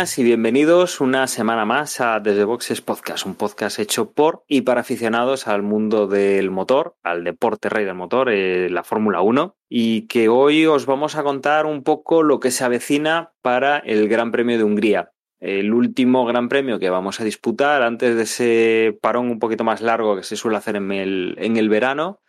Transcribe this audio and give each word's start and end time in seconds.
y 0.00 0.22
bienvenidos 0.22 1.02
una 1.02 1.26
semana 1.26 1.66
más 1.66 2.00
a 2.00 2.20
Desde 2.20 2.44
Boxes 2.44 2.80
Podcast, 2.80 3.26
un 3.26 3.34
podcast 3.34 3.78
hecho 3.78 4.12
por 4.12 4.44
y 4.48 4.62
para 4.62 4.80
aficionados 4.80 5.46
al 5.46 5.62
mundo 5.62 6.06
del 6.06 6.50
motor, 6.50 6.96
al 7.02 7.22
deporte 7.22 7.68
rey 7.68 7.84
del 7.84 7.96
motor, 7.96 8.30
eh, 8.30 8.70
la 8.70 8.82
Fórmula 8.82 9.20
1, 9.20 9.56
y 9.68 10.06
que 10.06 10.30
hoy 10.30 10.64
os 10.64 10.86
vamos 10.86 11.16
a 11.16 11.22
contar 11.22 11.66
un 11.66 11.82
poco 11.82 12.22
lo 12.22 12.40
que 12.40 12.50
se 12.50 12.64
avecina 12.64 13.32
para 13.42 13.76
el 13.76 14.08
Gran 14.08 14.32
Premio 14.32 14.56
de 14.56 14.64
Hungría. 14.64 15.10
El 15.38 15.74
último 15.74 16.24
Gran 16.24 16.48
Premio 16.48 16.78
que 16.78 16.88
vamos 16.88 17.20
a 17.20 17.24
disputar 17.24 17.82
antes 17.82 18.16
de 18.16 18.22
ese 18.22 18.98
parón 19.02 19.30
un 19.30 19.38
poquito 19.38 19.64
más 19.64 19.82
largo 19.82 20.16
que 20.16 20.22
se 20.22 20.36
suele 20.36 20.56
hacer 20.56 20.76
en 20.76 20.92
el, 20.92 21.34
en 21.38 21.58
el 21.58 21.68
verano, 21.68 22.22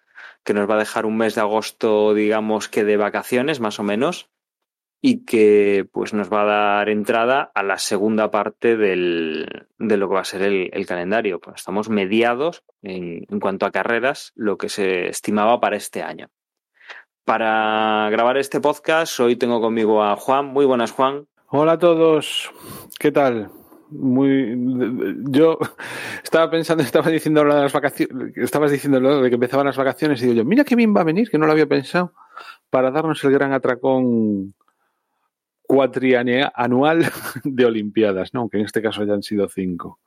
que 0.44 0.53
nos 0.53 0.70
va 0.70 0.76
a 0.76 0.80
dejar 0.80 1.06
un 1.06 1.16
mes 1.16 1.36
de 1.36 1.42
agosto, 1.42 2.14
digamos 2.14 2.68
que 2.68 2.84
de 2.84 2.98
vacaciones, 2.98 3.62
más 3.62 3.80
o 3.80 3.84
menos 3.84 4.31
y 5.02 5.26
que 5.26 5.88
pues 5.92 6.14
nos 6.14 6.32
va 6.32 6.44
a 6.44 6.46
dar 6.46 6.90
entrada 6.90 7.52
a 7.56 7.64
la 7.64 7.80
segunda 7.80 8.30
parte 8.30 8.78
del, 8.78 9.68
de 9.80 9.98
lo 9.98 10.08
que 10.08 10.14
va 10.14 10.22
a 10.22 10.26
ser 10.26 10.44
el, 10.44 10.86
calendario. 10.86 11.40
Pues 11.40 11.58
estamos 11.58 11.90
mediados 11.90 12.64
en, 12.84 13.26
en, 13.28 13.40
cuanto 13.40 13.66
a 13.66 13.72
carreras, 13.72 14.32
lo 14.36 14.58
que 14.58 14.70
se 14.70 15.10
estimaba 15.10 15.60
para 15.60 15.76
este 15.76 16.04
año. 16.04 16.30
Para 17.26 18.10
grabar 18.12 18.38
este 18.38 18.62
podcast, 18.62 19.20
hoy 19.20 19.36
tengo 19.36 19.60
conmigo 19.60 20.04
a 20.04 20.16
Juan. 20.16 20.48
Muy 20.48 20.66
buenas, 20.66 20.92
Juan. 20.92 21.28
Hola 21.48 21.74
a 21.74 21.80
todos. 21.80 22.52
¿Qué 23.00 23.12
tal? 23.12 23.50
Muy, 23.90 24.56
yo 25.30 25.58
estaba 26.24 26.50
pensando, 26.50 26.84
estaba 26.84 27.10
diciendo 27.10 27.44
lo 27.44 27.56
de 27.56 27.62
las 27.62 27.74
vacaciones, 27.74 28.38
estabas 28.38 28.72
diciendo 28.72 29.02
lo 29.02 29.22
de 29.22 29.30
que 29.30 29.36
empezaban 29.36 29.66
las 29.66 29.76
vacaciones 29.76 30.22
y 30.22 30.28
digo 30.28 30.38
yo, 30.38 30.46
mira 30.46 30.64
qué 30.64 30.78
bien 30.78 30.96
va 30.96 31.02
a 31.02 31.04
venir, 31.04 31.30
que 31.30 31.38
no 31.38 31.46
lo 31.46 31.52
había 31.52 31.66
pensado, 31.66 32.14
para 32.70 32.90
darnos 32.90 33.22
el 33.26 33.32
gran 33.32 33.52
atracón 33.52 34.54
cuatrianual 35.72 37.06
de 37.46 37.66
Olimpiadas, 37.66 38.34
¿no? 38.34 38.42
Aunque 38.42 38.58
en 38.58 38.66
este 38.66 38.82
caso 38.82 39.06
ya 39.06 39.14
han 39.14 39.24
sido 39.24 39.48
cinco. 39.48 40.02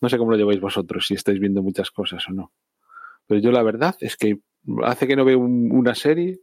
No 0.00 0.08
sé 0.08 0.16
cómo 0.16 0.30
lo 0.30 0.38
lleváis 0.38 0.58
vosotros, 0.58 1.06
si 1.06 1.12
estáis 1.12 1.38
viendo 1.38 1.62
muchas 1.62 1.90
cosas 1.90 2.26
o 2.30 2.32
no. 2.32 2.50
Pero 3.26 3.38
yo 3.42 3.52
la 3.52 3.62
verdad 3.62 3.94
es 4.00 4.16
que 4.16 4.38
hace 4.84 5.06
que 5.06 5.14
no 5.14 5.26
veo 5.26 5.38
un, 5.38 5.70
una 5.70 5.94
serie. 5.94 6.40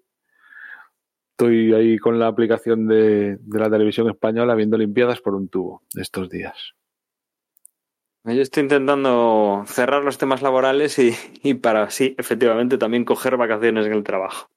Estoy 1.31 1.73
ahí 1.73 1.97
con 1.97 2.19
la 2.19 2.27
aplicación 2.27 2.87
de, 2.87 3.39
la 3.47 3.71
televisión 3.71 4.07
española 4.07 4.53
viendo 4.53 4.75
Olimpiadas 4.75 5.19
por 5.19 5.33
un 5.33 5.49
tubo 5.49 5.81
estos 5.95 6.29
días. 6.29 6.75
Yo 8.23 8.41
estoy 8.41 8.63
intentando 8.63 9.63
cerrar 9.65 10.03
los 10.03 10.19
temas 10.19 10.43
laborales 10.43 10.99
y, 10.99 11.15
y 11.41 11.55
para 11.55 11.83
así, 11.83 12.13
efectivamente, 12.19 12.77
también 12.77 13.03
coger 13.03 13.35
vacaciones 13.35 13.87
en 13.87 13.93
el 13.93 14.03
trabajo. 14.03 14.51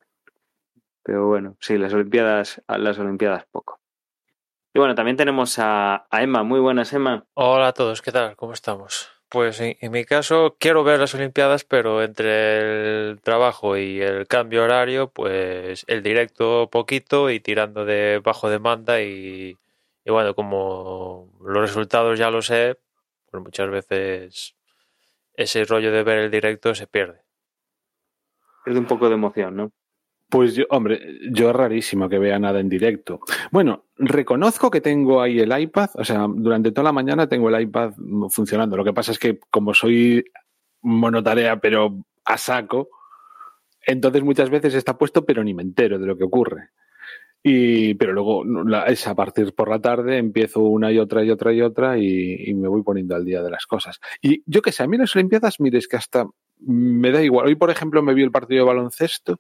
Pero 1.02 1.28
bueno, 1.28 1.56
sí, 1.60 1.78
las 1.78 1.94
Olimpiadas, 1.94 2.60
las 2.68 2.98
Olimpiadas 2.98 3.46
poco. 3.50 3.81
Y 4.74 4.78
bueno, 4.78 4.94
también 4.94 5.18
tenemos 5.18 5.58
a, 5.58 6.06
a, 6.10 6.22
Emma. 6.22 6.42
Muy 6.44 6.58
buenas, 6.58 6.92
Emma. 6.94 7.26
Hola 7.34 7.68
a 7.68 7.72
todos, 7.74 8.00
¿qué 8.00 8.10
tal? 8.10 8.36
¿Cómo 8.36 8.54
estamos? 8.54 9.10
Pues 9.28 9.60
en, 9.60 9.76
en, 9.80 9.92
mi 9.92 10.04
caso 10.04 10.56
quiero 10.58 10.82
ver 10.82 10.98
las 10.98 11.14
Olimpiadas, 11.14 11.64
pero 11.64 12.02
entre 12.02 13.10
el 13.10 13.20
trabajo 13.20 13.76
y 13.76 14.00
el 14.00 14.26
cambio 14.26 14.64
horario, 14.64 15.10
pues 15.10 15.84
el 15.88 16.02
directo 16.02 16.70
poquito 16.70 17.28
y 17.30 17.40
tirando 17.40 17.84
de 17.84 18.20
bajo 18.24 18.48
demanda 18.48 19.02
y, 19.02 19.58
y 20.04 20.10
bueno, 20.10 20.34
como 20.34 21.28
los 21.42 21.60
resultados 21.60 22.18
ya 22.18 22.30
lo 22.30 22.40
sé, 22.40 22.78
pues 23.30 23.42
muchas 23.42 23.70
veces 23.70 24.56
ese 25.34 25.64
rollo 25.64 25.92
de 25.92 26.02
ver 26.02 26.18
el 26.18 26.30
directo 26.30 26.74
se 26.74 26.86
pierde. 26.86 27.22
Pierde 28.64 28.80
un 28.80 28.86
poco 28.86 29.08
de 29.08 29.14
emoción, 29.14 29.56
¿no? 29.56 29.72
Pues 30.32 30.54
yo, 30.54 30.64
hombre, 30.70 30.98
yo 31.30 31.50
es 31.50 31.56
rarísimo 31.56 32.08
que 32.08 32.18
vea 32.18 32.38
nada 32.38 32.58
en 32.58 32.70
directo. 32.70 33.20
Bueno, 33.50 33.84
reconozco 33.98 34.70
que 34.70 34.80
tengo 34.80 35.20
ahí 35.20 35.38
el 35.38 35.60
iPad, 35.60 35.90
o 35.92 36.04
sea, 36.06 36.26
durante 36.26 36.72
toda 36.72 36.84
la 36.84 36.92
mañana 36.92 37.28
tengo 37.28 37.50
el 37.50 37.60
iPad 37.60 37.92
funcionando. 38.30 38.78
Lo 38.78 38.82
que 38.82 38.94
pasa 38.94 39.12
es 39.12 39.18
que 39.18 39.38
como 39.50 39.74
soy 39.74 40.24
monotarea, 40.80 41.60
pero 41.60 42.06
a 42.24 42.38
saco, 42.38 42.88
entonces 43.86 44.22
muchas 44.22 44.48
veces 44.48 44.72
está 44.72 44.96
puesto, 44.96 45.22
pero 45.26 45.44
ni 45.44 45.52
me 45.52 45.64
entero 45.64 45.98
de 45.98 46.06
lo 46.06 46.16
que 46.16 46.24
ocurre. 46.24 46.70
Y, 47.42 47.92
pero 47.96 48.14
luego 48.14 48.42
es 48.86 49.06
a 49.06 49.14
partir 49.14 49.54
por 49.54 49.68
la 49.68 49.82
tarde, 49.82 50.16
empiezo 50.16 50.60
una 50.60 50.90
y 50.90 50.98
otra 50.98 51.22
y 51.22 51.30
otra 51.30 51.52
y 51.52 51.60
otra 51.60 51.98
y, 51.98 52.54
me 52.54 52.68
voy 52.68 52.82
poniendo 52.82 53.14
al 53.14 53.26
día 53.26 53.42
de 53.42 53.50
las 53.50 53.66
cosas. 53.66 54.00
Y 54.22 54.42
yo 54.46 54.62
que 54.62 54.72
sé, 54.72 54.82
a 54.82 54.86
mí 54.86 54.96
las 54.96 55.14
Olimpiadas, 55.14 55.60
mire, 55.60 55.76
es 55.76 55.88
que 55.88 55.98
hasta 55.98 56.24
me 56.58 57.10
da 57.10 57.22
igual. 57.22 57.48
Hoy, 57.48 57.56
por 57.56 57.68
ejemplo, 57.68 58.02
me 58.02 58.14
vi 58.14 58.22
el 58.22 58.30
partido 58.30 58.64
de 58.64 58.68
baloncesto 58.68 59.38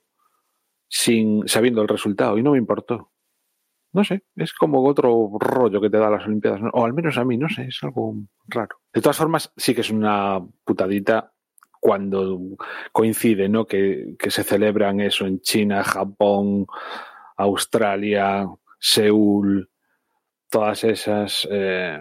sin 0.92 1.48
sabiendo 1.48 1.80
el 1.80 1.88
resultado 1.88 2.36
y 2.36 2.42
no 2.42 2.52
me 2.52 2.58
importó. 2.58 3.10
No 3.94 4.04
sé, 4.04 4.24
es 4.36 4.52
como 4.52 4.84
otro 4.84 5.30
rollo 5.40 5.80
que 5.80 5.90
te 5.90 5.96
da 5.96 6.10
las 6.10 6.26
Olimpiadas, 6.26 6.60
o 6.72 6.84
al 6.84 6.92
menos 6.92 7.16
a 7.16 7.24
mí, 7.24 7.36
no 7.36 7.48
sé, 7.48 7.64
es 7.64 7.78
algo 7.82 8.14
raro. 8.46 8.76
De 8.92 9.00
todas 9.00 9.16
formas, 9.16 9.52
sí 9.56 9.74
que 9.74 9.80
es 9.80 9.90
una 9.90 10.40
putadita 10.64 11.32
cuando 11.80 12.38
coincide, 12.92 13.48
¿no? 13.48 13.66
Que, 13.66 14.16
que 14.18 14.30
se 14.30 14.44
celebran 14.44 15.00
eso 15.00 15.26
en 15.26 15.40
China, 15.40 15.82
Japón, 15.82 16.66
Australia, 17.36 18.46
Seúl, 18.78 19.70
todas 20.50 20.84
esas. 20.84 21.48
Eh, 21.50 22.00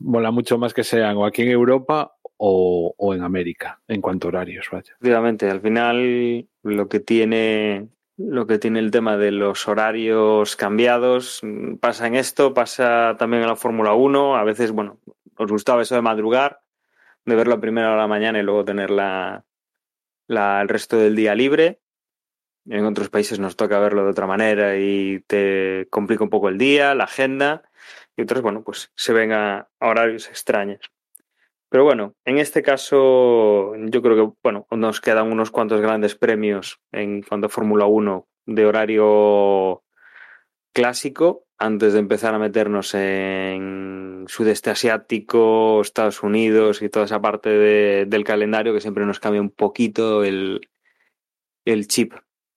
mola 0.00 0.30
mucho 0.32 0.58
más 0.58 0.74
que 0.74 0.84
sean 0.84 1.16
o 1.16 1.26
aquí 1.26 1.42
en 1.42 1.50
Europa 1.50 2.12
o, 2.36 2.94
o, 2.96 3.14
en 3.14 3.22
América, 3.22 3.80
en 3.88 4.00
cuanto 4.00 4.26
a 4.26 4.30
horarios, 4.30 4.68
vaya. 4.70 4.92
Efectivamente, 4.92 5.48
al 5.48 5.60
final 5.60 6.48
lo 6.62 6.88
que 6.88 7.00
tiene 7.00 7.88
lo 8.16 8.46
que 8.46 8.58
tiene 8.58 8.78
el 8.78 8.90
tema 8.90 9.16
de 9.16 9.30
los 9.30 9.68
horarios 9.68 10.56
cambiados. 10.56 11.42
Pasa 11.80 12.06
en 12.06 12.14
esto, 12.14 12.54
pasa 12.54 13.16
también 13.18 13.42
en 13.42 13.48
la 13.48 13.56
Fórmula 13.56 13.94
1. 13.94 14.36
A 14.36 14.44
veces, 14.44 14.72
bueno, 14.72 14.98
os 15.36 15.50
gustaba 15.50 15.82
eso 15.82 15.94
de 15.94 16.02
madrugar, 16.02 16.62
de 17.24 17.34
verlo 17.34 17.54
a 17.54 17.60
primera 17.60 17.88
hora 17.88 17.96
de 17.96 18.02
la 18.02 18.08
mañana 18.08 18.38
y 18.38 18.42
luego 18.42 18.64
tener 18.64 18.90
la, 18.90 19.44
el 20.28 20.68
resto 20.68 20.96
del 20.96 21.14
día 21.16 21.34
libre. 21.34 21.80
En 22.68 22.84
otros 22.84 23.10
países 23.10 23.38
nos 23.38 23.56
toca 23.56 23.78
verlo 23.78 24.04
de 24.04 24.10
otra 24.10 24.26
manera 24.26 24.76
y 24.76 25.20
te 25.26 25.86
complica 25.90 26.24
un 26.24 26.30
poco 26.30 26.48
el 26.48 26.58
día, 26.58 26.94
la 26.94 27.04
agenda. 27.04 27.62
Y 28.16 28.22
otros, 28.22 28.42
bueno, 28.42 28.62
pues 28.62 28.90
se 28.96 29.12
ven 29.12 29.32
a 29.32 29.68
horarios 29.78 30.28
extraños. 30.28 30.90
Pero 31.76 31.84
bueno, 31.84 32.14
en 32.24 32.38
este 32.38 32.62
caso 32.62 33.76
yo 33.76 34.00
creo 34.00 34.16
que 34.16 34.36
bueno, 34.42 34.66
nos 34.70 35.02
quedan 35.02 35.30
unos 35.30 35.50
cuantos 35.50 35.82
grandes 35.82 36.14
premios 36.14 36.80
en 36.90 37.20
cuanto 37.20 37.48
a 37.48 37.50
Fórmula 37.50 37.84
1 37.84 38.26
de 38.46 38.64
horario 38.64 39.82
clásico 40.72 41.44
antes 41.58 41.92
de 41.92 41.98
empezar 41.98 42.34
a 42.34 42.38
meternos 42.38 42.94
en 42.94 44.24
sudeste 44.26 44.70
asiático, 44.70 45.82
Estados 45.82 46.22
Unidos 46.22 46.80
y 46.80 46.88
toda 46.88 47.04
esa 47.04 47.20
parte 47.20 47.50
de, 47.50 48.06
del 48.06 48.24
calendario 48.24 48.72
que 48.72 48.80
siempre 48.80 49.04
nos 49.04 49.20
cambia 49.20 49.42
un 49.42 49.50
poquito 49.50 50.24
el, 50.24 50.70
el 51.66 51.88
chip, 51.88 52.14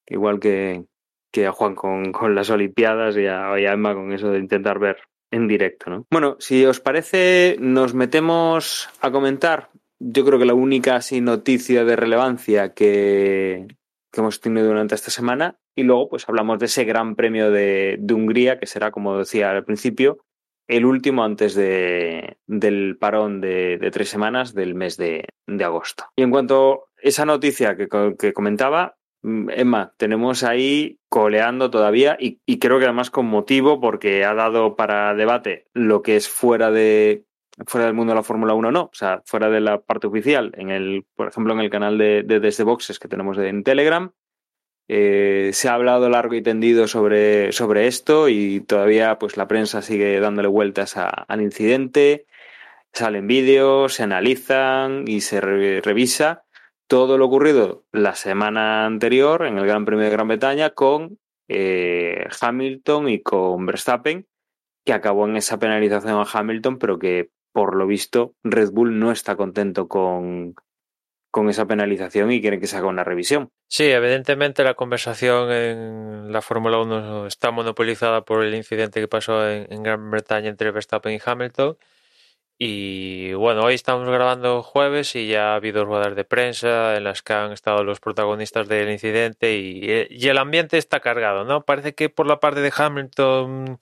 igual 0.07 0.39
que, 0.39 0.85
que 1.29 1.45
a 1.45 1.51
Juan 1.51 1.75
con, 1.75 2.13
con 2.13 2.35
las 2.35 2.49
Olimpiadas 2.51 3.17
y 3.17 3.27
a, 3.27 3.59
y 3.59 3.65
a 3.65 3.73
Emma 3.73 3.93
con 3.93 4.13
eso 4.13 4.31
de 4.31 4.39
intentar 4.39 4.79
ver 4.79 5.08
en 5.31 5.47
directo, 5.47 5.89
¿no? 5.89 6.05
Bueno, 6.11 6.37
si 6.39 6.65
os 6.65 6.79
parece, 6.79 7.55
nos 7.59 7.93
metemos 7.93 8.89
a 9.01 9.11
comentar. 9.11 9.69
Yo 9.99 10.25
creo 10.25 10.39
que 10.39 10.45
la 10.45 10.53
única 10.53 10.95
así, 10.95 11.21
noticia 11.21 11.83
de 11.83 11.95
relevancia 11.95 12.73
que, 12.73 13.67
que 14.11 14.21
hemos 14.21 14.39
tenido 14.39 14.67
durante 14.67 14.95
esta 14.95 15.11
semana. 15.11 15.59
Y 15.75 15.83
luego, 15.83 16.09
pues 16.09 16.27
hablamos 16.27 16.59
de 16.59 16.65
ese 16.65 16.83
gran 16.83 17.15
premio 17.15 17.51
de, 17.51 17.99
Hungría, 18.11 18.59
que 18.59 18.65
será, 18.65 18.91
como 18.91 19.17
decía 19.17 19.51
al 19.51 19.63
principio, 19.63 20.19
el 20.67 20.85
último 20.85 21.23
antes 21.23 21.55
de, 21.55 22.37
del 22.45 22.97
parón 22.99 23.41
de, 23.41 23.89
tres 23.91 24.09
semanas 24.09 24.53
del 24.53 24.75
mes 24.75 24.97
de, 24.97 25.25
de, 25.47 25.63
agosto. 25.63 26.05
Y 26.15 26.23
en 26.23 26.31
cuanto 26.31 26.73
a 26.73 26.79
esa 27.01 27.25
noticia 27.25 27.75
que, 27.75 27.87
que 28.17 28.33
comentaba, 28.33 28.98
Emma, 29.21 29.93
tenemos 29.97 30.43
ahí 30.43 30.99
coleando 31.09 31.69
todavía 31.69 32.15
y, 32.19 32.37
creo 32.59 32.79
que 32.79 32.85
además 32.85 33.11
con 33.11 33.25
motivo 33.25 33.81
porque 33.81 34.23
ha 34.23 34.33
dado 34.33 34.75
para 34.75 35.13
debate 35.13 35.67
lo 35.73 36.01
que 36.01 36.15
es 36.15 36.29
fuera 36.29 36.71
de 36.71 37.25
fuera 37.67 37.87
del 37.87 37.95
mundo 37.95 38.11
de 38.11 38.15
la 38.15 38.23
Fórmula 38.23 38.53
1 38.53 38.71
no, 38.71 38.83
o 38.83 38.91
sea, 38.93 39.21
fuera 39.25 39.49
de 39.49 39.59
la 39.59 39.81
parte 39.81 40.07
oficial, 40.07 40.53
en 40.55 40.69
el, 40.69 41.05
por 41.15 41.27
ejemplo, 41.27 41.53
en 41.53 41.59
el 41.59 41.69
canal 41.69 41.97
de, 41.97 42.23
de 42.23 42.39
Desde 42.39 42.63
Boxes 42.63 42.99
que 42.99 43.09
tenemos 43.09 43.37
en 43.37 43.63
Telegram, 43.65 44.13
eh, 44.87 45.51
se 45.53 45.67
ha 45.67 45.73
hablado 45.73 46.09
largo 46.09 46.35
y 46.35 46.41
tendido 46.41 46.87
sobre, 46.87 47.51
sobre 47.51 47.87
esto 47.87 48.29
y 48.29 48.61
todavía 48.61 49.19
pues 49.19 49.35
la 49.35 49.47
prensa 49.47 49.81
sigue 49.81 50.19
dándole 50.21 50.47
vueltas 50.47 50.95
al 50.95 51.41
incidente, 51.41 52.25
salen 52.93 53.27
vídeos, 53.27 53.93
se 53.93 54.03
analizan 54.03 55.03
y 55.05 55.19
se 55.19 55.41
re, 55.41 55.81
revisa 55.81 56.45
todo 56.89 57.19
lo 57.19 57.27
ocurrido 57.27 57.85
la 57.91 58.15
semana 58.15 58.87
anterior 58.87 59.45
en 59.45 59.59
el 59.59 59.67
Gran 59.67 59.85
Premio 59.85 60.05
de 60.05 60.11
Gran 60.11 60.27
Bretaña 60.27 60.71
con 60.71 61.19
eh, 61.47 62.25
Hamilton 62.41 63.09
y 63.09 63.21
con 63.21 63.65
Verstappen, 63.67 64.27
que 64.83 64.93
acabó 64.93 65.27
en 65.27 65.37
esa 65.37 65.59
penalización 65.59 66.19
a 66.19 66.27
Hamilton, 66.31 66.79
pero 66.79 66.97
que 66.97 67.29
por 67.53 67.75
lo 67.75 67.85
visto 67.85 68.33
Red 68.43 68.71
Bull 68.71 68.97
no 68.97 69.11
está 69.11 69.35
contento 69.35 69.87
con, 69.87 70.55
con 71.31 71.47
esa 71.47 71.67
penalización 71.67 72.31
y 72.31 72.41
quiere 72.41 72.59
que 72.59 72.65
se 72.65 72.77
haga 72.77 72.87
una 72.87 73.03
revisión. 73.03 73.51
Sí, 73.67 73.83
evidentemente 73.83 74.63
la 74.63 74.73
conversación 74.73 75.51
en 75.51 76.31
la 76.31 76.41
Fórmula 76.41 76.79
1 76.79 77.27
está 77.27 77.51
monopolizada 77.51 78.25
por 78.25 78.43
el 78.43 78.55
incidente 78.55 78.99
que 78.99 79.07
pasó 79.07 79.47
en, 79.47 79.83
Gran 79.83 80.09
Bretaña 80.09 80.49
entre 80.49 80.71
Verstappen 80.71 81.13
y 81.13 81.19
Hamilton. 81.23 81.77
Y 82.61 83.31
bueno, 83.33 83.63
hoy 83.63 83.75
estamos 83.75 84.05
grabando 84.09 84.61
jueves 84.63 85.15
y 85.15 85.27
ya 85.27 85.53
ha 85.53 85.55
habido 85.55 85.85
ruedas 85.85 86.13
de 86.13 86.25
prensa 86.25 86.97
en 86.97 87.05
las 87.05 87.21
que 87.21 87.31
han 87.31 87.53
estado 87.53 87.85
los 87.85 88.01
protagonistas 88.01 88.67
del 88.67 88.91
incidente 88.91 89.57
y, 89.57 90.07
y 90.09 90.27
el 90.27 90.37
ambiente 90.37 90.77
está 90.77 90.99
cargado, 90.99 91.45
¿no? 91.45 91.63
Parece 91.63 91.95
que 91.95 92.09
por 92.09 92.27
la 92.27 92.41
parte 92.41 92.59
de 92.59 92.73
Hamilton 92.75 93.77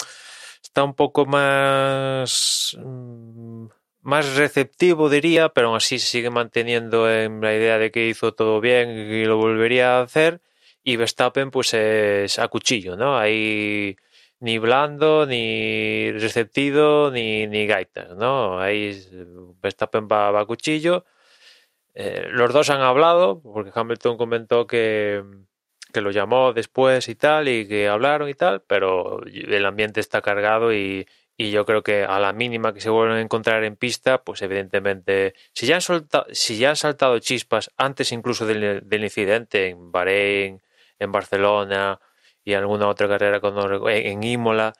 está 0.61 0.83
un 0.83 0.93
poco 0.93 1.25
más 1.25 2.77
mm, 2.79 3.65
más 4.01 4.35
receptivo, 4.35 5.09
diría, 5.09 5.49
pero 5.49 5.67
aún 5.69 5.77
así 5.77 5.97
se 5.99 6.07
sigue 6.07 6.29
manteniendo 6.29 7.11
en 7.11 7.41
la 7.41 7.55
idea 7.55 7.79
de 7.79 7.91
que 7.91 8.07
hizo 8.07 8.33
todo 8.33 8.61
bien 8.61 8.91
y 8.91 9.25
lo 9.25 9.37
volvería 9.37 9.97
a 9.97 10.03
hacer. 10.03 10.41
Y 10.83 10.97
Verstappen, 10.97 11.51
pues 11.51 11.73
es 11.73 12.39
a 12.39 12.47
cuchillo, 12.47 12.95
¿no? 12.95 13.17
Ahí 13.17 13.97
ni 14.39 14.57
blando, 14.59 15.25
ni 15.25 16.11
receptivo, 16.11 17.11
ni, 17.11 17.47
ni 17.47 17.65
gaitas, 17.67 18.15
¿no? 18.15 18.59
Ahí 18.59 18.99
Verstappen 19.61 20.07
va, 20.11 20.39
a 20.39 20.45
cuchillo. 20.45 21.05
Eh, 21.93 22.27
los 22.31 22.53
dos 22.53 22.69
han 22.69 22.81
hablado, 22.81 23.41
porque 23.41 23.71
Hamilton 23.73 24.17
comentó 24.17 24.67
que, 24.67 25.23
que 25.93 26.01
lo 26.01 26.11
llamó 26.11 26.53
después 26.53 27.09
y 27.09 27.15
tal, 27.15 27.47
y 27.47 27.67
que 27.67 27.87
hablaron 27.87 28.29
y 28.29 28.35
tal, 28.35 28.61
pero 28.67 29.21
el 29.25 29.65
ambiente 29.65 29.99
está 29.99 30.21
cargado 30.21 30.73
y, 30.73 31.07
y 31.37 31.51
yo 31.51 31.65
creo 31.65 31.83
que 31.83 32.03
a 32.03 32.19
la 32.19 32.33
mínima 32.33 32.73
que 32.73 32.81
se 32.81 32.89
vuelven 32.89 33.17
a 33.17 33.21
encontrar 33.21 33.63
en 33.63 33.75
pista, 33.75 34.23
pues 34.23 34.41
evidentemente, 34.41 35.35
si 35.53 35.67
ya 35.67 35.75
han, 35.75 35.81
soltado, 35.81 36.25
si 36.31 36.57
ya 36.57 36.71
han 36.71 36.75
saltado 36.75 37.19
chispas 37.19 37.71
antes 37.77 38.11
incluso 38.11 38.47
del, 38.47 38.83
incidente 38.91 39.67
en 39.69 39.91
Bahrein, 39.91 40.61
en 40.97 41.11
Barcelona 41.11 41.99
y 42.47 42.53
alguna 42.53 42.87
otra 42.87 43.09
carrera 43.09 43.41
con, 43.41 43.57
en 43.89 44.23
Imola, 44.23 44.71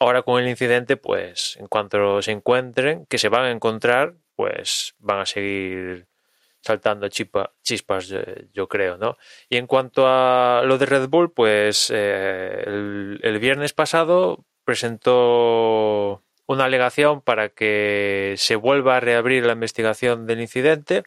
ahora 0.00 0.22
con 0.22 0.42
el 0.42 0.48
incidente, 0.48 0.96
pues 0.96 1.56
en 1.60 1.68
cuanto 1.68 2.20
se 2.20 2.32
encuentren, 2.32 3.06
que 3.06 3.16
se 3.16 3.28
van 3.28 3.44
a 3.44 3.52
encontrar, 3.52 4.14
pues 4.34 4.96
van 4.98 5.20
a 5.20 5.26
seguir 5.26 6.08
saltando 6.60 7.08
chispas, 7.08 8.12
yo 8.52 8.68
creo, 8.68 8.98
¿no? 8.98 9.16
Y 9.48 9.58
en 9.58 9.68
cuanto 9.68 10.08
a 10.08 10.62
lo 10.64 10.78
de 10.78 10.86
Red 10.86 11.08
Bull, 11.08 11.30
pues 11.30 11.92
eh, 11.94 12.64
el, 12.66 13.38
viernes 13.38 13.72
pasado 13.72 14.44
presentó 14.64 16.24
una 16.46 16.64
alegación 16.64 17.20
para 17.20 17.50
que 17.50 18.34
se 18.36 18.56
vuelva 18.56 18.96
a 18.96 19.00
reabrir 19.00 19.46
la 19.46 19.52
investigación 19.52 20.26
del 20.26 20.40
incidente. 20.40 21.04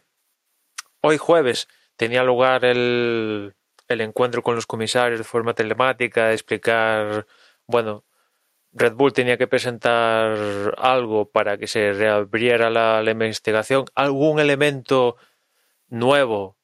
Hoy 1.02 1.18
jueves 1.18 1.68
tenía 1.96 2.24
lugar 2.24 2.64
el, 2.64 3.54
encuentro 3.88 4.42
con 4.42 4.54
los 4.54 4.66
comisarios 4.66 5.18
de 5.20 5.24
forma 5.24 5.54
telemática, 5.54 6.32
explicar, 6.32 7.26
bueno, 7.66 8.04
Red 8.72 8.94
Bull 8.94 9.12
tenía 9.12 9.36
que 9.38 9.46
presentar 9.46 10.74
algo 10.78 11.30
para 11.30 11.58
que 11.58 11.66
se 11.66 11.92
reabriera 11.92 12.70
la 12.70 13.10
investigación, 13.10 13.86
algún 13.94 14.40
elemento 14.40 15.16
nuevo 15.88 16.56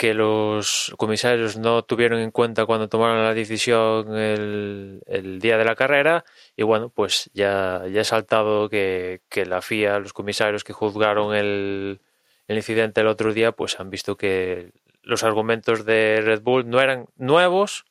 que 0.00 0.14
los 0.14 0.94
comisarios 0.96 1.58
no 1.58 1.82
tuvieron 1.82 2.20
en 2.20 2.30
cuenta 2.30 2.64
cuando 2.64 2.88
tomaron 2.88 3.22
la 3.22 3.34
decisión 3.34 4.16
el, 4.16 5.38
día 5.42 5.58
de 5.58 5.64
la 5.66 5.74
carrera 5.76 6.24
y 6.56 6.62
bueno, 6.62 6.88
pues 6.88 7.28
ya, 7.34 7.82
ya 7.92 8.00
ha 8.00 8.04
saltado 8.04 8.70
que, 8.70 9.20
la 9.46 9.60
FIA, 9.60 9.98
los 9.98 10.14
comisarios 10.14 10.64
que 10.64 10.72
juzgaron 10.72 11.34
el, 11.34 12.00
incidente 12.48 13.02
el 13.02 13.08
otro 13.08 13.34
día, 13.34 13.52
pues 13.52 13.78
han 13.78 13.90
visto 13.90 14.16
que 14.16 14.72
los 15.10 15.24
argumentos 15.24 15.84
de 15.84 16.22
Red 16.24 16.42
Bull 16.42 16.68
no 16.68 16.80
eran 16.80 17.08
nuevos 17.16 17.84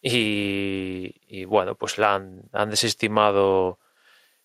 y, 0.00 1.44
bueno, 1.46 1.74
pues 1.76 1.98
la 1.98 2.14
han, 2.14 2.70
desestimado 2.70 3.78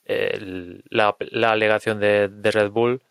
la, 0.06 1.16
alegación 1.52 2.00
de, 2.00 2.30
de 2.30 2.52
Red 2.52 2.72
Bull 2.72 3.04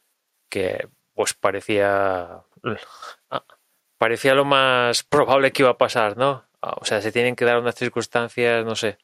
que 0.48 0.88
pues 1.14 1.34
parecía 1.34 2.42
parecía 3.98 4.34
lo 4.34 4.44
más 4.44 5.02
probable 5.02 5.52
que 5.52 5.62
iba 5.62 5.70
a 5.70 5.78
pasar, 5.78 6.16
¿no? 6.16 6.44
O 6.60 6.84
sea, 6.84 7.02
se 7.02 7.12
tienen 7.12 7.36
que 7.36 7.44
dar 7.44 7.58
unas 7.58 7.74
circunstancias, 7.74 8.64
no 8.64 8.74
sé, 8.74 8.98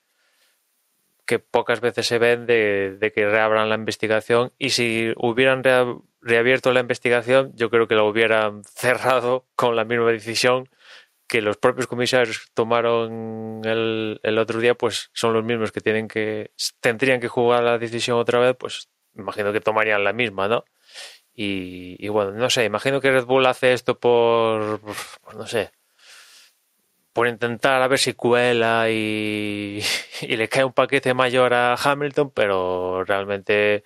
que 1.26 1.38
pocas 1.38 1.80
veces 1.80 2.06
se 2.06 2.18
ven 2.18 2.46
de, 2.46 3.12
que 3.14 3.28
reabran 3.28 3.68
la 3.68 3.76
investigación 3.76 4.52
y 4.58 4.70
si 4.70 5.12
hubieran 5.16 5.62
reabierto 5.64 6.04
la 6.24 6.80
investigación, 6.80 7.52
yo 7.54 7.70
creo 7.70 7.86
que 7.88 7.94
la 7.94 8.04
hubieran 8.04 8.62
cerrado 8.74 9.46
con 9.56 9.76
la 9.76 9.84
misma 9.84 10.10
decisión 10.10 10.68
que 11.26 11.40
los 11.40 11.56
propios 11.56 11.86
comisarios 11.86 12.50
tomaron 12.54 13.62
el, 13.64 14.20
el 14.22 14.38
otro 14.38 14.60
día, 14.60 14.74
pues 14.74 15.10
son 15.14 15.32
los 15.32 15.42
mismos 15.44 15.72
que 15.72 15.80
tienen 15.80 16.06
que 16.06 16.52
tendrían 16.80 17.20
que 17.20 17.28
jugar 17.28 17.62
la 17.62 17.78
decisión 17.78 18.18
otra 18.18 18.38
vez, 18.38 18.54
pues 18.58 18.90
imagino 19.16 19.52
que 19.52 19.60
tomarían 19.60 20.04
la 20.04 20.12
misma, 20.12 20.48
¿no? 20.48 20.64
Y, 21.36 22.08
bueno, 22.08 22.30
no 22.32 22.48
sé, 22.48 22.64
imagino 22.64 23.00
que 23.00 23.10
Red 23.10 23.24
Bull 23.24 23.46
hace 23.46 23.72
esto 23.72 23.98
por, 23.98 24.80
no 25.34 25.46
sé, 25.46 25.72
por 27.12 27.26
intentar 27.28 27.82
a 27.82 27.88
ver 27.88 27.98
si 27.98 28.14
cuela 28.14 28.88
y, 28.90 29.82
le 30.28 30.48
cae 30.48 30.64
un 30.64 30.72
paquete 30.72 31.14
mayor 31.14 31.54
a 31.54 31.74
Hamilton, 31.74 32.30
pero 32.30 33.04
realmente 33.04 33.84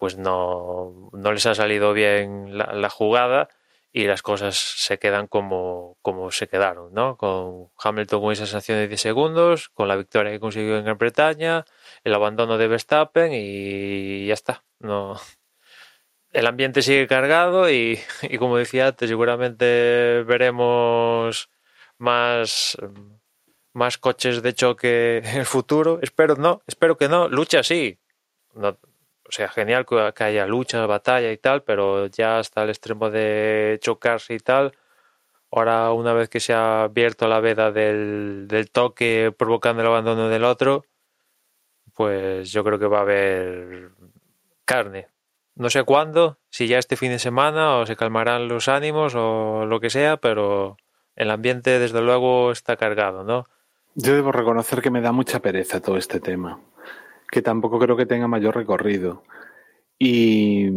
pues 0.00 0.16
no, 0.16 1.10
no 1.12 1.32
les 1.32 1.44
ha 1.44 1.54
salido 1.54 1.92
bien 1.92 2.56
la, 2.56 2.88
jugada 2.88 3.50
y 3.92 4.06
las 4.06 4.22
cosas 4.22 4.56
se 4.56 4.98
quedan 4.98 5.26
como, 5.26 5.98
como 6.00 6.30
se 6.30 6.48
quedaron, 6.48 6.94
¿no? 6.94 7.18
Con 7.18 7.68
Hamilton 7.78 8.22
con 8.22 8.32
esa 8.32 8.46
sanción 8.46 8.78
de 8.78 8.88
10 8.88 8.98
segundos, 8.98 9.68
con 9.68 9.88
la 9.88 9.96
victoria 9.96 10.32
que 10.32 10.40
consiguió 10.40 10.78
en 10.78 10.84
Gran 10.86 10.96
Bretaña, 10.96 11.66
el 12.02 12.14
abandono 12.14 12.56
de 12.56 12.68
Verstappen 12.68 13.32
y 13.34 14.26
ya 14.26 14.32
está. 14.32 14.64
No, 14.78 15.20
el 16.32 16.46
ambiente 16.46 16.80
sigue 16.80 17.06
cargado 17.06 17.70
y, 17.70 17.98
como 18.38 18.56
decía 18.56 18.88
antes, 18.88 19.06
seguramente 19.10 20.22
veremos 20.26 21.50
más, 21.98 22.78
más 23.74 23.98
coches 23.98 24.40
de 24.40 24.54
choque 24.54 25.18
en 25.18 25.40
el 25.40 25.46
futuro. 25.46 25.98
Espero 26.00 26.36
no, 26.36 26.62
espero 26.66 26.96
que 26.96 27.08
no. 27.08 27.28
Lucha 27.28 27.62
sí. 27.62 27.98
No, 28.54 28.78
o 29.30 29.32
sea, 29.32 29.48
genial 29.48 29.86
que 29.86 30.24
haya 30.24 30.46
lucha, 30.46 30.84
batalla 30.86 31.32
y 31.32 31.38
tal, 31.38 31.62
pero 31.62 32.06
ya 32.08 32.38
hasta 32.38 32.62
el 32.64 32.70
extremo 32.70 33.10
de 33.10 33.78
chocarse 33.80 34.34
y 34.34 34.40
tal. 34.40 34.72
Ahora, 35.52 35.92
una 35.92 36.12
vez 36.12 36.28
que 36.28 36.40
se 36.40 36.52
ha 36.52 36.84
abierto 36.84 37.28
la 37.28 37.40
veda 37.40 37.72
del, 37.72 38.46
del 38.48 38.70
toque 38.70 39.34
provocando 39.36 39.82
el 39.82 39.88
abandono 39.88 40.28
del 40.28 40.44
otro, 40.44 40.84
pues 41.94 42.50
yo 42.52 42.64
creo 42.64 42.78
que 42.78 42.86
va 42.86 42.98
a 42.98 43.02
haber 43.02 43.90
carne 44.64 45.08
no 45.60 45.68
sé 45.68 45.84
cuándo, 45.84 46.38
si 46.48 46.68
ya 46.68 46.78
este 46.78 46.96
fin 46.96 47.10
de 47.10 47.18
semana 47.18 47.76
o 47.76 47.86
se 47.86 47.94
calmarán 47.94 48.48
los 48.48 48.68
ánimos 48.68 49.14
o 49.14 49.66
lo 49.66 49.78
que 49.78 49.90
sea, 49.90 50.16
pero 50.16 50.78
el 51.16 51.30
ambiente 51.30 51.78
desde 51.78 52.00
luego 52.00 52.50
está 52.50 52.76
cargado, 52.76 53.24
¿no? 53.24 53.46
Yo 53.94 54.14
debo 54.14 54.32
reconocer 54.32 54.80
que 54.80 54.90
me 54.90 55.02
da 55.02 55.12
mucha 55.12 55.40
pereza 55.40 55.82
todo 55.82 55.98
este 55.98 56.18
tema, 56.18 56.58
que 57.30 57.42
tampoco 57.42 57.78
creo 57.78 57.96
que 57.96 58.06
tenga 58.06 58.28
mayor 58.28 58.56
recorrido. 58.56 59.22
Y, 59.98 60.68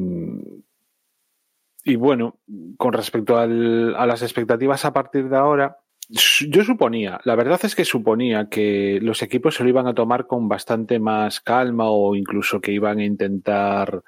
y 1.83 1.95
bueno, 1.95 2.39
con 2.77 2.93
respecto 2.93 3.37
a 3.37 3.47
las 3.47 4.21
expectativas 4.21 4.85
a 4.85 4.93
partir 4.93 5.29
de 5.29 5.37
ahora, 5.37 5.79
yo 6.09 6.63
suponía, 6.63 7.19
la 7.23 7.35
verdad 7.35 7.59
es 7.63 7.75
que 7.75 7.85
suponía 7.85 8.49
que 8.49 8.99
los 9.01 9.21
equipos 9.21 9.55
se 9.55 9.63
lo 9.63 9.69
iban 9.69 9.87
a 9.87 9.93
tomar 9.93 10.27
con 10.27 10.49
bastante 10.49 10.99
más 10.99 11.39
calma 11.39 11.89
o 11.89 12.15
incluso 12.15 12.59
que 12.59 12.73
iban 12.73 12.99
a 12.99 13.05
intentar 13.05 14.03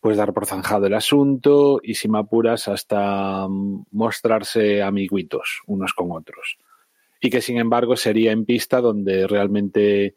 pues 0.00 0.16
dar 0.16 0.32
por 0.32 0.46
zanjado 0.46 0.86
el 0.86 0.94
asunto 0.94 1.80
y 1.82 1.94
si 1.94 2.08
me 2.08 2.18
apuras 2.18 2.68
hasta 2.68 3.46
mostrarse 3.48 4.82
amiguitos 4.82 5.62
unos 5.66 5.92
con 5.94 6.12
otros. 6.12 6.58
Y 7.20 7.30
que 7.30 7.40
sin 7.40 7.58
embargo 7.58 7.96
sería 7.96 8.30
en 8.30 8.44
pista 8.44 8.80
donde 8.80 9.26
realmente 9.26 10.14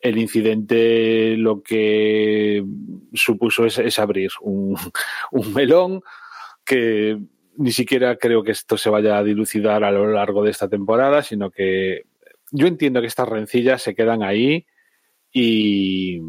el 0.00 0.18
incidente 0.18 1.36
lo 1.36 1.62
que 1.62 2.64
supuso 3.12 3.66
es, 3.66 3.98
abrir 3.98 4.30
un, 4.42 4.76
melón 5.54 6.02
que 6.64 7.18
ni 7.56 7.72
siquiera 7.72 8.16
creo 8.16 8.42
que 8.42 8.52
esto 8.52 8.78
se 8.78 8.90
vaya 8.90 9.18
a 9.18 9.24
dilucidar 9.24 9.84
a 9.84 9.90
lo 9.90 10.06
largo 10.10 10.42
de 10.42 10.50
esta 10.50 10.68
temporada, 10.68 11.22
sino 11.22 11.50
que 11.50 12.04
yo 12.52 12.66
entiendo 12.66 13.00
que 13.00 13.06
estas 13.06 13.28
rencillas 13.28 13.82
se 13.82 13.94
quedan 13.94 14.22
ahí 14.22 14.66
y, 15.32 16.20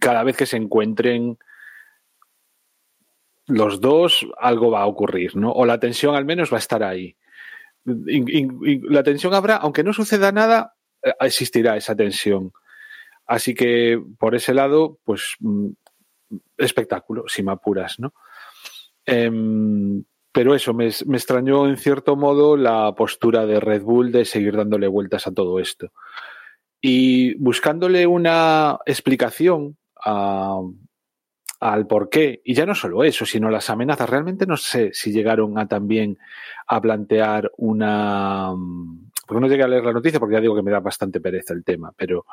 cada 0.00 0.24
vez 0.24 0.36
que 0.36 0.46
se 0.46 0.56
encuentren 0.56 1.38
los 3.46 3.80
dos 3.80 4.26
algo 4.38 4.72
va 4.72 4.82
a 4.82 4.86
ocurrir, 4.86 5.36
¿no? 5.36 5.52
O 5.52 5.66
la 5.66 5.78
tensión 5.78 6.16
al 6.16 6.24
menos 6.24 6.52
va 6.52 6.56
a 6.56 6.58
estar 6.58 6.82
ahí. 6.82 7.16
La 7.84 9.04
tensión 9.04 9.34
habrá, 9.34 9.56
aunque 9.56 9.84
no 9.84 9.92
suceda 9.92 10.32
nada, 10.32 10.75
existirá 11.20 11.76
esa 11.76 11.94
tensión. 11.94 12.52
Así 13.26 13.54
que 13.54 14.00
por 14.18 14.34
ese 14.34 14.54
lado, 14.54 14.98
pues 15.04 15.36
mm, 15.40 15.68
espectáculo, 16.58 17.24
si 17.26 17.42
me 17.42 17.52
apuras, 17.52 17.98
¿no? 17.98 18.14
Em, 19.04 20.04
pero 20.32 20.54
eso, 20.54 20.74
me, 20.74 20.90
me, 21.06 21.16
extrañó 21.16 21.66
en 21.66 21.76
cierto 21.76 22.16
modo 22.16 22.56
la 22.56 22.94
postura 22.94 23.46
de 23.46 23.60
Red 23.60 23.82
Bull 23.82 24.12
de 24.12 24.24
seguir 24.24 24.56
dándole 24.56 24.86
vueltas 24.88 25.26
a 25.26 25.32
todo 25.32 25.60
esto. 25.60 25.92
Y 26.80 27.34
buscándole 27.38 28.06
una 28.06 28.78
explicación 28.86 29.76
al 31.60 31.86
por 31.86 32.10
qué, 32.10 32.42
y 32.44 32.54
ya 32.54 32.66
no 32.66 32.74
solo 32.74 33.02
eso, 33.02 33.26
sino 33.26 33.50
las 33.50 33.70
amenazas. 33.70 34.08
Realmente 34.08 34.46
no 34.46 34.56
sé 34.56 34.90
si 34.92 35.12
llegaron 35.12 35.58
a 35.58 35.66
también 35.66 36.18
a 36.66 36.80
plantear 36.80 37.50
una. 37.56 38.52
Porque 39.26 39.40
no 39.40 39.48
llegué 39.48 39.64
a 39.64 39.68
leer 39.68 39.84
la 39.84 39.92
noticia 39.92 40.20
porque 40.20 40.34
ya 40.34 40.40
digo 40.40 40.54
que 40.54 40.62
me 40.62 40.70
da 40.70 40.80
bastante 40.80 41.20
pereza 41.20 41.52
el 41.52 41.64
tema, 41.64 41.92
pero 41.96 42.24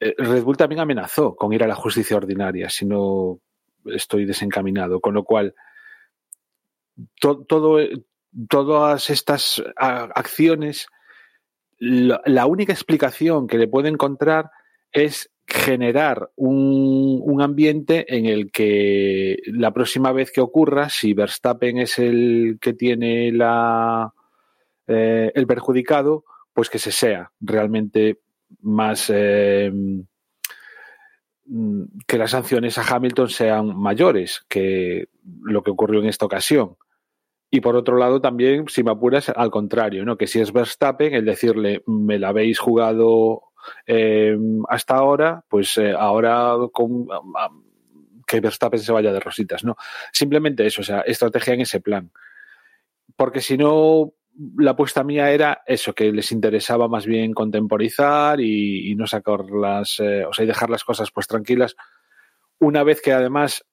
eh, 0.00 0.14
Red 0.18 0.42
Bull 0.42 0.56
también 0.56 0.80
amenazó 0.80 1.34
con 1.34 1.52
ir 1.52 1.64
a 1.64 1.68
la 1.68 1.74
justicia 1.74 2.16
ordinaria 2.16 2.68
si 2.68 2.84
no 2.84 3.40
estoy 3.86 4.24
desencaminado, 4.24 5.00
con 5.00 5.14
lo 5.14 5.24
cual 5.24 5.54
todo, 7.18 7.78
todas 8.48 9.10
estas 9.10 9.62
acciones, 9.76 10.88
la 11.78 12.46
única 12.46 12.72
explicación 12.72 13.46
que 13.46 13.58
le 13.58 13.68
puedo 13.68 13.88
encontrar 13.88 14.50
es 14.92 15.30
generar 15.46 16.30
un, 16.36 17.20
un, 17.22 17.42
ambiente 17.42 18.16
en 18.16 18.26
el 18.26 18.50
que 18.50 19.36
la 19.46 19.72
próxima 19.72 20.12
vez 20.12 20.32
que 20.32 20.40
ocurra, 20.40 20.88
si 20.88 21.12
Verstappen 21.12 21.78
es 21.78 21.98
el 21.98 22.58
que 22.60 22.72
tiene 22.72 23.30
la, 23.30 24.14
eh, 24.86 25.32
el 25.34 25.46
perjudicado, 25.46 26.24
pues 26.52 26.70
que 26.70 26.78
se 26.78 26.92
sea 26.92 27.32
realmente 27.40 28.20
más 28.60 29.10
eh, 29.10 29.72
que 32.06 32.18
las 32.18 32.30
sanciones 32.30 32.78
a 32.78 32.94
Hamilton 32.94 33.28
sean 33.28 33.76
mayores 33.76 34.44
que 34.48 35.08
lo 35.42 35.62
que 35.62 35.70
ocurrió 35.70 36.00
en 36.00 36.08
esta 36.08 36.26
ocasión. 36.26 36.76
Y 37.50 37.60
por 37.60 37.76
otro 37.76 37.96
lado, 37.96 38.20
también, 38.20 38.66
si 38.68 38.82
me 38.82 38.90
apuras, 38.90 39.28
al 39.28 39.50
contrario, 39.50 40.04
¿no? 40.04 40.16
Que 40.16 40.26
si 40.26 40.40
es 40.40 40.52
Verstappen, 40.52 41.14
el 41.14 41.24
decirle, 41.24 41.82
me 41.86 42.18
la 42.18 42.28
habéis 42.28 42.58
jugado 42.58 43.42
eh, 43.86 44.36
hasta 44.68 44.96
ahora, 44.96 45.44
pues 45.48 45.78
ahora 45.78 46.56
con, 46.72 47.06
que 48.26 48.40
Verstappen 48.40 48.80
se 48.80 48.92
vaya 48.92 49.12
de 49.12 49.20
rositas, 49.20 49.64
¿no? 49.64 49.76
Simplemente 50.12 50.66
eso, 50.66 50.80
o 50.80 50.84
sea, 50.84 51.00
estrategia 51.02 51.54
en 51.54 51.60
ese 51.60 51.80
plan. 51.80 52.10
Porque 53.16 53.40
si 53.40 53.56
no, 53.56 54.12
la 54.56 54.72
apuesta 54.72 55.04
mía 55.04 55.30
era 55.30 55.62
eso, 55.66 55.94
que 55.94 56.12
les 56.12 56.32
interesaba 56.32 56.88
más 56.88 57.06
bien 57.06 57.32
contemporizar 57.32 58.40
y, 58.40 58.94
no 58.96 59.06
sacar 59.06 59.44
las, 59.50 60.00
eh, 60.00 60.24
o 60.24 60.32
sea, 60.32 60.44
y 60.44 60.48
dejar 60.48 60.70
las 60.70 60.84
cosas 60.84 61.10
pues 61.12 61.26
tranquilas. 61.26 61.76
Una 62.58 62.82
vez 62.82 63.00
que 63.00 63.12
además 63.12 63.64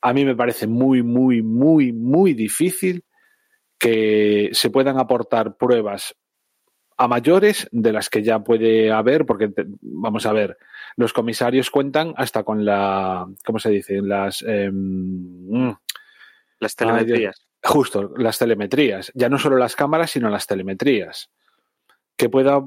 a 0.00 0.12
mí 0.12 0.24
me 0.24 0.36
parece 0.36 0.66
muy, 0.66 1.02
muy, 1.02 1.42
muy, 1.42 1.92
muy 1.92 2.34
difícil 2.34 3.04
que 3.78 4.50
se 4.52 4.70
puedan 4.70 4.98
aportar 4.98 5.56
pruebas 5.56 6.14
a 6.98 7.08
mayores 7.08 7.68
de 7.72 7.92
las 7.92 8.08
que 8.08 8.22
ya 8.22 8.38
puede 8.38 8.90
haber, 8.90 9.26
porque 9.26 9.52
vamos 9.82 10.24
a 10.24 10.32
ver, 10.32 10.56
los 10.96 11.12
comisarios 11.12 11.70
cuentan 11.70 12.14
hasta 12.16 12.42
con 12.42 12.64
la, 12.64 13.26
¿cómo 13.44 13.58
se 13.58 13.70
dice? 13.70 14.00
Las, 14.00 14.42
em, 14.42 15.74
las 16.58 16.74
telemetrías. 16.74 17.45
Justo, 17.66 18.12
las 18.16 18.38
telemetrías. 18.38 19.12
Ya 19.14 19.28
no 19.28 19.38
solo 19.38 19.56
las 19.56 19.76
cámaras, 19.76 20.10
sino 20.10 20.30
las 20.30 20.46
telemetrías. 20.46 21.30
Que 22.16 22.28
pueda 22.28 22.62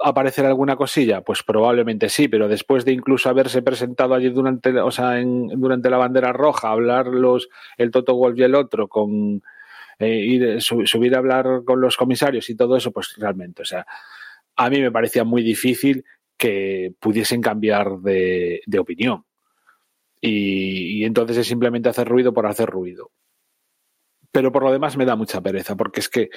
aparecer 0.00 0.46
alguna 0.46 0.76
cosilla, 0.76 1.22
pues 1.22 1.42
probablemente 1.42 2.08
sí, 2.08 2.28
pero 2.28 2.48
después 2.48 2.84
de 2.84 2.92
incluso 2.92 3.28
haberse 3.28 3.62
presentado 3.62 4.14
allí 4.14 4.30
durante, 4.30 4.78
o 4.80 4.90
sea, 4.90 5.18
en, 5.18 5.48
durante 5.48 5.90
la 5.90 5.96
bandera 5.96 6.32
roja, 6.32 6.70
hablar 6.70 7.08
los, 7.08 7.48
el 7.76 7.90
Toto 7.90 8.14
Wolf 8.14 8.38
y 8.38 8.42
el 8.44 8.54
otro 8.54 8.88
con 8.88 9.42
eh, 9.98 10.58
subir 10.60 11.14
a 11.14 11.18
hablar 11.18 11.62
con 11.64 11.80
los 11.80 11.96
comisarios 11.96 12.48
y 12.48 12.56
todo 12.56 12.76
eso, 12.76 12.92
pues 12.92 13.16
realmente, 13.18 13.62
o 13.62 13.64
sea, 13.64 13.86
a 14.56 14.70
mí 14.70 14.80
me 14.80 14.92
parecía 14.92 15.24
muy 15.24 15.42
difícil 15.42 16.04
que 16.36 16.92
pudiesen 17.00 17.40
cambiar 17.40 17.98
de, 17.98 18.60
opinión. 18.78 19.24
Y, 20.20 21.00
y, 21.00 21.04
entonces 21.04 21.36
es 21.36 21.46
simplemente 21.46 21.88
hacer 21.88 22.08
ruido 22.08 22.32
por 22.32 22.46
hacer 22.46 22.68
ruido. 22.68 23.10
Pero 24.32 24.52
por 24.52 24.62
lo 24.62 24.72
demás 24.72 24.96
me 24.96 25.04
da 25.04 25.16
mucha 25.16 25.40
pereza, 25.40 25.76
porque 25.76 26.00
es 26.00 26.08
que, 26.08 26.30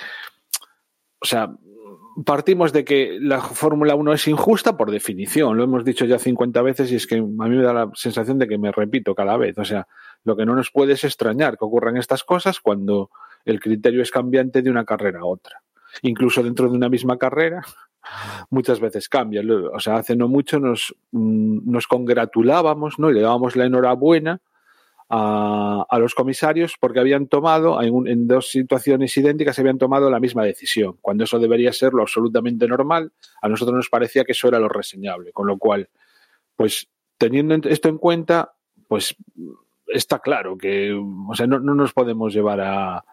o 1.20 1.26
sea, 1.26 1.54
partimos 2.26 2.74
de 2.74 2.84
que 2.84 3.18
la 3.20 3.42
Fórmula 3.42 3.96
1 3.96 4.14
es 4.14 4.28
injusta 4.28 4.78
por 4.78 4.92
definición, 4.92 5.58
lo 5.58 5.64
hemos 5.64 5.86
dicho 5.86 6.06
ya 6.06 6.20
50 6.20 6.62
veces 6.62 6.92
y 6.92 6.96
es 6.96 7.08
que 7.08 7.16
a 7.16 7.22
mí 7.22 7.56
me 7.56 7.64
da 7.64 7.74
la 7.74 7.92
sensación 7.94 8.38
de 8.38 8.48
que 8.48 8.58
me 8.58 8.72
repito 8.72 9.16
cada 9.16 9.38
vez. 9.38 9.58
O 9.58 9.66
sea, 9.66 9.88
lo 10.24 10.36
que 10.36 10.46
no 10.46 10.56
nos 10.56 10.72
puede 10.72 10.94
es 10.94 11.04
extrañar 11.04 11.58
que 11.58 11.66
ocurran 11.66 11.98
estas 11.98 12.24
cosas 12.24 12.60
cuando 12.60 13.10
el 13.46 13.60
criterio 13.60 14.02
es 14.02 14.12
cambiante 14.12 14.62
de 14.62 14.70
una 14.70 14.86
carrera 14.86 15.22
a 15.22 15.26
otra. 15.26 15.62
Incluso 16.04 16.44
dentro 16.44 16.70
de 16.70 16.78
una 16.78 16.90
misma 16.90 17.18
carrera, 17.18 17.62
muchas 18.50 18.80
veces 18.80 19.10
cambia. 19.10 19.42
O 19.74 19.80
sea, 19.80 19.96
hace 19.96 20.16
no 20.16 20.28
mucho 20.28 20.60
nos, 20.60 20.96
mm, 21.12 21.72
nos 21.72 21.88
congratulábamos 21.88 23.00
¿no? 23.00 23.10
y 23.10 23.16
le 23.16 23.22
dábamos 23.22 23.56
la 23.56 23.66
enhorabuena 23.66 24.42
a, 25.14 25.86
a 25.90 26.00
los 26.00 26.16
comisarios 26.16 26.76
porque 26.80 27.02
habían 27.02 27.28
tomado, 27.28 27.82
en, 27.82 28.08
en, 28.08 28.28
dos 28.30 28.50
situaciones 28.50 29.16
idénticas, 29.18 29.60
habían 29.60 29.78
tomado 29.78 30.10
la 30.10 30.22
misma 30.22 30.46
decisión, 30.46 30.98
cuando 31.02 31.26
eso 31.26 31.38
debería 31.38 31.74
ser 31.74 31.94
lo 31.94 32.04
absolutamente 32.04 32.66
normal. 32.66 33.12
A 33.42 33.50
nosotros 33.50 33.76
nos 33.76 33.90
parecía 33.90 34.24
que 34.24 34.32
eso 34.32 34.48
era 34.48 34.58
lo 34.58 34.70
reseñable, 34.70 35.34
con 35.34 35.48
lo 35.48 35.58
cual, 35.58 35.90
pues 36.56 36.88
teniendo 37.18 37.56
esto 37.70 37.90
en 37.90 37.98
cuenta, 37.98 38.54
pues 38.88 39.14
está 39.88 40.20
claro 40.20 40.58
que, 40.58 40.94
o 40.94 41.36
sea, 41.36 41.46
no, 41.46 41.60
no 41.60 41.76
nos 41.76 41.92
podemos 41.92 42.34
llevar 42.34 42.62
a, 42.62 43.04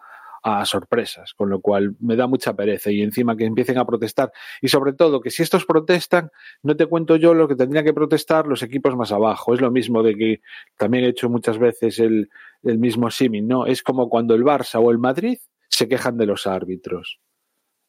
a 0.43 0.65
sorpresas, 0.65 1.33
con 1.33 1.49
lo 1.49 1.61
cual 1.61 1.95
me 1.99 2.15
da 2.15 2.27
mucha 2.27 2.55
pereza 2.55 2.91
y 2.91 3.01
encima 3.01 3.35
que 3.35 3.45
empiecen 3.45 3.77
a 3.77 3.85
protestar 3.85 4.31
y 4.61 4.67
sobre 4.67 4.93
todo 4.93 5.21
que 5.21 5.31
si 5.31 5.43
estos 5.43 5.65
protestan, 5.65 6.31
no 6.63 6.75
te 6.75 6.85
cuento 6.85 7.15
yo 7.15 7.33
lo 7.33 7.47
que 7.47 7.55
tendrían 7.55 7.85
que 7.85 7.93
protestar 7.93 8.47
los 8.47 8.63
equipos 8.63 8.95
más 8.95 9.11
abajo. 9.11 9.53
Es 9.53 9.61
lo 9.61 9.71
mismo 9.71 10.03
de 10.03 10.15
que 10.15 10.41
también 10.77 11.03
he 11.03 11.09
hecho 11.09 11.29
muchas 11.29 11.57
veces 11.57 11.99
el, 11.99 12.29
el 12.63 12.77
mismo 12.77 13.11
símil, 13.11 13.47
¿no? 13.47 13.65
Es 13.65 13.83
como 13.83 14.09
cuando 14.09 14.35
el 14.35 14.43
Barça 14.43 14.79
o 14.81 14.91
el 14.91 14.97
Madrid 14.97 15.39
se 15.69 15.87
quejan 15.87 16.17
de 16.17 16.25
los 16.25 16.47
árbitros. 16.47 17.19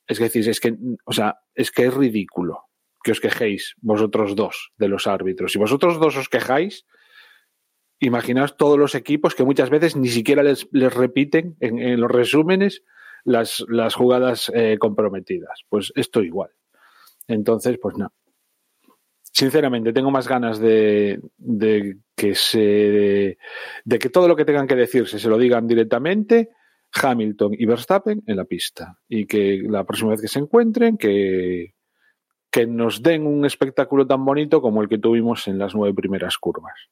Es 0.07 0.19
decir, 0.19 0.49
es 0.49 0.61
que, 0.61 0.77
o 1.05 1.13
sea, 1.13 1.39
es 1.55 1.71
que 1.71 1.87
es 1.87 1.95
ridículo 1.95 2.65
que 3.03 3.13
os 3.13 3.21
quejéis 3.21 3.75
vosotros 3.81 4.37
dos 4.37 4.73
de 4.77 4.89
los 4.89 5.07
árbitros. 5.07 5.53
Si 5.53 5.59
vosotros 5.59 5.99
dos 5.99 6.17
os 6.17 6.29
quejáis, 6.29 6.85
imaginaos 8.01 8.57
todos 8.57 8.79
los 8.79 8.95
equipos 8.95 9.35
que 9.35 9.45
muchas 9.45 9.71
veces 9.71 9.95
ni 9.95 10.09
siquiera 10.09 10.43
les, 10.43 10.67
repiten 10.73 11.57
en, 11.61 12.01
los 12.01 12.11
resúmenes 12.11 12.83
las, 13.25 13.65
jugadas 13.95 14.51
eh, 14.55 14.79
comprometidas. 14.79 15.61
Pues 15.69 15.93
esto 15.95 16.23
igual. 16.23 16.51
Entonces, 17.29 17.79
pues 17.81 17.97
no. 17.97 18.13
Sinceramente, 19.23 19.93
tengo 19.93 20.11
más 20.11 20.27
ganas 20.27 20.59
de, 20.59 21.21
que 22.17 22.35
se 22.35 23.39
de 23.85 23.99
que 23.99 24.09
todo 24.09 24.27
lo 24.27 24.35
que 24.35 24.45
tengan 24.45 24.67
que 24.67 24.75
decirse 24.75 25.21
se 25.21 25.29
lo 25.29 25.39
digan 25.39 25.69
directamente 25.69 26.51
Hamilton 26.93 27.55
y 27.57 27.65
Verstappen 27.67 28.23
en 28.27 28.37
la 28.37 28.45
pista. 28.45 28.99
Y 29.09 29.27
que 29.27 29.63
la 29.69 29.85
próxima 29.85 30.11
vez 30.11 30.23
que 30.23 30.29
se 30.29 30.41
encuentren, 30.41 30.97
que 30.97 31.75
nos 32.67 33.03
den 33.03 33.27
un 33.27 33.45
espectáculo 33.45 34.07
tan 34.07 34.25
bonito 34.25 34.61
como 34.61 34.83
el 34.83 34.89
que 34.89 34.99
tuvimos 34.99 35.47
en 35.47 35.59
las 35.59 35.75
nueve 35.75 35.95
primeras 35.95 36.37
curvas 36.39 36.91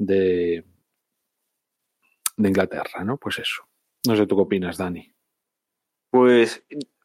de, 0.00 0.64
de 2.36 2.48
Inglaterra, 2.48 3.04
¿no? 3.04 3.18
Pues 3.18 3.38
eso. 3.38 3.64
No 4.06 4.16
sé 4.16 4.26
tú 4.26 4.36
qué 4.36 4.42
opinas, 4.42 4.78
Dani. 4.78 5.12
Pues, 6.10 6.64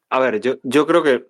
a 0.10 0.20
ver, 0.20 0.40
yo, 0.40 0.56
yo 0.64 0.88
creo 0.88 1.04
que 1.04 1.28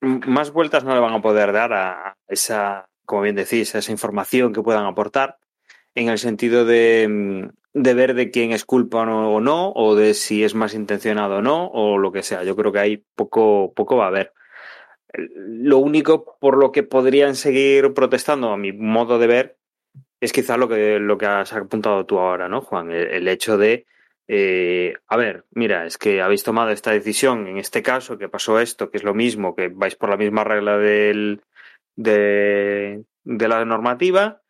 más 0.00 0.50
vueltas 0.50 0.84
no 0.84 0.94
le 0.94 1.00
van 1.00 1.14
a 1.14 1.22
poder 1.22 1.52
dar 1.52 1.72
a 1.72 2.16
esa, 2.26 2.88
como 3.04 3.22
bien 3.22 3.36
decís, 3.36 3.74
a 3.74 3.78
esa 3.78 3.92
información 3.92 4.52
que 4.52 4.62
puedan 4.62 4.86
aportar, 4.86 5.38
en 5.94 6.08
el 6.08 6.18
sentido 6.18 6.64
de, 6.64 7.50
de 7.74 7.94
ver 7.94 8.14
de 8.14 8.30
quién 8.30 8.52
es 8.52 8.64
culpa 8.64 9.02
o 9.02 9.40
no, 9.40 9.72
o 9.72 9.94
de 9.94 10.14
si 10.14 10.42
es 10.42 10.54
más 10.54 10.74
intencionado 10.74 11.36
o 11.36 11.42
no, 11.42 11.66
o 11.66 11.98
lo 11.98 12.12
que 12.12 12.22
sea. 12.22 12.44
Yo 12.44 12.56
creo 12.56 12.72
que 12.72 12.80
ahí 12.80 13.04
poco, 13.14 13.72
poco 13.74 13.96
va 13.96 14.06
a 14.06 14.08
haber. 14.08 14.32
Lo 15.12 15.78
único 15.78 16.38
por 16.40 16.56
lo 16.56 16.72
que 16.72 16.82
podrían 16.82 17.36
seguir 17.36 17.94
protestando, 17.94 18.50
a 18.50 18.56
mi 18.56 18.72
modo 18.72 19.18
de 19.18 19.26
ver, 19.26 19.58
es 20.24 20.32
quizás 20.32 20.58
lo 20.58 20.68
que, 20.68 20.98
lo 20.98 21.18
que 21.18 21.26
has 21.26 21.52
apuntado 21.52 22.06
tú 22.06 22.18
ahora, 22.18 22.48
¿no, 22.48 22.62
Juan? 22.62 22.90
El, 22.90 23.28
hecho 23.28 23.58
de, 23.58 23.86
eh, 24.26 24.94
a 25.06 25.16
ver, 25.18 25.44
mira, 25.50 25.84
es 25.84 25.98
que 25.98 26.22
habéis 26.22 26.42
tomado 26.44 26.70
esta 26.70 26.92
decisión 26.92 27.46
en 27.46 27.58
este 27.58 27.82
caso, 27.82 28.16
que 28.16 28.30
pasó 28.30 28.58
esto, 28.58 28.90
que 28.90 28.96
es 28.96 29.04
lo 29.04 29.12
mismo, 29.12 29.54
que 29.54 29.68
vais 29.68 29.96
por 29.96 30.08
la 30.08 30.16
misma 30.16 30.42
regla 30.42 30.78
del, 30.78 31.42
de, 31.94 33.04
de 33.24 33.48
la 33.48 33.66
normativa 33.66 34.40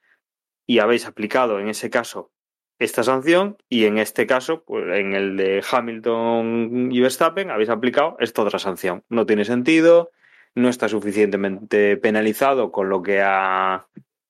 y 0.64 0.78
habéis 0.78 1.06
aplicado 1.06 1.58
en 1.58 1.68
ese 1.68 1.90
caso 1.90 2.30
esta 2.78 3.02
sanción 3.02 3.56
y 3.68 3.86
en 3.86 3.98
este 3.98 4.26
caso, 4.28 4.62
pues 4.64 4.84
en 4.96 5.12
el 5.14 5.36
de 5.36 5.64
Hamilton 5.68 6.90
y 6.92 7.00
Verstappen, 7.00 7.50
habéis 7.50 7.70
aplicado 7.70 8.16
esta 8.20 8.42
otra 8.42 8.60
sanción. 8.60 9.02
No 9.08 9.26
tiene 9.26 9.44
sentido, 9.44 10.12
no 10.54 10.68
está 10.68 10.88
suficientemente 10.88 11.96
penalizado 11.96 12.70
con 12.70 12.88
lo 12.88 13.02
que 13.02 13.22
ha 13.22 13.88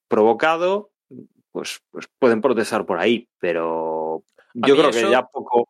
provocado, 0.09 0.91
pues, 1.55 1.81
pues 1.93 2.09
pueden 2.19 2.41
protestar 2.41 2.85
por 2.85 2.99
ahí, 2.99 3.29
pero 3.39 4.25
yo 4.55 4.75
creo 4.75 4.89
eso- 4.91 5.01
que 5.07 5.11
ya 5.11 5.23
poco, 5.25 5.69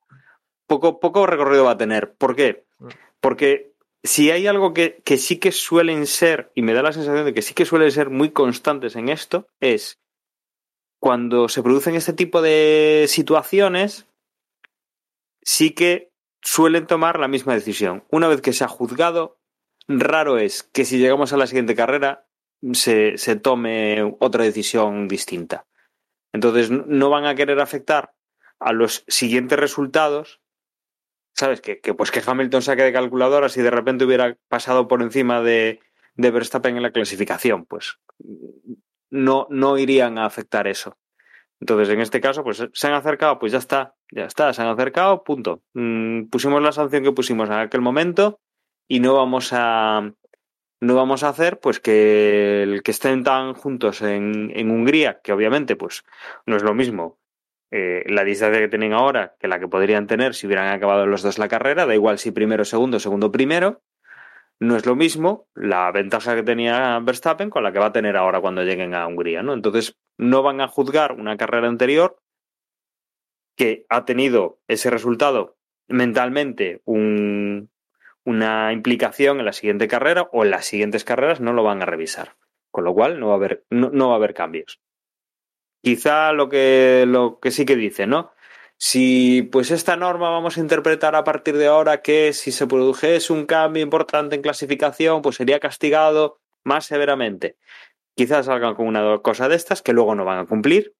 poco, 0.66 0.98
poco 0.98 1.26
recorrido 1.26 1.64
va 1.64 1.72
a 1.72 1.76
tener. 1.76 2.14
¿Por 2.14 2.34
qué? 2.34 2.64
Mm. 2.78 2.88
Porque 3.20 3.74
si 4.02 4.30
hay 4.30 4.46
algo 4.46 4.72
que, 4.72 5.02
que 5.04 5.18
sí 5.18 5.38
que 5.38 5.52
suelen 5.52 6.06
ser, 6.06 6.50
y 6.54 6.62
me 6.62 6.72
da 6.72 6.82
la 6.82 6.94
sensación 6.94 7.26
de 7.26 7.34
que 7.34 7.42
sí 7.42 7.52
que 7.52 7.66
suelen 7.66 7.90
ser 7.90 8.08
muy 8.08 8.30
constantes 8.30 8.96
en 8.96 9.10
esto, 9.10 9.46
es 9.60 10.00
cuando 10.98 11.50
se 11.50 11.62
producen 11.62 11.96
este 11.96 12.14
tipo 12.14 12.40
de 12.40 13.04
situaciones, 13.08 14.06
sí 15.42 15.72
que 15.72 16.12
suelen 16.40 16.86
tomar 16.86 17.18
la 17.20 17.28
misma 17.28 17.52
decisión. 17.52 18.04
Una 18.10 18.26
vez 18.28 18.40
que 18.40 18.54
se 18.54 18.64
ha 18.64 18.68
juzgado, 18.68 19.36
raro 19.86 20.38
es 20.38 20.62
que 20.62 20.86
si 20.86 20.96
llegamos 20.98 21.34
a 21.34 21.36
la 21.36 21.46
siguiente 21.46 21.74
carrera 21.74 22.26
se, 22.72 23.18
se 23.18 23.36
tome 23.36 24.16
otra 24.20 24.44
decisión 24.44 25.08
distinta. 25.08 25.66
Entonces 26.34 26.68
no 26.70 27.10
van 27.10 27.26
a 27.26 27.36
querer 27.36 27.60
afectar 27.60 28.12
a 28.58 28.72
los 28.72 29.04
siguientes 29.06 29.58
resultados. 29.58 30.40
¿Sabes? 31.32 31.60
Que, 31.60 31.80
que, 31.80 31.94
pues 31.94 32.10
que 32.10 32.22
Hamilton 32.24 32.62
saque 32.62 32.82
de 32.82 32.92
calculadora 32.92 33.48
si 33.48 33.62
de 33.62 33.70
repente 33.70 34.04
hubiera 34.04 34.36
pasado 34.48 34.86
por 34.86 35.00
encima 35.00 35.40
de, 35.42 35.80
de 36.16 36.30
Verstappen 36.30 36.76
en 36.76 36.82
la 36.82 36.90
clasificación. 36.90 37.66
Pues 37.66 37.98
no, 39.10 39.46
no 39.48 39.78
irían 39.78 40.18
a 40.18 40.26
afectar 40.26 40.66
eso. 40.66 40.98
Entonces, 41.60 41.88
en 41.88 42.00
este 42.00 42.20
caso, 42.20 42.42
pues 42.42 42.68
se 42.72 42.86
han 42.86 42.94
acercado, 42.94 43.38
pues 43.38 43.52
ya 43.52 43.58
está, 43.58 43.94
ya 44.10 44.24
está, 44.24 44.52
se 44.52 44.62
han 44.62 44.68
acercado, 44.68 45.22
punto. 45.22 45.62
Mm, 45.72 46.24
pusimos 46.26 46.60
la 46.60 46.72
sanción 46.72 47.04
que 47.04 47.12
pusimos 47.12 47.48
en 47.48 47.54
aquel 47.54 47.80
momento 47.80 48.40
y 48.88 49.00
no 49.00 49.14
vamos 49.14 49.50
a 49.52 50.12
no 50.80 50.94
vamos 50.94 51.22
a 51.22 51.28
hacer 51.28 51.60
pues 51.60 51.80
que 51.80 52.62
el 52.62 52.82
que 52.82 52.90
estén 52.90 53.24
tan 53.24 53.54
juntos 53.54 54.02
en, 54.02 54.52
en 54.54 54.70
Hungría, 54.70 55.20
que 55.22 55.32
obviamente 55.32 55.76
pues 55.76 56.04
no 56.46 56.56
es 56.56 56.62
lo 56.62 56.74
mismo 56.74 57.18
eh, 57.70 58.04
la 58.06 58.22
distancia 58.22 58.60
que 58.60 58.68
tienen 58.68 58.92
ahora 58.92 59.34
que 59.40 59.48
la 59.48 59.58
que 59.58 59.66
podrían 59.66 60.06
tener 60.06 60.34
si 60.34 60.46
hubieran 60.46 60.68
acabado 60.68 61.06
los 61.06 61.22
dos 61.22 61.38
la 61.38 61.48
carrera, 61.48 61.86
da 61.86 61.94
igual 61.94 62.18
si 62.18 62.30
primero 62.30 62.64
segundo, 62.64 63.00
segundo 63.00 63.32
primero, 63.32 63.82
no 64.60 64.76
es 64.76 64.86
lo 64.86 64.94
mismo 64.94 65.48
la 65.54 65.90
ventaja 65.90 66.36
que 66.36 66.42
tenía 66.42 67.00
Verstappen 67.00 67.50
con 67.50 67.64
la 67.64 67.72
que 67.72 67.80
va 67.80 67.86
a 67.86 67.92
tener 67.92 68.16
ahora 68.16 68.40
cuando 68.40 68.62
lleguen 68.62 68.94
a 68.94 69.06
Hungría, 69.06 69.42
¿no? 69.42 69.54
Entonces 69.54 69.98
no 70.16 70.42
van 70.42 70.60
a 70.60 70.68
juzgar 70.68 71.12
una 71.12 71.36
carrera 71.36 71.66
anterior 71.66 72.16
que 73.56 73.86
ha 73.88 74.04
tenido 74.04 74.60
ese 74.68 74.90
resultado 74.90 75.56
mentalmente 75.88 76.80
un, 76.84 77.70
una 78.24 78.72
implicación 78.72 79.38
en 79.38 79.46
la 79.46 79.52
siguiente 79.52 79.88
carrera 79.88 80.28
o 80.32 80.44
en 80.44 80.50
las 80.50 80.66
siguientes 80.66 81.04
carreras 81.04 81.40
no 81.40 81.52
lo 81.52 81.62
van 81.62 81.82
a 81.82 81.86
revisar. 81.86 82.36
Con 82.70 82.84
lo 82.84 82.94
cual 82.94 83.20
no 83.20 83.28
va 83.28 83.34
a 83.34 83.36
haber, 83.36 83.64
no, 83.70 83.90
no 83.90 84.08
va 84.08 84.14
a 84.14 84.16
haber 84.16 84.34
cambios. 84.34 84.80
Quizá 85.82 86.32
lo 86.32 86.48
que, 86.48 87.04
lo 87.06 87.38
que 87.38 87.50
sí 87.50 87.64
que 87.64 87.76
dice, 87.76 88.06
¿no? 88.06 88.32
Si 88.76 89.42
pues 89.52 89.70
esta 89.70 89.96
norma 89.96 90.30
vamos 90.30 90.56
a 90.56 90.60
interpretar 90.60 91.14
a 91.14 91.24
partir 91.24 91.56
de 91.56 91.66
ahora 91.66 92.02
que 92.02 92.32
si 92.32 92.52
se 92.52 92.66
produjese 92.66 93.32
un 93.32 93.46
cambio 93.46 93.82
importante 93.82 94.34
en 94.34 94.42
clasificación, 94.42 95.22
pues 95.22 95.36
sería 95.36 95.60
castigado 95.60 96.40
más 96.64 96.86
severamente. 96.86 97.56
Quizás 98.16 98.46
salgan 98.46 98.74
con 98.74 98.86
una 98.86 99.18
cosa 99.18 99.48
de 99.48 99.56
estas 99.56 99.82
que 99.82 99.92
luego 99.92 100.14
no 100.14 100.24
van 100.24 100.38
a 100.38 100.46
cumplir, 100.46 100.94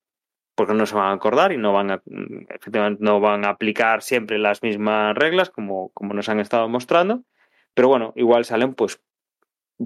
porque 0.55 0.73
no 0.73 0.85
se 0.85 0.95
van 0.95 1.09
a 1.09 1.11
acordar 1.11 1.51
y 1.51 1.57
no 1.57 1.73
van 1.73 1.91
a 1.91 2.01
efectivamente 2.49 3.03
no 3.03 3.19
van 3.19 3.45
a 3.45 3.49
aplicar 3.49 4.01
siempre 4.01 4.37
las 4.39 4.63
mismas 4.63 5.15
reglas 5.15 5.49
como, 5.49 5.89
como 5.89 6.13
nos 6.13 6.29
han 6.29 6.39
estado 6.39 6.67
mostrando. 6.69 7.23
Pero 7.73 7.89
bueno, 7.89 8.13
igual 8.15 8.45
salen 8.45 8.73
pues 8.73 9.01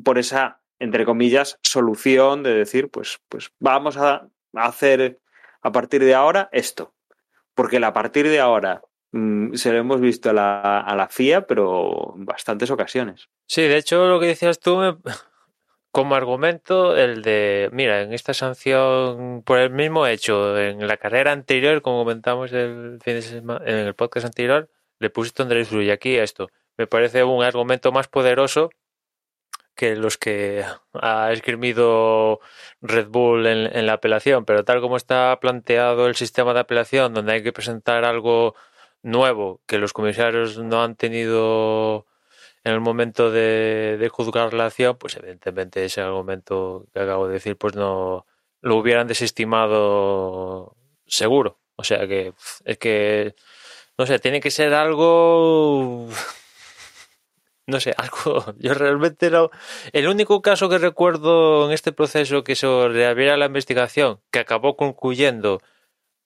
por 0.04 0.20
esa, 0.20 0.62
entre 0.78 1.06
comillas, 1.06 1.60
solución 1.64 2.44
de 2.44 2.54
decir, 2.54 2.90
pues, 2.90 3.20
pues 3.28 3.52
vamos 3.60 3.98
a 3.98 4.30
hacer 4.54 5.20
a 5.62 5.72
partir 5.72 6.04
de 6.04 6.14
ahora 6.14 6.50
esto. 6.52 6.94
Porque 7.56 7.78
a 7.78 7.94
partir 7.94 8.28
de 8.30 8.40
ahora 8.40 8.84
mm, 9.12 9.56
se 9.56 9.72
lo 9.72 9.80
hemos 9.80 10.00
visto 10.00 10.30
a 10.30 10.34
la, 10.34 10.80
a 10.80 10.96
la 10.96 11.10
FIA, 11.10 11.48
pero 11.48 12.14
en 12.16 12.26
bastantes 12.26 12.70
ocasiones. 12.70 13.28
Sí, 13.48 13.64
de 13.64 13.78
hecho, 13.78 14.08
lo 14.08 14.20
que 14.20 14.28
decías 14.28 14.60
tú, 14.60 15.00
como 15.92 16.16
argumento, 16.16 16.96
el 16.96 17.22
de, 17.22 17.70
mira, 17.72 18.02
en 18.02 18.14
esta 18.14 18.34
sanción, 18.34 19.44
por 19.44 19.60
el 19.60 19.72
mismo 19.72 20.08
hecho, 20.08 20.58
en 20.58 20.88
la 20.88 20.98
carrera 20.98 21.32
anterior, 21.32 21.82
como 21.82 22.00
comentamos 22.00 22.52
el 22.54 23.00
fin 23.04 23.16
de 23.16 23.22
semana, 23.22 23.66
en 23.66 23.76
el 23.76 23.96
podcast 23.96 24.26
anterior, 24.26 24.70
le 25.00 25.10
pusiste 25.10 25.44
un 25.44 25.50
derecho 25.50 25.78
aquí 25.92 26.18
esto. 26.18 26.50
Me 26.78 26.88
parece 26.88 27.24
un 27.24 27.44
argumento 27.44 27.92
más 27.92 28.08
poderoso 28.08 28.70
que 29.76 29.96
los 29.96 30.18
que 30.18 30.66
ha 30.94 31.32
esgrimido 31.32 32.40
Red 32.82 33.08
Bull 33.08 33.48
en 33.48 33.86
la 33.86 33.94
apelación, 33.94 34.46
pero 34.46 34.66
tal 34.66 34.82
como 34.82 34.98
está 34.98 35.38
planteado 35.40 36.08
el 36.08 36.16
sistema 36.16 36.54
de 36.54 36.60
apelación, 36.62 37.14
donde 37.14 37.34
hay 37.34 37.44
que 37.44 37.54
presentar 37.54 38.04
algo 38.04 38.56
nuevo 39.04 39.62
que 39.66 39.78
los 39.78 39.94
comisarios 39.94 40.58
no 40.58 40.84
han 40.84 40.96
tenido 40.96 42.06
en 42.64 42.74
el 42.74 42.80
momento 42.82 43.32
de, 43.32 44.10
juzgar 44.12 44.54
la 44.54 44.66
acción, 44.68 44.98
pues 44.98 45.16
evidentemente 45.16 45.86
ese 45.86 46.02
argumento 46.02 46.88
que 46.94 47.00
acabo 47.00 47.28
de 47.28 47.34
decir, 47.36 47.58
pues 47.58 47.76
no 47.76 48.26
lo 48.62 48.78
hubieran 48.78 49.08
desestimado 49.08 50.76
seguro. 51.08 51.60
O 51.76 51.84
sea 51.84 52.08
que 52.08 52.34
es 52.66 52.78
que, 52.78 53.36
no 53.98 54.06
sé, 54.06 54.20
tiene 54.20 54.42
que 54.42 54.52
ser 54.52 54.74
algo, 54.74 56.10
no 57.68 57.80
sé, 57.80 57.94
algo, 57.98 58.54
yo 58.58 58.74
realmente 58.74 59.30
no, 59.32 59.50
el 59.94 60.08
único 60.08 60.42
caso 60.42 60.70
que 60.70 60.78
recuerdo 60.78 61.68
en 61.68 61.72
este 61.72 61.94
proceso 61.94 62.44
que 62.44 62.56
se 62.56 62.68
reabriera 62.90 63.38
la 63.38 63.46
investigación, 63.46 64.20
que 64.32 64.40
acabó 64.40 64.76
concluyendo 64.76 65.62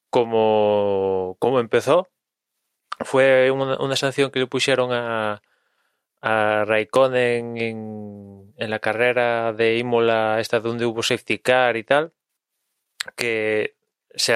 como, 0.09 1.37
como 1.39 1.59
empezó, 1.59 2.09
fue 3.01 3.51
una 3.51 3.95
sanción 3.95 4.31
que 4.31 4.39
le 4.39 4.47
pusieron 4.47 4.91
a, 4.93 5.41
a 6.23 6.63
Raikkonen 6.65 7.57
en, 7.57 8.53
en 8.55 8.69
la 8.69 8.79
carrera 8.79 9.51
de 9.51 9.77
Imola, 9.77 10.39
esta 10.39 10.61
donde 10.61 10.85
hubo 10.85 11.03
safety 11.03 11.39
car 11.39 11.75
y 11.75 11.83
tal, 11.83 12.13
que 13.17 13.75
se 14.15 14.33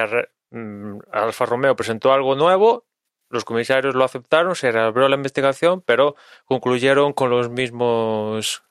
mm, 0.50 0.98
Alfa 1.10 1.46
Romeo 1.46 1.76
presentó 1.76 2.12
algo 2.12 2.34
nuevo, 2.34 2.86
los 3.30 3.46
comisarios 3.46 3.94
lo 3.94 4.04
aceptaron, 4.04 4.54
se 4.54 4.70
reabrió 4.70 5.08
la 5.08 5.16
investigación, 5.16 5.80
pero 5.80 6.14
concluyeron 6.44 7.14
con 7.14 7.30
los 7.30 7.48
mismos 7.48 8.62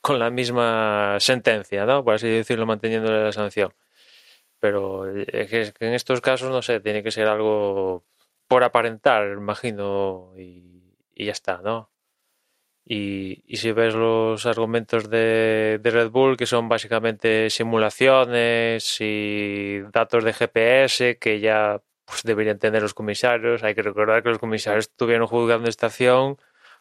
con 0.00 0.18
la 0.18 0.30
misma 0.30 1.18
sentencia, 1.20 1.86
¿no? 1.86 2.04
Por 2.04 2.14
así 2.14 2.28
decirlo, 2.28 2.66
manteniendo 2.66 3.12
la 3.12 3.32
sanción. 3.32 3.72
Pero 4.60 5.04
que 5.14 5.60
es 5.62 5.72
que 5.72 5.86
en 5.86 5.94
estos 5.94 6.20
casos, 6.20 6.50
no 6.50 6.62
sé, 6.62 6.80
tiene 6.80 7.02
que 7.02 7.10
ser 7.12 7.28
algo 7.28 8.04
por 8.48 8.64
aparentar, 8.64 9.32
imagino, 9.32 10.32
y, 10.36 10.96
y 11.14 11.26
ya 11.26 11.32
está, 11.32 11.60
¿no? 11.62 11.93
Y, 12.86 13.42
y 13.46 13.56
si 13.56 13.72
ves 13.72 13.94
los 13.94 14.44
argumentos 14.44 15.08
de, 15.08 15.80
Red 15.82 16.10
Bull, 16.10 16.36
que 16.36 16.46
son 16.46 16.68
básicamente 16.68 17.48
simulaciones 17.48 18.96
y 19.00 19.80
datos 19.90 20.22
de 20.22 20.34
GPS 20.34 21.18
que 21.18 21.40
ya 21.40 21.80
pues, 22.04 22.22
deberían 22.24 22.58
tener 22.58 22.82
los 22.82 22.92
comisarios, 22.92 23.62
hay 23.62 23.74
que 23.74 23.82
recordar 23.82 24.22
que 24.22 24.28
los 24.28 24.38
comisarios 24.38 24.86
estuvieron 24.86 25.26
juzgando 25.26 25.70
esta 25.70 25.86
acción 25.86 26.36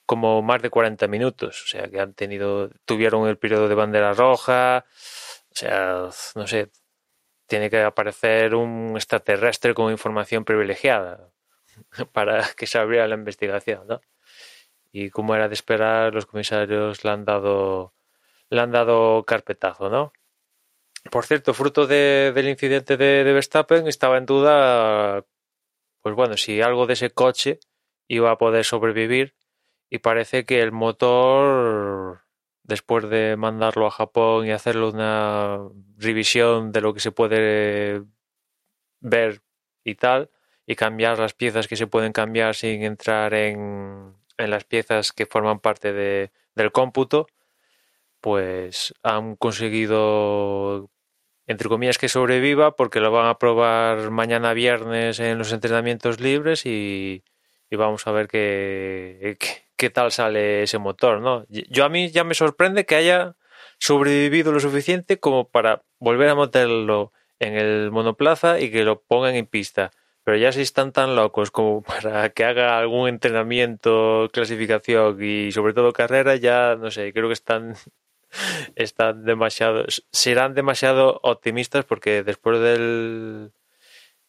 como 0.06 0.42
más 0.42 0.62
de 0.62 0.70
40 0.70 1.08
minutos, 1.08 1.64
o 1.64 1.68
sea 1.68 1.88
que 1.88 2.00
han 2.00 2.14
tenido, 2.14 2.70
tuvieron 2.86 3.28
el 3.28 3.38
periodo 3.38 3.70
de 3.70 3.76
bandera 3.76 4.14
roja, 4.14 4.86
o 5.52 5.56
sea, 5.56 6.10
no 6.36 6.48
sé, 6.48 6.70
tiene 7.48 7.70
que 7.70 7.82
aparecer 7.82 8.56
un 8.56 8.94
extraterrestre 8.96 9.74
con 9.74 9.92
información 9.92 10.44
privilegiada 10.46 11.30
para 12.14 12.44
que 12.58 12.68
se 12.68 12.78
abriera 12.78 13.08
la 13.08 13.16
investigación, 13.16 13.88
¿no? 13.88 14.02
Y 14.94 15.10
como 15.10 15.36
era 15.36 15.50
de 15.50 15.56
esperar, 15.56 16.14
los 16.14 16.26
comisarios 16.26 17.04
le 17.04 17.10
han 17.10 17.26
dado, 17.26 17.94
han 18.52 18.72
dado 18.72 19.26
carpetazo, 19.26 19.90
¿no? 19.90 20.14
Por 21.12 21.26
cierto, 21.26 21.54
fruto 21.54 21.88
de- 21.88 22.32
del 22.34 22.48
incidente 22.50 22.96
de, 22.98 23.24
de 23.24 23.34
Verstappen, 23.34 23.88
estaba 23.88 24.18
en 24.18 24.26
duda, 24.26 25.26
pues 26.02 26.16
bueno, 26.16 26.38
si 26.38 26.62
algo 26.62 26.88
de 26.88 26.94
ese 26.94 27.12
coche 27.12 27.60
iba 28.08 28.32
a 28.32 28.38
poder 28.38 28.66
sobrevivir 28.66 29.36
y 29.90 30.00
parece 30.00 30.46
que 30.46 30.62
el 30.62 30.72
motor, 30.72 32.22
después 32.64 33.10
de 33.10 33.36
mandarlo 33.38 33.88
a 33.88 33.92
Japón 33.92 34.48
y 34.48 34.52
hacerle 34.52 34.86
una 34.88 35.60
revisión 35.98 36.72
de 36.72 36.82
lo 36.82 36.94
que 36.94 37.00
se 37.02 37.12
puede 37.12 38.04
ver 39.02 39.42
y 39.84 39.96
tal, 39.96 40.30
y 40.66 40.76
cambiar 40.76 41.20
las 41.20 41.34
piezas 41.34 41.68
que 41.68 41.76
se 41.76 41.88
pueden 41.88 42.14
cambiar 42.14 42.56
sin 42.56 42.84
entrar 42.84 43.34
en, 43.34 44.16
en 44.38 44.50
las 44.52 44.64
piezas 44.66 45.12
que 45.14 45.26
forman 45.26 45.60
parte 45.60 45.94
de- 45.94 46.32
del 46.56 46.72
cómputo, 46.72 47.28
pues 48.22 48.94
han 49.04 49.36
conseguido 49.36 50.90
entre 51.48 51.70
comillas, 51.70 51.98
que 51.98 52.10
sobreviva 52.10 52.76
porque 52.76 53.00
lo 53.02 53.12
van 53.12 53.28
a 53.28 53.40
probar 53.40 54.12
mañana 54.12 54.54
viernes 54.54 55.20
en 55.20 55.38
los 55.40 55.54
entrenamientos 55.54 56.20
libres 56.22 56.66
y, 56.66 57.24
y 57.70 57.76
vamos 57.78 58.08
a 58.08 58.12
ver 58.14 58.28
qué, 58.30 59.38
qué, 59.78 59.90
tal 59.92 60.12
sale 60.12 60.64
ese 60.64 60.78
motor, 60.80 61.22
¿no? 61.22 61.46
Yo 61.50 61.86
a 61.86 61.90
mí 61.90 62.10
ya 62.12 62.24
me 62.24 62.36
sorprende 62.36 62.86
que 62.86 62.96
haya 62.96 63.36
sobrevivido 63.80 64.52
lo 64.54 64.60
suficiente 64.62 65.20
como 65.20 65.50
para 65.50 65.84
volver 66.00 66.30
a 66.30 66.36
meterlo 66.36 67.14
en 67.40 67.56
el 67.56 67.92
monoplaza 67.92 68.60
y 68.60 68.72
que 68.72 68.84
lo 68.84 69.02
pongan 69.04 69.36
en 69.36 69.46
pista. 69.48 69.92
Pero 70.24 70.38
ya 70.38 70.52
si 70.52 70.62
están 70.62 70.92
tan 70.92 71.16
locos 71.16 71.52
como 71.52 71.82
para 71.84 72.30
que 72.30 72.46
haga 72.46 72.78
algún 72.78 73.10
entrenamiento, 73.10 74.30
clasificación 74.32 75.22
y 75.22 75.52
sobre 75.52 75.74
todo 75.74 75.94
carrera, 75.94 76.36
ya 76.36 76.76
no 76.76 76.92
sé, 76.92 77.14
creo 77.14 77.28
que 77.28 77.34
están 77.34 77.76
están 78.76 79.26
demasiado, 79.26 79.86
serán 80.12 80.54
demasiado 80.54 81.20
optimistas 81.24 81.86
porque 81.86 82.24
después 82.24 82.60
del, 82.60 83.52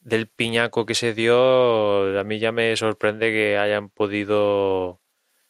del 0.00 0.28
piñaco 0.28 0.87
que 0.87 0.94
se 0.94 1.14
dio, 1.14 2.18
a 2.18 2.24
mí 2.24 2.38
ya 2.38 2.52
me 2.52 2.76
sorprende 2.76 3.30
que 3.33 3.59
hayan 3.59 3.88
podido 3.88 5.00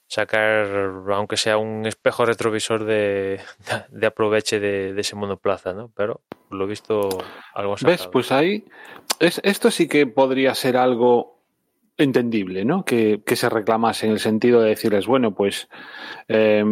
sacar, 0.07 0.67
aunque 1.13 1.37
sea 1.37 1.57
un 1.59 1.87
espejo 1.87 2.25
retrovisor 2.25 2.85
de, 2.85 3.41
de 3.89 4.07
aproveche 4.07 4.61
de, 4.61 4.93
de, 4.93 5.01
ese 5.01 5.17
monoplaza, 5.17 5.73
¿no? 5.73 5.91
Pero 5.95 6.23
lo 6.51 6.65
he 6.65 6.69
visto 6.69 7.09
algo 7.55 7.77
sacado. 7.77 7.97
¿Ves? 7.97 8.07
Pues 8.07 8.31
ahí, 8.31 8.65
es, 9.21 9.41
esto 9.45 9.71
sí 9.71 9.89
que 9.89 10.07
podría 10.07 10.55
ser 10.55 10.77
algo 10.77 11.35
entendible, 11.97 12.65
¿no? 12.65 12.85
Que, 12.85 13.23
que, 13.25 13.37
se 13.37 13.49
reclamase 13.49 14.07
en 14.07 14.13
el 14.13 14.19
sentido 14.19 14.61
de 14.61 14.71
decirles, 14.71 15.07
bueno, 15.07 15.35
pues 15.35 15.69
eh, 16.29 16.65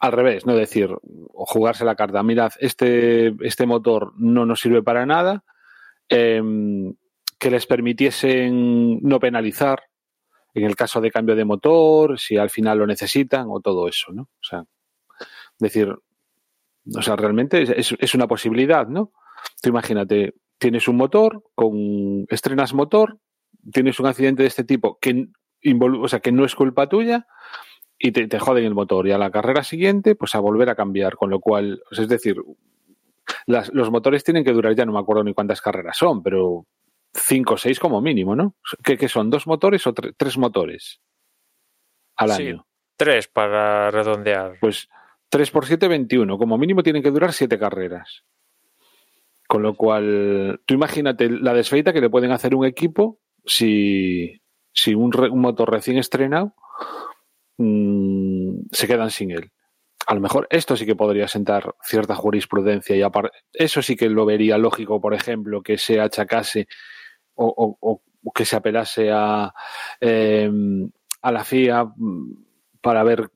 al 0.00 0.12
revés, 0.12 0.46
¿no? 0.46 0.54
Decir, 0.54 0.90
o 0.90 1.46
jugarse 1.46 1.84
la 1.84 1.96
carta, 1.96 2.22
mirad, 2.22 2.52
este, 2.60 3.34
este 3.44 3.66
motor 3.66 4.12
no 4.16 4.46
nos 4.46 4.60
sirve 4.60 4.82
para 4.82 5.04
nada, 5.04 5.44
eh, 6.08 6.40
que 7.38 7.50
les 7.50 7.66
permitiesen 7.66 9.00
no 9.02 9.18
penalizar 9.18 9.82
en 10.54 10.64
el 10.64 10.76
caso 10.76 11.00
de 11.00 11.10
cambio 11.10 11.36
de 11.36 11.44
motor, 11.44 12.18
si 12.18 12.38
al 12.38 12.48
final 12.48 12.78
lo 12.78 12.86
necesitan 12.86 13.46
o 13.50 13.60
todo 13.60 13.88
eso, 13.88 14.12
¿no? 14.12 14.22
O 14.22 14.42
sea, 14.42 14.64
decir, 15.58 15.94
o 16.94 17.02
sea, 17.02 17.16
realmente 17.16 17.62
es, 17.62 17.94
es 17.98 18.14
una 18.14 18.26
posibilidad, 18.26 18.86
¿no? 18.86 19.12
Tú 19.60 19.68
imagínate, 19.68 20.34
tienes 20.58 20.88
un 20.88 20.96
motor, 20.96 21.44
con 21.54 22.26
estrenas 22.28 22.74
motor, 22.74 23.18
tienes 23.72 24.00
un 24.00 24.06
accidente 24.06 24.42
de 24.42 24.48
este 24.48 24.64
tipo 24.64 24.98
que, 25.00 25.28
o 25.80 26.08
sea, 26.08 26.20
que 26.20 26.32
no 26.32 26.44
es 26.44 26.54
culpa 26.54 26.88
tuya 26.88 27.26
y 27.98 28.12
te, 28.12 28.26
te, 28.28 28.38
joden 28.38 28.64
el 28.64 28.74
motor. 28.74 29.06
Y 29.06 29.12
a 29.12 29.18
la 29.18 29.30
carrera 29.30 29.62
siguiente, 29.64 30.14
pues 30.14 30.34
a 30.34 30.40
volver 30.40 30.70
a 30.70 30.76
cambiar. 30.76 31.16
Con 31.16 31.30
lo 31.30 31.40
cual, 31.40 31.82
pues 31.88 32.00
es 32.00 32.08
decir, 32.08 32.36
las, 33.46 33.72
los 33.72 33.90
motores 33.90 34.24
tienen 34.24 34.44
que 34.44 34.52
durar, 34.52 34.74
ya 34.74 34.86
no 34.86 34.92
me 34.92 34.98
acuerdo 34.98 35.24
ni 35.24 35.34
cuántas 35.34 35.60
carreras 35.60 35.96
son, 35.96 36.22
pero 36.22 36.66
cinco 37.12 37.54
o 37.54 37.58
seis 37.58 37.80
como 37.80 38.00
mínimo, 38.00 38.36
¿no? 38.36 38.54
¿Qué, 38.84 38.96
qué 38.96 39.08
son? 39.08 39.30
¿Dos 39.30 39.46
motores 39.46 39.86
o 39.86 39.94
tre 39.94 40.12
tres 40.16 40.36
motores 40.36 41.00
al 42.16 42.30
sí, 42.30 42.42
año? 42.42 42.66
Tres 42.96 43.28
para 43.28 43.90
redondear. 43.90 44.58
Pues 44.60 44.88
tres 45.28 45.50
por 45.50 45.66
siete, 45.66 45.88
21. 45.88 46.38
Como 46.38 46.58
mínimo 46.58 46.82
tienen 46.82 47.02
que 47.02 47.10
durar 47.10 47.32
siete 47.32 47.58
carreras. 47.58 48.24
Con 49.48 49.62
lo 49.62 49.74
cual, 49.74 50.60
tú 50.66 50.74
imagínate 50.74 51.30
la 51.30 51.54
desfeita 51.54 51.92
que 51.92 52.00
le 52.00 52.10
pueden 52.10 52.32
hacer 52.32 52.54
un 52.54 52.66
equipo 52.66 53.20
si, 53.44 54.40
si 54.72 54.94
un, 54.94 55.12
re, 55.12 55.30
un 55.30 55.40
motor 55.40 55.70
recién 55.70 55.98
estrenado 55.98 56.54
mmm, 57.58 58.58
se 58.72 58.86
quedan 58.86 59.10
sin 59.10 59.30
él. 59.30 59.52
A 60.06 60.14
lo 60.14 60.20
mejor 60.20 60.46
esto 60.50 60.76
sí 60.76 60.86
que 60.86 60.94
podría 60.94 61.26
sentar 61.26 61.74
cierta 61.82 62.14
jurisprudencia 62.14 62.96
y 62.96 63.02
eso 63.52 63.82
sí 63.82 63.96
que 63.96 64.08
lo 64.08 64.24
vería 64.24 64.56
lógico, 64.56 65.00
por 65.00 65.14
ejemplo, 65.14 65.62
que 65.62 65.78
se 65.78 66.00
achacase 66.00 66.68
o, 67.34 68.02
que 68.34 68.44
se 68.44 68.56
apelase 68.56 69.10
a, 69.12 69.52
eh, 70.00 70.50
a 71.22 71.32
la 71.32 71.44
FIA 71.44 71.92
para 72.80 73.02
ver 73.02 73.30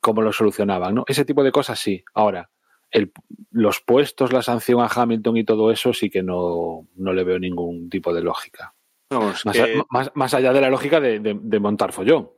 cómo 0.00 0.22
lo 0.22 0.32
solucionaban. 0.32 0.94
¿no? 0.94 1.04
Ese 1.06 1.26
tipo 1.26 1.42
de 1.42 1.52
cosas 1.52 1.78
sí. 1.78 2.02
Ahora, 2.14 2.50
el, 2.94 3.12
los 3.50 3.80
puestos, 3.80 4.32
la 4.32 4.42
sanción 4.42 4.80
a 4.80 4.86
Hamilton 4.86 5.36
y 5.36 5.44
todo 5.44 5.70
eso 5.70 5.92
sí 5.92 6.08
que 6.08 6.22
no, 6.22 6.86
no 6.94 7.12
le 7.12 7.24
veo 7.24 7.38
ningún 7.38 7.90
tipo 7.90 8.14
de 8.14 8.22
lógica. 8.22 8.74
No, 9.10 9.20
más, 9.20 9.42
que... 9.42 9.82
más, 9.90 10.12
más, 10.14 10.32
allá 10.32 10.52
de 10.52 10.60
la 10.60 10.70
lógica 10.70 11.00
de, 11.00 11.18
de, 11.18 11.36
de, 11.38 11.60
montar 11.60 11.92
follón, 11.92 12.30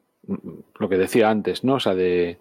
lo 0.78 0.88
que 0.88 0.96
decía 0.96 1.30
antes, 1.30 1.62
¿no? 1.62 1.74
O 1.74 1.80
sea, 1.80 1.94
de, 1.94 2.38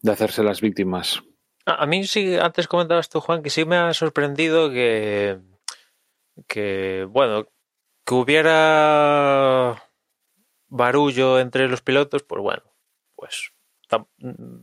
de 0.00 0.12
hacerse 0.12 0.42
las 0.42 0.60
víctimas. 0.60 1.22
A, 1.66 1.82
a, 1.82 1.86
mí 1.86 2.04
sí, 2.04 2.36
antes 2.36 2.68
comentabas 2.68 3.10
tú, 3.10 3.20
Juan, 3.20 3.42
que 3.42 3.50
sí 3.50 3.64
me 3.64 3.76
ha 3.76 3.92
sorprendido 3.92 4.70
que, 4.70 5.38
que 6.46 7.06
bueno, 7.10 7.48
que 8.06 8.14
hubiera 8.14 9.82
barullo 10.68 11.40
entre 11.40 11.68
los 11.68 11.82
pilotos, 11.82 12.22
pues 12.22 12.42
bueno, 12.42 12.62
pues 13.16 13.52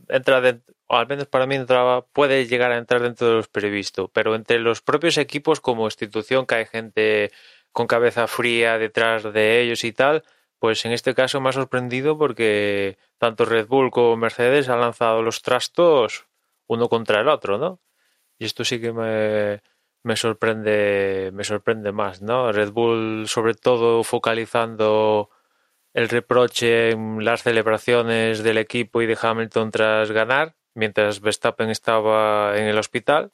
entra 0.08 0.40
dentro, 0.40 0.75
o 0.88 0.96
al 0.96 1.08
menos 1.08 1.26
para 1.26 1.46
mí 1.46 1.56
entraba, 1.56 2.06
puede 2.06 2.46
llegar 2.46 2.72
a 2.72 2.78
entrar 2.78 3.02
dentro 3.02 3.28
de 3.28 3.34
los 3.34 3.48
previsto, 3.48 4.08
pero 4.08 4.34
entre 4.34 4.58
los 4.58 4.82
propios 4.82 5.18
equipos 5.18 5.60
como 5.60 5.86
institución 5.86 6.46
que 6.46 6.54
hay 6.56 6.66
gente 6.66 7.32
con 7.72 7.86
cabeza 7.86 8.26
fría 8.26 8.78
detrás 8.78 9.22
de 9.32 9.60
ellos 9.60 9.84
y 9.84 9.92
tal, 9.92 10.22
pues 10.58 10.84
en 10.84 10.92
este 10.92 11.14
caso 11.14 11.40
me 11.40 11.50
ha 11.50 11.52
sorprendido 11.52 12.16
porque 12.18 12.98
tanto 13.18 13.44
Red 13.44 13.66
Bull 13.68 13.90
como 13.90 14.16
Mercedes 14.16 14.68
han 14.68 14.80
lanzado 14.80 15.22
los 15.22 15.42
trastos 15.42 16.26
uno 16.66 16.88
contra 16.88 17.20
el 17.20 17.28
otro, 17.28 17.58
¿no? 17.58 17.80
Y 18.38 18.46
esto 18.46 18.64
sí 18.64 18.80
que 18.80 18.92
me, 18.92 19.62
me 20.02 20.16
sorprende, 20.16 21.30
me 21.34 21.44
sorprende 21.44 21.92
más, 21.92 22.22
¿no? 22.22 22.52
Red 22.52 22.70
Bull 22.72 23.24
sobre 23.28 23.54
todo 23.54 24.04
focalizando 24.04 25.30
el 25.94 26.08
reproche 26.08 26.90
en 26.90 27.24
las 27.24 27.42
celebraciones 27.42 28.42
del 28.42 28.58
equipo 28.58 29.02
y 29.02 29.06
de 29.06 29.18
Hamilton 29.20 29.70
tras 29.70 30.12
ganar, 30.12 30.54
mientras 30.76 31.20
Verstappen 31.20 31.70
estaba 31.70 32.56
en 32.56 32.66
el 32.66 32.78
hospital 32.78 33.32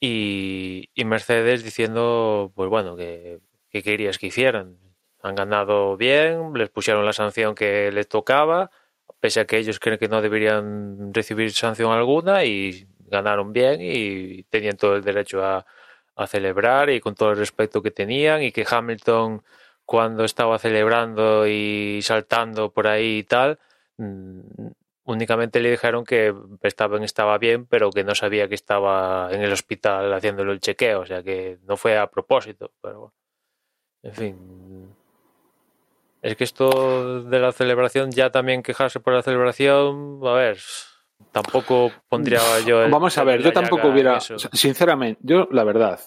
y, 0.00 0.88
y 0.94 1.04
Mercedes 1.04 1.64
diciendo, 1.64 2.52
pues 2.54 2.70
bueno, 2.70 2.96
que, 2.96 3.40
que, 3.70 3.82
querías 3.82 4.18
que 4.18 4.28
hicieran. 4.28 4.78
Han 5.22 5.34
ganado 5.34 5.96
bien, 5.96 6.52
les 6.54 6.70
pusieron 6.70 7.04
la 7.04 7.12
sanción 7.12 7.54
que 7.54 7.90
les 7.92 8.08
tocaba, 8.08 8.70
pese 9.20 9.40
a 9.40 9.46
que 9.46 9.58
ellos 9.58 9.80
creen 9.80 9.98
que 9.98 10.08
no 10.08 10.22
deberían 10.22 11.12
recibir 11.12 11.52
sanción 11.52 11.92
alguna 11.92 12.44
y 12.44 12.86
ganaron 13.06 13.52
bien 13.52 13.80
y 13.80 14.44
tenían 14.44 14.76
todo 14.76 14.96
el 14.96 15.02
derecho 15.02 15.44
a, 15.44 15.66
a 16.16 16.26
celebrar 16.26 16.90
y 16.90 17.00
con 17.00 17.14
todo 17.14 17.30
el 17.32 17.38
respeto 17.38 17.82
que 17.82 17.90
tenían 17.90 18.42
y 18.42 18.52
que 18.52 18.66
Hamilton 18.68 19.42
cuando 19.84 20.24
estaba 20.24 20.58
celebrando 20.58 21.46
y 21.46 22.00
saltando 22.02 22.72
por 22.72 22.86
ahí 22.86 23.18
y 23.18 23.24
tal, 23.24 23.58
únicamente 25.04 25.60
le 25.60 25.70
dijeron 25.70 26.04
que 26.04 26.34
Verstappen 26.62 27.02
estaba 27.02 27.38
bien, 27.38 27.66
pero 27.66 27.90
que 27.90 28.04
no 28.04 28.14
sabía 28.14 28.48
que 28.48 28.54
estaba 28.54 29.28
en 29.30 29.42
el 29.42 29.52
hospital 29.52 30.12
haciéndolo 30.12 30.52
el 30.52 30.60
chequeo, 30.60 31.00
o 31.00 31.06
sea 31.06 31.22
que 31.22 31.58
no 31.64 31.76
fue 31.76 31.98
a 31.98 32.06
propósito, 32.08 32.72
pero 32.80 32.98
bueno. 33.00 33.14
En 34.02 34.12
fin. 34.12 34.94
Es 36.20 36.36
que 36.36 36.44
esto 36.44 37.22
de 37.22 37.38
la 37.38 37.52
celebración, 37.52 38.10
ya 38.10 38.30
también 38.30 38.62
quejarse 38.62 39.00
por 39.00 39.12
la 39.14 39.22
celebración, 39.22 40.20
a 40.24 40.32
ver, 40.32 40.58
tampoco 41.32 41.90
pondría 42.08 42.40
yo. 42.66 42.82
El, 42.82 42.90
Vamos 42.90 43.16
a 43.18 43.24
ver, 43.24 43.42
yo 43.42 43.52
tampoco 43.52 43.88
hubiera. 43.88 44.20
Sinceramente, 44.20 45.20
yo, 45.22 45.48
la 45.50 45.64
verdad. 45.64 46.00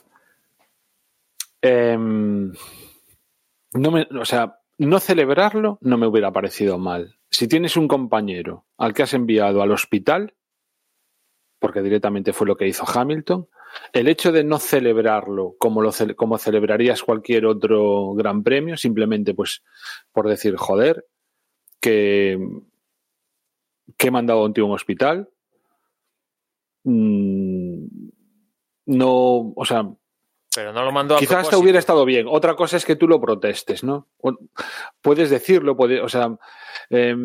Eh, 1.62 1.98
no 1.98 3.92
me, 3.92 4.08
o 4.20 4.26
sea, 4.26 4.60
no 4.78 5.00
celebrarlo 5.00 5.80
no 5.82 5.98
me 5.98 6.08
hubiera 6.08 6.32
parecido 6.32 6.78
mal 6.78 7.17
si 7.30 7.48
tienes 7.48 7.78
un 7.78 7.88
compañero 7.88 8.66
al 8.78 8.94
que 8.94 9.04
has 9.04 9.14
enviado 9.14 9.62
al 9.62 9.72
hospital, 9.72 10.36
porque 11.60 11.82
directamente 11.82 12.34
fue 12.34 12.48
lo 12.48 12.56
que 12.56 12.68
hizo 12.68 12.86
Hamilton, 12.88 13.48
el 13.94 14.08
hecho 14.08 14.32
de 14.32 14.44
no 14.44 14.60
celebrarlo 14.60 15.56
como, 15.58 15.82
lo, 15.82 15.92
como 16.16 16.38
celebrarías 16.38 17.04
cualquier 17.04 17.46
otro 17.46 18.14
gran 18.14 18.44
premio, 18.44 18.78
simplemente 18.78 19.34
pues 19.34 19.64
por 20.12 20.28
decir, 20.28 20.56
joder, 20.56 21.06
que, 21.80 22.40
que 23.98 24.08
he 24.08 24.12
mandado 24.12 24.42
a 24.42 24.46
un 24.46 24.72
hospital, 24.72 25.30
mmm, 26.84 27.86
no, 28.86 29.54
o 29.56 29.66
sea, 29.66 29.90
pero 30.58 30.74
no 30.74 30.84
lo 30.84 30.92
mandó 30.92 31.16
a 31.16 31.20
Quizás 31.20 31.44
hasta 31.44 31.60
hubiera 31.60 31.78
estado 31.78 32.04
bien. 32.04 32.26
Otra 32.28 32.56
cosa 32.56 32.78
es 32.78 32.84
que 32.84 32.96
tú 32.96 33.08
lo 33.08 33.22
protestes, 33.22 33.84
¿no? 33.84 34.08
Puedes 35.04 35.30
decirlo, 35.30 35.78
puede, 35.78 36.02
o 36.02 36.10
sea, 36.10 36.36
eh, 36.90 37.16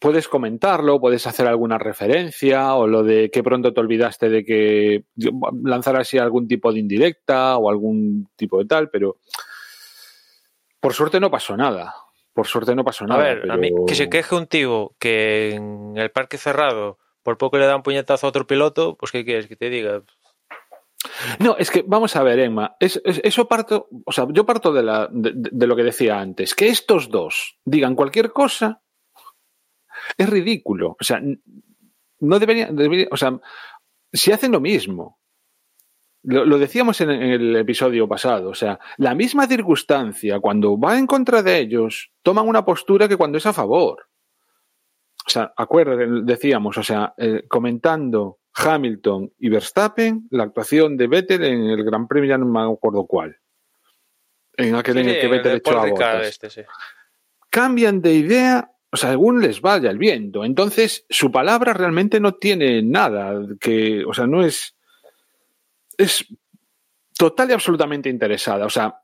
puedes 0.00 0.28
comentarlo, 0.28 1.00
puedes 1.00 1.26
hacer 1.26 1.48
alguna 1.48 1.76
referencia 1.76 2.76
o 2.76 2.86
lo 2.86 3.02
de 3.02 3.32
que 3.32 3.42
pronto 3.42 3.74
te 3.74 3.80
olvidaste 3.80 4.28
de 4.28 4.44
que 4.44 5.02
lanzar 5.64 5.96
así 5.96 6.18
algún 6.18 6.46
tipo 6.46 6.72
de 6.72 6.78
indirecta 6.78 7.56
o 7.56 7.68
algún 7.68 8.28
tipo 8.36 8.58
de 8.58 8.66
tal, 8.66 8.90
pero 8.90 9.16
por 10.78 10.94
suerte 10.94 11.18
no 11.18 11.32
pasó 11.32 11.56
nada. 11.56 11.96
Por 12.32 12.46
suerte 12.46 12.76
no 12.76 12.84
pasó 12.84 13.08
nada. 13.08 13.20
A 13.20 13.24
ver, 13.24 13.40
pero... 13.40 13.54
a 13.54 13.56
mí, 13.56 13.72
que 13.88 13.96
se 13.96 14.08
queje 14.08 14.36
un 14.36 14.46
tío 14.46 14.92
que 15.00 15.56
en 15.56 15.96
el 15.96 16.12
parque 16.12 16.38
cerrado 16.38 16.96
por 17.24 17.38
poco 17.38 17.58
le 17.58 17.66
da 17.66 17.74
un 17.74 17.82
puñetazo 17.82 18.26
a 18.26 18.30
otro 18.30 18.46
piloto, 18.46 18.94
pues 18.94 19.10
¿qué 19.10 19.24
quieres 19.24 19.48
que 19.48 19.56
te 19.56 19.68
diga? 19.68 20.02
No, 21.38 21.56
es 21.56 21.70
que 21.70 21.84
vamos 21.86 22.16
a 22.16 22.22
ver, 22.22 22.38
Emma. 22.40 22.76
Es, 22.80 23.00
es, 23.04 23.20
eso 23.22 23.46
parto, 23.46 23.88
o 24.04 24.12
sea, 24.12 24.26
yo 24.30 24.44
parto 24.44 24.72
de, 24.72 24.82
lo 24.82 25.76
que 25.76 25.82
decía 25.82 26.20
antes. 26.20 26.54
Que 26.54 26.68
estos 26.68 27.08
dos 27.08 27.58
digan 27.64 27.94
cualquier 27.94 28.32
cosa 28.32 28.82
es 30.16 30.28
ridículo. 30.28 30.96
O 31.00 31.04
sea, 31.04 31.22
no 32.20 32.38
debería, 32.38 32.68
debería 32.72 33.08
o 33.10 33.16
sea, 33.16 33.38
si 34.12 34.32
hacen 34.32 34.52
lo 34.52 34.60
mismo. 34.60 35.18
Lo, 36.24 36.58
decíamos 36.58 37.00
en, 37.00 37.10
el 37.10 37.56
episodio 37.56 38.08
pasado. 38.08 38.50
O 38.50 38.54
sea, 38.54 38.78
la 38.96 39.14
misma 39.14 39.46
circunstancia, 39.46 40.40
cuando 40.40 40.78
va 40.78 40.98
en 40.98 41.06
contra 41.06 41.42
de 41.42 41.58
ellos, 41.58 42.10
toman 42.22 42.48
una 42.48 42.64
postura 42.64 43.08
que 43.08 43.16
cuando 43.16 43.38
es 43.38 43.46
a 43.46 43.52
favor. 43.52 44.08
O 45.24 45.30
sea, 45.30 45.52
decíamos, 46.24 46.76
o 46.76 46.82
sea, 46.82 47.14
eh, 47.18 47.44
comentando 47.48 48.38
Hamilton 48.58 49.32
y 49.38 49.48
Verstappen, 49.48 50.26
la 50.30 50.44
actuación 50.44 50.96
de 50.96 51.06
Vettel 51.06 51.44
en 51.44 51.64
el 51.66 51.84
Gran 51.84 52.08
Premio, 52.08 52.28
ya 52.28 52.38
no 52.38 52.46
me 52.46 52.60
acuerdo 52.60 53.06
cuál. 53.06 53.36
En 54.56 54.74
aquel 54.74 54.94
Sí, 54.94 55.00
en 55.00 55.08
el 55.08 55.20
que 55.20 55.28
Vettel 55.28 55.52
el 55.52 55.58
echó 55.58 55.78
a 55.78 55.86
botas. 55.88 56.26
este, 56.26 56.50
sí. 56.50 56.62
Cambian 57.50 58.02
de 58.02 58.14
idea, 58.14 58.72
o 58.90 58.96
sea, 58.96 59.10
según 59.10 59.40
les 59.40 59.60
vaya 59.60 59.90
el 59.90 59.98
viento. 59.98 60.44
Entonces, 60.44 61.06
su 61.08 61.30
palabra 61.30 61.72
realmente 61.72 62.20
no 62.20 62.34
tiene 62.34 62.82
nada 62.82 63.40
que, 63.60 64.04
o 64.04 64.12
sea, 64.12 64.26
no 64.26 64.44
es. 64.44 64.74
Es 65.96 66.26
total 67.16 67.50
y 67.50 67.52
absolutamente 67.52 68.08
interesada. 68.08 68.66
O 68.66 68.70
sea, 68.70 69.02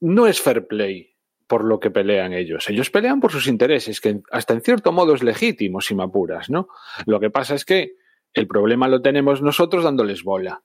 no 0.00 0.26
es 0.26 0.40
fair 0.40 0.66
play 0.66 1.16
por 1.46 1.64
lo 1.64 1.80
que 1.80 1.90
pelean 1.90 2.32
ellos. 2.32 2.68
Ellos 2.68 2.90
pelean 2.90 3.20
por 3.20 3.32
sus 3.32 3.46
intereses, 3.46 4.00
que 4.00 4.20
hasta 4.30 4.54
en 4.54 4.60
cierto 4.60 4.92
modo 4.92 5.14
es 5.14 5.22
legítimo, 5.22 5.80
si 5.80 5.94
me 5.94 6.04
apuras, 6.04 6.50
¿no? 6.50 6.68
Lo 7.06 7.18
que 7.18 7.30
pasa 7.30 7.54
es 7.54 7.64
que 7.64 7.96
el 8.38 8.46
problema 8.46 8.88
lo 8.88 9.02
tenemos 9.02 9.42
nosotros 9.42 9.84
dándoles 9.84 10.22
bola. 10.22 10.62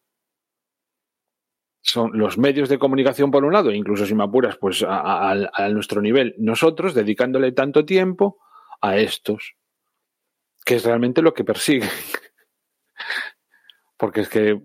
Son 1.82 2.18
los 2.18 2.38
medios 2.38 2.70
de 2.70 2.80
comunicación 2.80 3.30
por 3.30 3.44
un 3.44 3.54
lado, 3.54 3.70
e 3.70 3.76
incluso 3.76 4.06
si 4.06 4.16
me 4.16 4.24
apuras, 4.24 4.58
pues 4.58 4.86
a, 4.88 5.70
nuestro 5.72 6.02
nivel, 6.02 6.34
nosotros 6.38 6.94
dedicándole 6.94 7.52
tanto 7.52 7.86
tiempo 7.86 8.40
a 8.82 8.98
estos, 8.98 9.56
que 10.66 10.76
es 10.76 10.86
realmente 10.86 11.22
lo 11.22 11.34
que 11.34 11.44
persiguen. 11.44 11.90
Porque 13.98 14.22
es 14.22 14.30
que 14.30 14.60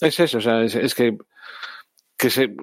es 0.00 0.20
eso, 0.20 0.38
o 0.38 0.40
sea, 0.40 0.62
es, 0.62 0.74
es 0.74 0.94
que 0.94 1.16
que 2.22 2.30
se, 2.30 2.54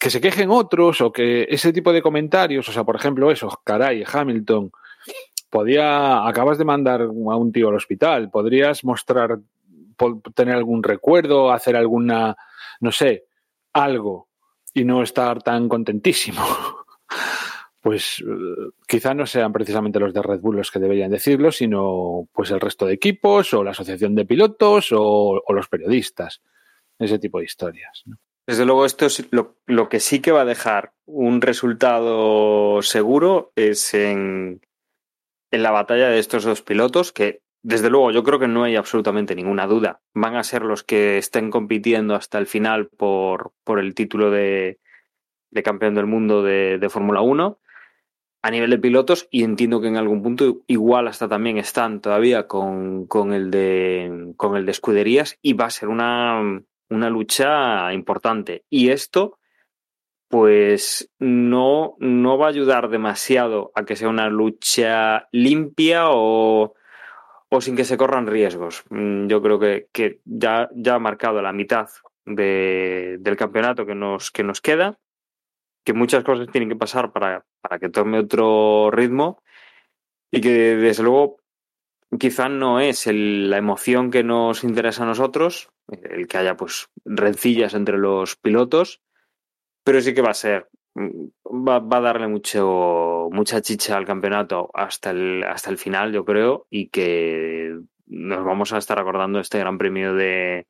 que 0.00 0.08
se 0.08 0.22
quejen 0.22 0.50
otros 0.50 1.02
o 1.02 1.12
que 1.12 1.46
ese 1.50 1.70
tipo 1.70 1.92
de 1.92 2.00
comentarios, 2.00 2.66
o 2.66 2.72
sea, 2.72 2.82
por 2.82 2.96
ejemplo, 2.96 3.30
eso, 3.30 3.60
caray, 3.62 4.04
Hamilton, 4.10 4.72
podía, 5.52 6.26
acabas 6.26 6.56
de 6.56 6.64
mandar 6.64 7.02
a 7.02 7.36
un 7.36 7.52
tío 7.52 7.68
al 7.68 7.74
hospital, 7.74 8.30
podrías 8.30 8.84
mostrar, 8.84 9.38
tener 10.34 10.56
algún 10.56 10.82
recuerdo, 10.82 11.52
hacer 11.52 11.76
alguna, 11.76 12.34
no 12.80 12.90
sé, 12.90 13.26
algo 13.74 14.28
y 14.72 14.84
no 14.84 15.02
estar 15.02 15.42
tan 15.42 15.68
contentísimo. 15.68 16.42
Pues 17.82 18.20
eh, 18.24 18.70
quizá 18.86 19.12
no 19.12 19.26
sean 19.26 19.52
precisamente 19.52 19.98
los 19.98 20.14
de 20.14 20.22
Red 20.22 20.38
Bull 20.38 20.58
los 20.58 20.70
que 20.70 20.78
deberían 20.78 21.10
decirlo, 21.10 21.50
sino 21.50 22.28
pues 22.32 22.52
el 22.52 22.60
resto 22.60 22.86
de 22.86 22.94
equipos 22.94 23.52
o 23.54 23.64
la 23.64 23.72
asociación 23.72 24.14
de 24.14 24.24
pilotos 24.24 24.92
o, 24.92 25.42
o 25.44 25.52
los 25.52 25.66
periodistas. 25.66 26.42
Ese 26.96 27.18
tipo 27.18 27.40
de 27.40 27.46
historias. 27.46 28.04
Desde 28.46 28.64
luego, 28.64 28.86
esto 28.86 29.06
es 29.06 29.26
lo, 29.32 29.56
lo 29.66 29.88
que 29.88 29.98
sí 29.98 30.20
que 30.20 30.30
va 30.30 30.42
a 30.42 30.44
dejar 30.44 30.92
un 31.06 31.40
resultado 31.40 32.82
seguro 32.82 33.52
es 33.56 33.94
en, 33.94 34.60
en 35.52 35.62
la 35.62 35.70
batalla 35.70 36.08
de 36.08 36.18
estos 36.18 36.44
dos 36.44 36.62
pilotos, 36.62 37.12
que 37.12 37.42
desde 37.62 37.90
luego 37.90 38.10
yo 38.10 38.24
creo 38.24 38.40
que 38.40 38.48
no 38.48 38.64
hay 38.64 38.74
absolutamente 38.74 39.36
ninguna 39.36 39.68
duda. 39.68 40.00
Van 40.14 40.34
a 40.34 40.42
ser 40.42 40.62
los 40.62 40.82
que 40.82 41.18
estén 41.18 41.50
compitiendo 41.50 42.16
hasta 42.16 42.38
el 42.38 42.46
final 42.46 42.88
por, 42.88 43.52
por 43.62 43.78
el 43.78 43.94
título 43.94 44.32
de, 44.32 44.80
de 45.50 45.62
campeón 45.62 45.94
del 45.94 46.06
mundo 46.06 46.42
de, 46.42 46.78
de 46.78 46.88
Fórmula 46.88 47.20
1 47.20 47.60
a 48.44 48.50
nivel 48.50 48.70
de 48.70 48.78
pilotos 48.78 49.28
y 49.30 49.44
entiendo 49.44 49.80
que 49.80 49.86
en 49.86 49.96
algún 49.96 50.22
punto 50.22 50.62
igual 50.66 51.06
hasta 51.06 51.28
también 51.28 51.58
están 51.58 52.00
todavía 52.00 52.48
con, 52.48 53.06
con 53.06 53.32
el 53.32 53.52
de 53.52 54.32
con 54.36 54.56
el 54.56 54.66
de 54.66 54.72
escuderías 54.72 55.38
y 55.42 55.52
va 55.52 55.66
a 55.66 55.70
ser 55.70 55.88
una, 55.88 56.40
una 56.90 57.10
lucha 57.10 57.92
importante. 57.92 58.64
Y 58.68 58.88
esto, 58.88 59.38
pues, 60.32 61.12
no, 61.18 61.94
no 61.98 62.38
va 62.38 62.46
a 62.46 62.48
ayudar 62.48 62.88
demasiado 62.88 63.70
a 63.74 63.84
que 63.84 63.96
sea 63.96 64.08
una 64.08 64.30
lucha 64.30 65.28
limpia 65.30 66.04
o, 66.08 66.72
o 67.50 67.60
sin 67.60 67.76
que 67.76 67.84
se 67.84 67.98
corran 67.98 68.26
riesgos. 68.26 68.82
Mm, 68.88 69.26
Yo 69.26 69.42
creo 69.42 69.58
que, 69.58 69.88
que 69.92 70.20
ya, 70.24 70.70
ya 70.74 70.94
ha 70.94 70.98
marcado 70.98 71.42
la 71.42 71.52
mitad 71.52 71.90
de, 72.24 73.18
del 73.20 73.36
campeonato 73.36 73.84
que 73.84 73.94
nos, 73.94 74.30
que 74.30 74.42
nos 74.42 74.62
queda, 74.62 74.98
que 75.84 75.92
muchas 75.92 76.24
cosas 76.24 76.48
tienen 76.50 76.70
que 76.70 76.76
pasar 76.76 77.12
para, 77.12 77.44
para 77.60 77.78
que 77.78 77.90
tome 77.90 78.18
otro 78.20 78.90
ritmo 78.90 79.42
y 80.30 80.40
que 80.40 80.76
desde 80.76 81.02
luego 81.02 81.40
quizá 82.18 82.48
no 82.48 82.80
es 82.80 83.06
la 83.06 83.58
emoción 83.58 84.10
que 84.10 84.24
nos 84.24 84.64
interesa 84.64 85.02
a 85.02 85.06
nosotros, 85.08 85.68
el 85.88 86.26
que 86.26 86.38
haya 86.38 86.56
pues 86.56 86.88
rencillas 87.04 87.74
entre 87.74 87.98
los 87.98 88.36
pilotos, 88.36 89.02
pero 89.84 90.00
sí 90.00 90.14
que 90.14 90.22
va 90.22 90.30
a 90.30 90.34
ser, 90.34 90.68
mm, 90.94 91.66
va, 91.68 91.78
va 91.78 91.96
a 91.98 92.00
darle 92.00 92.28
mucho, 92.28 93.28
mucha 93.32 93.60
chicha 93.60 93.96
al 93.96 94.06
campeonato 94.06 94.70
hasta 94.74 95.10
el, 95.10 95.44
hasta 95.44 95.70
el 95.70 95.78
final, 95.78 96.12
yo 96.12 96.24
creo, 96.24 96.66
y 96.70 96.88
que 96.88 97.78
nos 98.06 98.44
vamos 98.44 98.72
a 98.72 98.78
estar 98.78 98.98
acordando 98.98 99.40
este 99.40 99.58
Gran 99.58 99.78
Premio 99.78 100.14
de, 100.14 100.66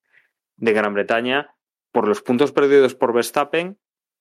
de 0.57 0.72
Gran 0.72 0.94
Bretaña 0.94 1.55
por 1.92 2.09
los 2.09 2.22
puntos 2.22 2.53
perdidos 2.53 2.94
por 2.94 3.12
Verstappen 3.12 3.79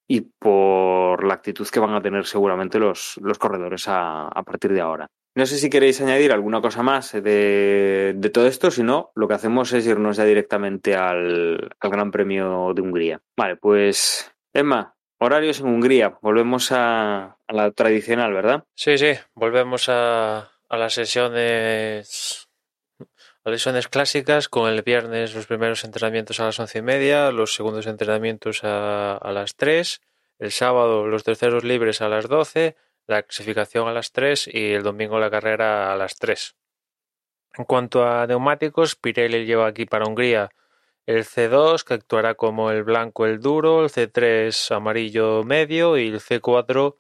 y 0.08 0.21
por 0.21 1.23
la 1.23 1.36
actitud 1.36 1.67
que 1.69 1.80
van 1.80 1.93
a 1.93 2.01
tener 2.01 2.25
seguramente 2.25 2.80
los, 2.80 3.17
los 3.21 3.38
corredores 3.38 3.88
a, 3.88 4.27
a 4.27 4.43
partir 4.43 4.73
de 4.73 4.82
ahora. 4.82 5.08
No 5.34 5.45
sé 5.45 5.58
si 5.58 5.69
queréis 5.69 6.01
añadir 6.01 6.34
alguna 6.34 6.60
cosa 6.60 6.84
más 6.84 7.13
de, 7.13 8.13
de 8.17 8.30
todo 8.30 8.47
esto, 8.47 8.69
si 8.69 8.84
no, 8.84 9.12
lo 9.15 9.30
que 9.30 9.36
hacemos 9.36 9.71
es 9.71 9.88
irnos 9.88 10.17
ya 10.17 10.25
directamente 10.25 10.95
al, 10.95 11.69
al 11.80 11.89
Gran 11.89 12.12
Premio 12.12 12.73
de 12.73 12.82
Hungría. 12.82 13.21
Vale, 13.38 13.56
pues 13.56 14.30
Emma, 14.54 14.96
horarios 15.18 15.60
en 15.60 15.68
Hungría, 15.68 16.18
volvemos 16.22 16.72
a, 16.72 17.38
la 17.48 17.72
tradicional, 17.72 18.34
¿verdad? 18.34 18.66
Sí, 18.76 18.98
sí, 18.98 19.14
volvemos 19.34 19.88
a, 19.88 20.52
a 20.68 20.78
las 20.78 20.94
sesiones 20.94 22.50
a 23.44 23.50
las 23.50 23.62
sesiones 23.62 23.88
clásicas 23.88 24.50
con 24.50 24.70
el 24.70 24.84
viernes 24.84 25.34
los 25.34 25.48
primeros 25.48 25.84
entrenamientos 25.84 26.40
a 26.40 26.46
las 26.46 26.60
once 26.60 26.80
y 26.80 26.82
media, 26.82 27.32
los 27.32 27.56
segundos 27.56 27.88
entrenamientos 27.88 28.64
a, 28.64 29.18
a 29.18 29.32
las 29.32 29.56
tres, 29.56 30.02
el 30.38 30.52
sábado 30.52 31.08
los 31.08 31.24
terceros 31.24 31.64
libres 31.64 32.02
a 32.02 32.10
las 32.10 32.28
doce, 32.28 32.76
la 33.08 33.24
clasificación 33.24 33.88
a 33.88 33.94
las 33.94 34.12
tres 34.12 34.48
y 34.52 34.74
el 34.74 34.84
domingo 34.84 35.20
la 35.20 35.32
carrera 35.32 35.92
a 35.92 35.96
las 35.96 36.18
tres. 36.18 36.56
En 37.58 37.66
cuanto 37.66 38.08
a 38.08 38.28
neumáticos, 38.28 38.96
Pirelli 38.96 39.46
lleva 39.46 39.68
aquí 39.68 39.86
para 39.86 40.06
Hungría 40.06 40.52
el 41.15 41.26
C2 41.26 41.84
que 41.84 41.93
actuará 41.93 42.36
como 42.36 42.71
el 42.71 42.84
blanco 42.84 43.26
el 43.26 43.39
duro, 43.39 43.84
el 43.84 43.89
C3 43.89 44.76
amarillo 44.76 45.43
medio 45.43 45.97
y 45.97 46.08
el 46.08 46.19
C4 46.19 46.95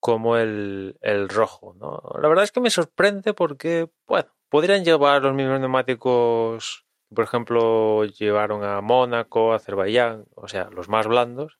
como 0.00 0.36
el, 0.36 0.96
el 1.00 1.28
rojo. 1.28 1.74
¿no? 1.78 2.02
La 2.20 2.28
verdad 2.28 2.44
es 2.44 2.52
que 2.52 2.60
me 2.60 2.70
sorprende 2.70 3.34
porque, 3.34 3.88
bueno, 4.06 4.28
podrían 4.48 4.84
llevar 4.84 5.22
los 5.22 5.34
mismos 5.34 5.60
neumáticos, 5.60 6.84
por 7.14 7.24
ejemplo, 7.24 8.04
llevaron 8.04 8.64
a 8.64 8.80
Mónaco, 8.80 9.52
Azerbaiyán, 9.52 10.26
o 10.34 10.48
sea, 10.48 10.68
los 10.70 10.88
más 10.88 11.06
blandos, 11.06 11.58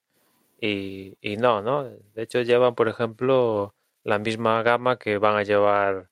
y, 0.60 1.16
y 1.20 1.36
no, 1.36 1.62
¿no? 1.62 1.84
De 1.84 2.22
hecho, 2.22 2.42
llevan, 2.42 2.74
por 2.74 2.88
ejemplo, 2.88 3.74
la 4.02 4.18
misma 4.18 4.62
gama 4.62 4.98
que 4.98 5.18
van 5.18 5.36
a 5.36 5.42
llevar 5.42 6.10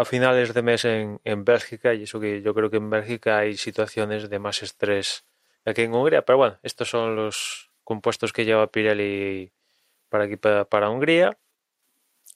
a 0.00 0.04
finales 0.04 0.54
de 0.54 0.62
mes 0.62 0.84
en, 0.84 1.20
en 1.24 1.44
Bélgica, 1.44 1.94
y 1.94 2.04
eso 2.04 2.18
que 2.20 2.42
yo 2.42 2.54
creo 2.54 2.70
que 2.70 2.78
en 2.78 2.90
Bélgica 2.90 3.38
hay 3.38 3.56
situaciones 3.56 4.28
de 4.28 4.38
más 4.38 4.62
estrés 4.62 5.24
que 5.64 5.70
aquí 5.70 5.82
en 5.82 5.94
Hungría, 5.94 6.22
pero 6.22 6.38
bueno, 6.38 6.58
estos 6.62 6.88
son 6.88 7.16
los 7.16 7.70
compuestos 7.84 8.32
que 8.32 8.44
lleva 8.44 8.70
Pirelli 8.70 9.52
para 10.08 10.24
aquí, 10.24 10.36
para, 10.36 10.64
para 10.64 10.90
Hungría. 10.90 11.36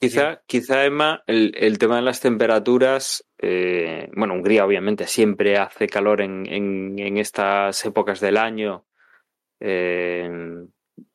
Quizá, 0.00 0.42
quizá 0.46 0.84
Emma, 0.84 1.22
el, 1.26 1.54
el 1.56 1.78
tema 1.78 1.96
de 1.96 2.02
las 2.02 2.20
temperaturas, 2.20 3.24
eh, 3.38 4.10
bueno, 4.14 4.34
Hungría 4.34 4.66
obviamente 4.66 5.06
siempre 5.06 5.56
hace 5.56 5.86
calor 5.86 6.20
en, 6.20 6.46
en, 6.46 6.98
en 6.98 7.16
estas 7.16 7.84
épocas 7.84 8.20
del 8.20 8.36
año, 8.36 8.84
eh, 9.60 10.66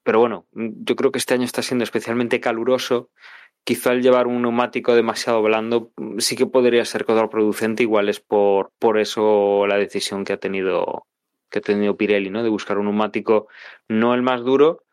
pero 0.02 0.20
bueno, 0.20 0.48
yo 0.54 0.96
creo 0.96 1.12
que 1.12 1.20
este 1.20 1.36
año 1.36 1.44
está 1.44 1.62
siendo 1.62 1.84
especialmente 1.84 2.40
caluroso. 2.40 3.12
Quizá 3.64 3.94
el 3.94 4.02
llevar 4.02 4.28
un 4.28 4.42
neumático 4.42 4.96
demasiado 4.96 5.42
blando 5.42 5.92
sí 6.18 6.36
que 6.36 6.48
podría 6.48 6.86
ser 6.86 7.06
contraproducente, 7.06 7.84
igual 7.84 8.10
es 8.10 8.20
por, 8.20 8.72
por 8.80 8.98
eso 8.98 9.68
la 9.68 9.78
decisión 9.78 10.26
que 10.26 10.34
ha 10.34 10.38
tenido 10.38 11.06
que 11.50 11.60
ha 11.60 11.62
tenido 11.62 11.98
Pirelli, 11.98 12.30
¿no? 12.30 12.44
De 12.44 12.50
buscar 12.50 12.78
un 12.78 12.86
neumático 12.86 13.48
no 13.88 14.14
el 14.14 14.22
más 14.22 14.44
duro, 14.44 14.84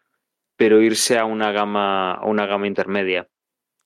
pero 0.57 0.81
irse 0.81 1.19
a 1.19 1.25
una 1.25 1.53
gama, 1.53 2.15
a 2.15 2.27
una 2.27 2.47
gama 2.47 2.67
intermedia. 2.67 3.29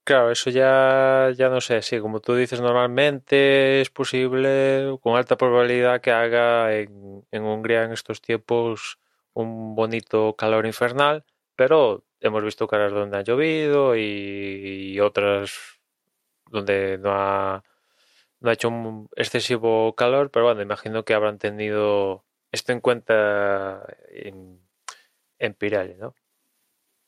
Claro, 0.05 0.31
eso 0.31 0.51
ya, 0.51 1.31
ya 1.37 1.51
no 1.51 1.61
sé, 1.61 1.83
sí, 1.83 2.01
como 2.01 2.21
tú 2.21 2.35
dices, 2.35 2.61
normalmente 2.61 3.81
es 3.81 3.91
posible 3.91 4.97
con 5.03 5.17
alta 5.17 5.37
probabilidad 5.37 6.01
que 6.01 6.11
haga 6.11 6.75
en, 6.75 7.25
en 7.31 7.43
Hungría 7.43 7.85
en 7.85 7.93
estos 7.93 8.21
tiempos 8.21 8.99
un 9.35 9.75
bonito 9.75 10.35
calor 10.37 10.67
infernal, 10.67 11.25
pero 11.55 12.05
hemos 12.21 12.45
visto 12.45 12.67
caras 12.69 12.93
donde 12.93 13.19
ha 13.19 13.23
llovido 13.23 13.97
y, 13.97 14.93
y 14.95 15.01
otras 15.01 15.81
donde 16.51 16.99
no 16.99 17.11
ha, 17.13 17.63
no 18.41 18.51
ha 18.51 18.53
hecho 18.53 18.69
un 18.69 19.09
excesivo 19.17 19.95
calor, 19.95 20.31
pero 20.31 20.47
bueno, 20.47 20.63
imagino 20.63 21.05
que 21.05 21.15
habrán 21.15 21.39
tenido 21.39 22.25
esto 22.53 22.73
en 22.73 22.81
cuenta 22.81 23.87
en, 24.09 24.61
en 25.39 25.55
Pirelli, 25.55 25.95
¿no? 25.95 26.15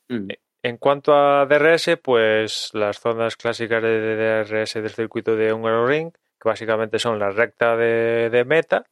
Mm. 0.09 0.29
En 0.65 0.77
cuanto 0.77 1.13
a 1.13 1.45
DRS, 1.45 1.97
pues 2.01 2.69
las 2.73 2.99
zonas 3.01 3.35
clásicas 3.35 3.83
de 3.83 4.15
DRS 4.45 4.75
del 4.75 4.89
circuito 4.91 5.35
de 5.35 5.51
Hungaroring, 5.51 6.11
que 6.11 6.49
básicamente 6.49 6.99
son 6.99 7.19
la 7.19 7.31
recta 7.31 7.75
de, 7.75 8.29
de 8.29 8.45
meta 8.45 8.85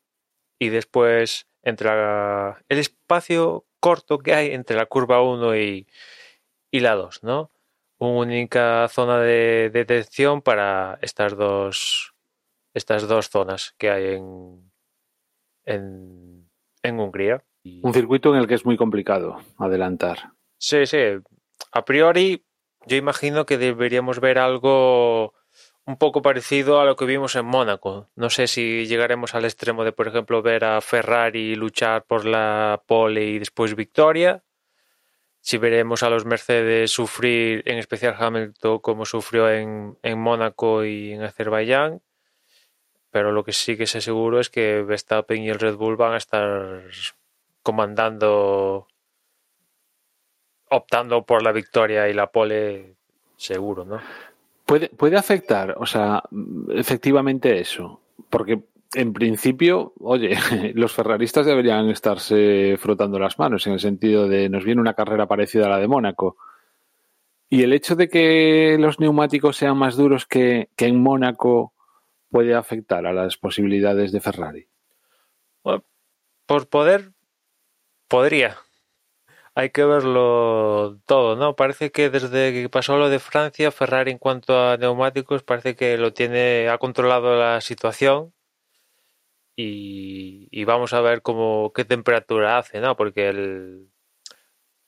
y 0.60 0.68
después 0.70 1.48
entre 1.64 1.88
la- 1.88 2.62
el 2.68 2.80
espacio 2.80 3.66
corto 3.82 4.20
que 4.20 4.34
hay 4.34 4.52
entre 4.54 4.78
la 4.78 4.86
curva 4.86 5.22
1 5.22 5.58
y, 5.58 5.86
y 6.72 6.80
la 6.80 6.96
2, 6.96 7.22
¿no? 7.24 7.52
Una 7.98 8.20
única 8.20 8.88
zona 8.88 9.20
de 9.20 9.70
detección 9.74 10.42
para 10.42 10.98
estas 11.02 11.36
dos 11.36 12.14
estas 12.74 13.08
dos 13.08 13.30
zonas 13.30 13.76
que 13.78 13.90
hay 13.92 14.06
en 14.16 14.72
en, 15.66 16.50
en 16.84 17.00
Hungría. 17.00 17.44
Y- 17.64 17.82
Un 17.84 17.94
circuito 17.94 18.34
en 18.34 18.40
el 18.42 18.48
que 18.48 18.56
es 18.56 18.66
muy 18.66 18.78
complicado 18.78 19.38
adelantar. 19.58 20.32
Sí, 20.58 20.86
sí. 20.86 20.98
A 21.72 21.86
priori, 21.86 22.44
yo 22.88 22.98
imagino 22.98 23.46
que 23.46 23.58
deberíamos 23.58 24.20
ver 24.20 24.40
algo 24.40 25.34
un 25.86 25.98
poco 25.98 26.22
parecido 26.22 26.80
a 26.80 26.86
lo 26.86 26.96
que 26.96 27.06
vimos 27.06 27.36
en 27.36 27.46
Mónaco. 27.46 28.10
No 28.16 28.30
sé 28.30 28.48
si 28.48 28.86
llegaremos 28.86 29.36
al 29.36 29.46
extremo 29.46 29.84
de, 29.84 29.92
por 29.92 30.08
ejemplo, 30.08 30.42
ver 30.42 30.64
a 30.64 30.82
Ferrari 30.82 31.56
luchar 31.56 32.06
por 32.06 32.26
la 32.26 32.82
pole 32.86 33.26
y 33.26 33.40
después 33.40 33.76
victoria. 33.76 34.44
Si 35.40 35.58
veremos 35.58 36.04
a 36.04 36.10
los 36.10 36.26
Mercedes 36.26 36.92
sufrir, 36.92 37.64
en 37.66 37.80
especial 37.80 38.16
Hamilton, 38.18 38.80
como 38.80 39.06
sufrió 39.06 39.50
en, 39.50 39.98
en 40.04 40.20
Mónaco 40.20 40.86
y 40.86 41.14
en 41.14 41.24
Azerbaiyán. 41.24 42.02
Pero 43.10 43.32
lo 43.32 43.44
que 43.44 43.52
sí 43.52 43.76
que 43.76 43.88
sé 43.88 44.02
seguro 44.02 44.40
es 44.40 44.50
que 44.50 44.84
Verstappen 44.84 45.44
y 45.44 45.50
el 45.50 45.60
Red 45.60 45.76
Bull 45.76 45.98
van 45.98 46.14
a 46.14 46.18
estar 46.18 46.84
comandando 47.64 48.88
optando 50.70 51.26
por 51.26 51.44
la 51.44 51.52
victoria 51.52 52.08
y 52.08 52.14
la 52.14 52.32
pole 52.32 52.96
seguro, 53.36 53.84
¿no? 53.84 54.02
Puede, 54.72 54.88
puede 54.88 55.18
afectar, 55.18 55.76
o 55.80 55.86
sea, 55.86 56.24
efectivamente 56.70 57.60
eso, 57.60 58.00
porque 58.30 58.64
en 58.94 59.12
principio, 59.12 59.92
oye, 60.00 60.38
los 60.76 60.94
ferraristas 60.94 61.46
deberían 61.46 61.90
estarse 61.90 62.78
frotando 62.80 63.20
las 63.20 63.38
manos 63.38 63.68
en 63.68 63.74
el 63.74 63.82
sentido 63.82 64.30
de 64.30 64.48
nos 64.48 64.64
viene 64.64 64.80
una 64.80 64.94
carrera 64.94 65.28
parecida 65.28 65.66
a 65.66 65.70
la 65.72 65.78
de 65.78 65.90
Mónaco. 65.90 66.38
Y 67.50 67.64
el 67.64 67.74
hecho 67.74 67.98
de 67.98 68.08
que 68.08 68.78
los 68.80 68.98
neumáticos 69.02 69.58
sean 69.58 69.76
más 69.76 69.98
duros 69.98 70.26
que, 70.26 70.70
que 70.78 70.86
en 70.86 71.04
Mónaco 71.04 71.74
puede 72.30 72.56
afectar 72.56 73.06
a 73.06 73.12
las 73.12 73.36
posibilidades 73.36 74.14
de 74.14 74.22
Ferrari. 74.22 74.70
Por 76.46 76.70
poder, 76.70 77.12
podría. 78.08 78.56
Hay 79.54 79.72
que 79.72 79.84
verlo 79.84 81.00
todo, 81.06 81.36
¿no? 81.36 81.56
Parece 81.56 81.92
que 81.92 82.10
desde 82.10 82.54
que 82.54 82.70
pasó 82.70 82.98
lo 82.98 83.10
de 83.10 83.20
Francia, 83.20 83.72
Ferrari 83.72 84.12
en 84.12 84.18
cuanto 84.18 84.58
a 84.58 84.78
neumáticos 84.78 85.44
parece 85.44 85.76
que 85.76 85.98
lo 85.98 86.14
tiene, 86.14 86.70
ha 86.70 86.78
controlado 86.78 87.38
la 87.38 87.60
situación 87.62 88.34
y, 89.56 90.64
vamos 90.66 90.94
a 90.94 91.02
ver 91.02 91.22
cómo 91.22 91.72
qué 91.76 91.86
temperatura 91.86 92.58
hace, 92.58 92.80
¿no? 92.80 92.96
Porque 92.96 93.30
el, 93.30 93.90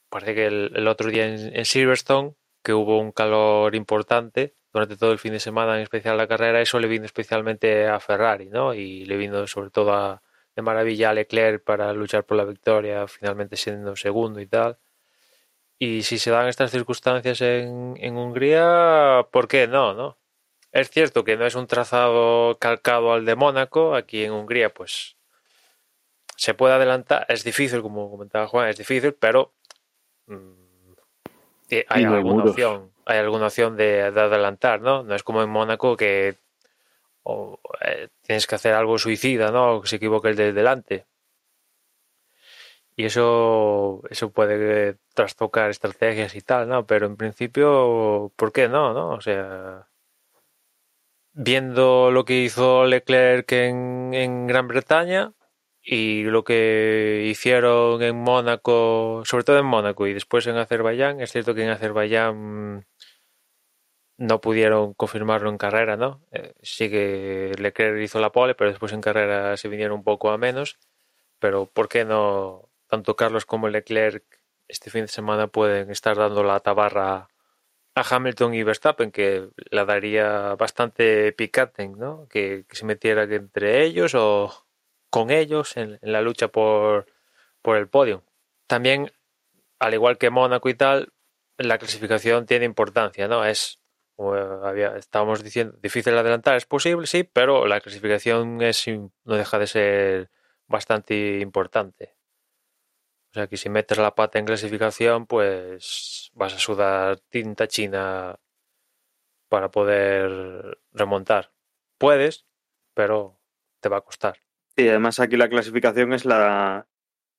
parece 0.09 0.35
que 0.35 0.45
el, 0.47 0.71
el 0.75 0.87
otro 0.87 1.09
día 1.09 1.25
en, 1.27 1.55
en 1.55 1.65
Silverstone, 1.65 2.35
que 2.63 2.73
hubo 2.73 2.99
un 2.99 3.11
calor 3.11 3.75
importante 3.75 4.55
durante 4.73 4.97
todo 4.97 5.11
el 5.11 5.19
fin 5.19 5.33
de 5.33 5.39
semana, 5.39 5.75
en 5.75 5.83
especial 5.83 6.17
la 6.17 6.27
carrera, 6.27 6.61
eso 6.61 6.79
le 6.79 6.87
vino 6.87 7.05
especialmente 7.05 7.87
a 7.87 7.99
Ferrari, 7.99 8.49
¿no? 8.49 8.73
Y 8.73 9.05
le 9.05 9.17
vino 9.17 9.45
sobre 9.47 9.69
todo 9.71 9.93
a, 9.93 10.21
de 10.55 10.61
maravilla 10.61 11.09
a 11.09 11.13
Leclerc 11.13 11.63
para 11.63 11.93
luchar 11.93 12.25
por 12.25 12.37
la 12.37 12.45
victoria, 12.45 13.07
finalmente 13.07 13.55
siendo 13.57 13.95
segundo 13.95 14.39
y 14.39 14.47
tal. 14.47 14.77
Y 15.79 16.03
si 16.03 16.17
se 16.17 16.31
dan 16.31 16.47
estas 16.47 16.71
circunstancias 16.71 17.41
en, 17.41 17.95
en 17.97 18.17
Hungría, 18.17 19.27
¿por 19.31 19.47
qué 19.47 19.67
no, 19.67 19.93
no? 19.93 20.17
Es 20.71 20.89
cierto 20.89 21.23
que 21.23 21.37
no 21.37 21.45
es 21.45 21.55
un 21.55 21.67
trazado 21.67 22.57
calcado 22.59 23.13
al 23.13 23.25
de 23.25 23.35
Mónaco, 23.35 23.95
aquí 23.95 24.23
en 24.23 24.31
Hungría 24.31 24.73
pues 24.73 25.17
se 26.35 26.53
puede 26.53 26.73
adelantar, 26.73 27.25
es 27.29 27.43
difícil, 27.43 27.81
como 27.81 28.09
comentaba 28.09 28.47
Juan, 28.47 28.69
es 28.69 28.77
difícil, 28.77 29.13
pero 29.13 29.53
mm, 30.27 30.63
no 31.69 31.81
hay 31.87 32.03
alguna 32.05 32.21
muros. 32.21 32.51
opción, 32.51 32.91
hay 33.05 33.19
alguna 33.19 33.47
opción 33.47 33.77
de, 33.77 34.11
de 34.11 34.21
adelantar, 34.21 34.81
¿no? 34.81 35.03
No 35.03 35.15
es 35.15 35.23
como 35.23 35.43
en 35.43 35.49
Mónaco 35.49 35.95
que 35.97 36.37
o, 37.23 37.59
eh, 37.81 38.09
tienes 38.21 38.47
que 38.47 38.55
hacer 38.55 38.73
algo 38.73 38.97
suicida, 38.97 39.51
¿no? 39.51 39.75
O 39.77 39.81
que 39.81 39.87
se 39.89 39.97
equivoque 39.97 40.29
el 40.29 40.35
de 40.35 40.53
delante. 40.53 41.05
Y 42.95 43.05
eso, 43.05 44.01
eso 44.09 44.31
puede 44.31 44.97
trastocar 45.15 45.69
estrategias 45.71 46.35
y 46.35 46.41
tal, 46.41 46.69
¿no? 46.69 46.85
Pero 46.85 47.07
en 47.07 47.17
principio, 47.17 48.31
¿por 48.35 48.51
qué 48.51 48.67
no, 48.69 48.93
no? 48.93 49.09
O 49.09 49.21
sea, 49.21 49.87
viendo 51.33 52.11
lo 52.11 52.25
que 52.25 52.43
hizo 52.43 52.85
Leclerc 52.85 53.51
en, 53.53 54.13
en 54.13 54.47
Gran 54.47 54.67
Bretaña 54.67 55.33
y 55.81 56.23
lo 56.23 56.43
que 56.43 57.25
hicieron 57.27 58.01
en 58.03 58.15
Mónaco, 58.17 59.23
sobre 59.25 59.43
todo 59.43 59.59
en 59.59 59.65
Mónaco 59.65 60.07
y 60.07 60.13
después 60.13 60.47
en 60.47 60.57
Azerbaiyán, 60.57 61.19
es 61.19 61.31
cierto 61.31 61.55
que 61.55 61.63
en 61.63 61.69
Azerbaiyán 61.71 62.85
no 64.23 64.39
pudieron 64.39 64.93
confirmarlo 64.93 65.49
en 65.49 65.57
carrera, 65.57 65.97
¿no? 65.97 66.21
Eh, 66.31 66.53
sí 66.61 66.89
que 66.89 67.51
Leclerc 67.57 68.01
hizo 68.01 68.21
la 68.21 68.31
pole, 68.31 68.55
pero 68.55 68.69
después 68.69 68.93
en 68.93 69.01
carrera 69.01 69.57
se 69.57 69.67
vinieron 69.67 69.97
un 69.97 70.03
poco 70.03 70.31
a 70.31 70.37
menos. 70.37 70.77
Pero 71.39 71.65
¿por 71.65 71.89
qué 71.89 72.05
no 72.05 72.69
tanto 72.87 73.15
Carlos 73.17 73.45
como 73.45 73.67
Leclerc 73.67 74.23
este 74.69 74.89
fin 74.89 75.01
de 75.01 75.07
semana 75.09 75.47
pueden 75.47 75.91
estar 75.91 76.15
dando 76.17 76.41
la 76.43 76.61
tabarra 76.61 77.27
a 77.95 78.15
Hamilton 78.15 78.53
y 78.53 78.63
Verstappen, 78.63 79.11
que 79.11 79.49
la 79.69 79.83
daría 79.85 80.55
bastante 80.55 81.33
picante, 81.33 81.87
¿no? 81.89 82.27
Que, 82.29 82.65
que 82.67 82.75
se 82.77 82.85
metiera 82.85 83.23
entre 83.23 83.83
ellos 83.83 84.15
o 84.15 84.65
con 85.09 85.31
ellos 85.31 85.75
en, 85.75 85.99
en 86.01 86.11
la 86.13 86.21
lucha 86.21 86.47
por, 86.47 87.07
por 87.61 87.75
el 87.77 87.89
podio. 87.89 88.23
También, 88.67 89.11
al 89.79 89.93
igual 89.93 90.17
que 90.17 90.29
Mónaco 90.29 90.69
y 90.69 90.75
tal, 90.75 91.11
la 91.57 91.77
clasificación 91.77 92.45
tiene 92.45 92.65
importancia, 92.65 93.27
¿no? 93.27 93.45
Es 93.45 93.82
como 94.15 94.33
había, 94.33 94.95
estábamos 94.97 95.43
diciendo, 95.43 95.77
difícil 95.81 96.17
adelantar, 96.17 96.55
es 96.55 96.65
posible, 96.65 97.07
sí, 97.07 97.23
pero 97.23 97.65
la 97.67 97.81
clasificación 97.81 98.61
es 98.61 98.85
no 98.87 99.35
deja 99.35 99.59
de 99.59 99.67
ser 99.67 100.29
bastante 100.67 101.39
importante. 101.39 102.15
O 103.31 103.33
sea 103.33 103.47
que 103.47 103.57
si 103.57 103.67
metes 103.69 103.97
la 103.97 104.13
pata 104.13 104.37
en 104.37 104.45
clasificación, 104.45 105.25
pues 105.25 106.29
vas 106.35 106.53
a 106.53 106.59
sudar 106.59 107.19
tinta 107.19 107.67
china 107.67 108.39
para 109.49 109.71
poder 109.71 110.77
remontar. 110.91 111.51
Puedes, 111.97 112.45
pero 112.93 113.39
te 113.79 113.89
va 113.89 113.97
a 113.97 114.01
costar. 114.01 114.37
Y 114.75 114.87
además 114.87 115.19
aquí 115.19 115.35
la 115.35 115.49
clasificación 115.49 116.13
es 116.13 116.25
la, 116.25 116.87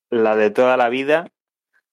la 0.09 0.35
de 0.35 0.49
toda 0.51 0.75
la 0.75 0.89
vida. 0.89 1.31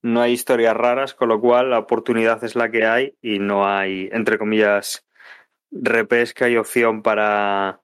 No 0.03 0.21
hay 0.21 0.33
historias 0.33 0.77
raras, 0.77 1.15
con 1.15 1.29
lo 1.29 1.41
cual 1.41 1.71
la 1.71 1.79
oportunidad 1.79 2.43
es 2.43 2.57
la 2.57 2.71
que 2.71 2.85
hay 2.85 3.17
y 3.23 3.39
no 3.39 3.67
hay, 3.69 4.09
entre 4.13 4.37
comillas, 4.37 5.07
repesca 5.71 6.49
y 6.49 6.57
opción 6.57 7.03
para, 7.03 7.81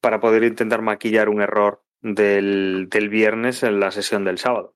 para 0.00 0.20
poder 0.20 0.44
intentar 0.44 0.82
maquillar 0.82 1.28
un 1.30 1.40
error 1.40 1.82
del, 2.02 2.88
del 2.90 3.08
viernes 3.08 3.62
en 3.62 3.80
la 3.80 3.90
sesión 3.90 4.24
del 4.24 4.38
sábado. 4.38 4.74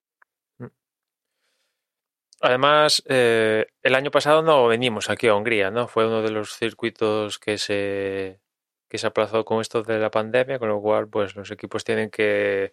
Además, 2.41 3.03
eh, 3.07 3.67
el 3.83 3.95
año 3.95 4.11
pasado 4.11 4.43
no 4.43 4.67
venimos 4.69 5.11
aquí 5.11 5.27
a 5.27 5.35
Hungría, 5.35 5.71
¿no? 5.71 5.89
Fue 5.89 6.07
uno 6.07 6.23
de 6.23 6.31
los 6.31 6.57
circuitos 6.57 7.39
que 7.39 7.59
se, 7.59 8.41
que 8.89 8.97
se 8.99 9.07
aplazó 9.09 9.45
con 9.45 9.61
esto 9.61 9.83
de 9.83 9.99
la 9.99 10.11
pandemia, 10.11 10.59
con 10.59 10.69
lo 10.69 10.81
cual, 10.81 11.09
pues 11.09 11.35
los 11.37 11.51
equipos 11.51 11.85
tienen 11.85 12.11
que 12.11 12.73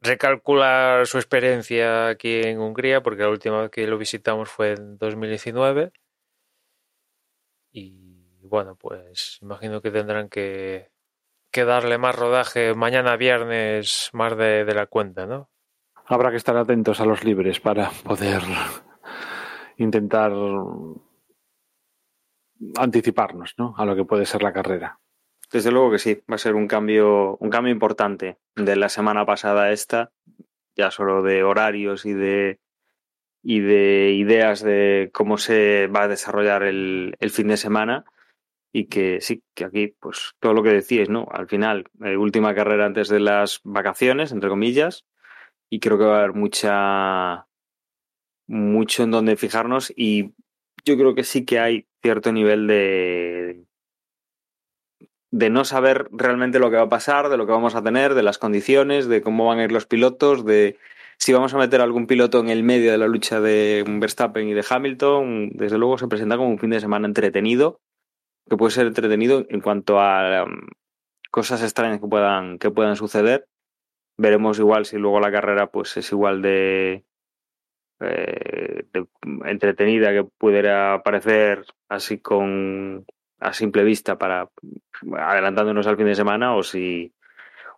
recalcular 0.00 1.06
su 1.06 1.18
experiencia 1.18 2.08
aquí 2.08 2.42
en 2.42 2.60
Hungría, 2.60 3.02
porque 3.02 3.22
la 3.22 3.30
última 3.30 3.62
vez 3.62 3.70
que 3.70 3.86
lo 3.86 3.98
visitamos 3.98 4.48
fue 4.50 4.72
en 4.72 4.98
2019. 4.98 5.92
Y 7.72 8.38
bueno, 8.42 8.76
pues 8.76 9.38
imagino 9.42 9.80
que 9.80 9.90
tendrán 9.90 10.28
que, 10.28 10.90
darle 11.52 11.98
más 11.98 12.14
rodaje 12.16 12.74
mañana 12.74 13.16
viernes, 13.16 14.10
más 14.12 14.36
de, 14.36 14.64
la 14.74 14.86
cuenta, 14.86 15.26
¿no? 15.26 15.50
Habrá 16.06 16.30
que 16.30 16.36
estar 16.36 16.56
atentos 16.56 17.00
a 17.00 17.06
los 17.06 17.24
libres 17.24 17.60
para 17.60 17.90
poder 18.04 18.42
intentar 19.78 20.32
anticiparnos 22.76 23.54
¿no? 23.58 23.74
a 23.76 23.84
lo 23.84 23.96
que 23.96 24.04
puede 24.04 24.26
ser 24.26 24.42
la 24.42 24.52
carrera. 24.52 25.00
Desde 25.54 25.70
luego 25.70 25.92
que 25.92 26.00
sí, 26.00 26.20
va 26.28 26.34
a 26.34 26.38
ser 26.38 26.56
un 26.56 26.66
cambio, 26.66 27.36
un 27.36 27.48
cambio 27.48 27.72
importante. 27.72 28.38
De 28.56 28.74
la 28.74 28.88
semana 28.88 29.24
pasada 29.24 29.66
a 29.66 29.72
esta, 29.72 30.10
ya 30.74 30.90
solo 30.90 31.22
de 31.22 31.44
horarios 31.44 32.04
y 32.06 32.12
de 32.12 32.58
y 33.40 33.60
de 33.60 34.14
ideas 34.18 34.64
de 34.64 35.10
cómo 35.12 35.38
se 35.38 35.86
va 35.86 36.02
a 36.02 36.08
desarrollar 36.08 36.64
el, 36.64 37.14
el 37.20 37.30
fin 37.30 37.46
de 37.46 37.56
semana. 37.56 38.04
Y 38.72 38.86
que 38.86 39.20
sí, 39.20 39.44
que 39.54 39.64
aquí, 39.64 39.94
pues 40.00 40.32
todo 40.40 40.54
lo 40.54 40.64
que 40.64 40.70
decíais, 40.70 41.08
¿no? 41.08 41.28
Al 41.30 41.46
final, 41.46 41.84
eh, 42.04 42.16
última 42.16 42.52
carrera 42.56 42.86
antes 42.86 43.08
de 43.08 43.20
las 43.20 43.60
vacaciones, 43.62 44.32
entre 44.32 44.48
comillas, 44.50 45.04
y 45.70 45.78
creo 45.78 45.98
que 45.98 46.04
va 46.04 46.16
a 46.16 46.18
haber 46.24 46.34
mucha 46.34 47.46
mucho 48.48 49.04
en 49.04 49.12
donde 49.12 49.36
fijarnos. 49.36 49.92
Y 49.94 50.34
yo 50.84 50.96
creo 50.96 51.14
que 51.14 51.22
sí 51.22 51.44
que 51.44 51.60
hay 51.60 51.86
cierto 52.02 52.32
nivel 52.32 52.66
de 52.66 53.63
de 55.34 55.50
no 55.50 55.64
saber 55.64 56.06
realmente 56.12 56.60
lo 56.60 56.70
que 56.70 56.76
va 56.76 56.84
a 56.84 56.88
pasar, 56.88 57.28
de 57.28 57.36
lo 57.36 57.44
que 57.44 57.50
vamos 57.50 57.74
a 57.74 57.82
tener, 57.82 58.14
de 58.14 58.22
las 58.22 58.38
condiciones, 58.38 59.08
de 59.08 59.20
cómo 59.20 59.46
van 59.46 59.58
a 59.58 59.64
ir 59.64 59.72
los 59.72 59.84
pilotos, 59.84 60.44
de 60.44 60.78
si 61.18 61.32
vamos 61.32 61.52
a 61.52 61.58
meter 61.58 61.80
algún 61.80 62.06
piloto 62.06 62.38
en 62.38 62.50
el 62.50 62.62
medio 62.62 62.92
de 62.92 62.98
la 62.98 63.08
lucha 63.08 63.40
de 63.40 63.82
Verstappen 63.84 64.46
y 64.46 64.54
de 64.54 64.64
Hamilton, 64.68 65.50
desde 65.54 65.76
luego 65.76 65.98
se 65.98 66.06
presenta 66.06 66.36
como 66.36 66.50
un 66.50 66.60
fin 66.60 66.70
de 66.70 66.78
semana 66.78 67.08
entretenido, 67.08 67.80
que 68.48 68.56
puede 68.56 68.70
ser 68.70 68.86
entretenido 68.86 69.44
en 69.48 69.60
cuanto 69.60 69.98
a 69.98 70.44
um, 70.44 70.68
cosas 71.32 71.64
extrañas 71.64 71.98
que 71.98 72.06
puedan, 72.06 72.60
que 72.60 72.70
puedan 72.70 72.94
suceder. 72.94 73.48
Veremos 74.16 74.60
igual 74.60 74.86
si 74.86 74.98
luego 74.98 75.18
la 75.18 75.32
carrera 75.32 75.66
pues 75.66 75.96
es 75.96 76.12
igual 76.12 76.42
de, 76.42 77.04
eh, 77.98 78.84
de 78.92 79.06
entretenida 79.46 80.12
que 80.12 80.22
pudiera 80.38 81.02
parecer 81.02 81.64
así 81.88 82.18
con 82.18 83.04
a 83.40 83.52
simple 83.52 83.84
vista 83.84 84.18
para 84.18 84.48
adelantándonos 85.18 85.86
al 85.86 85.96
fin 85.96 86.06
de 86.06 86.14
semana 86.14 86.54
o 86.54 86.62
si 86.62 87.12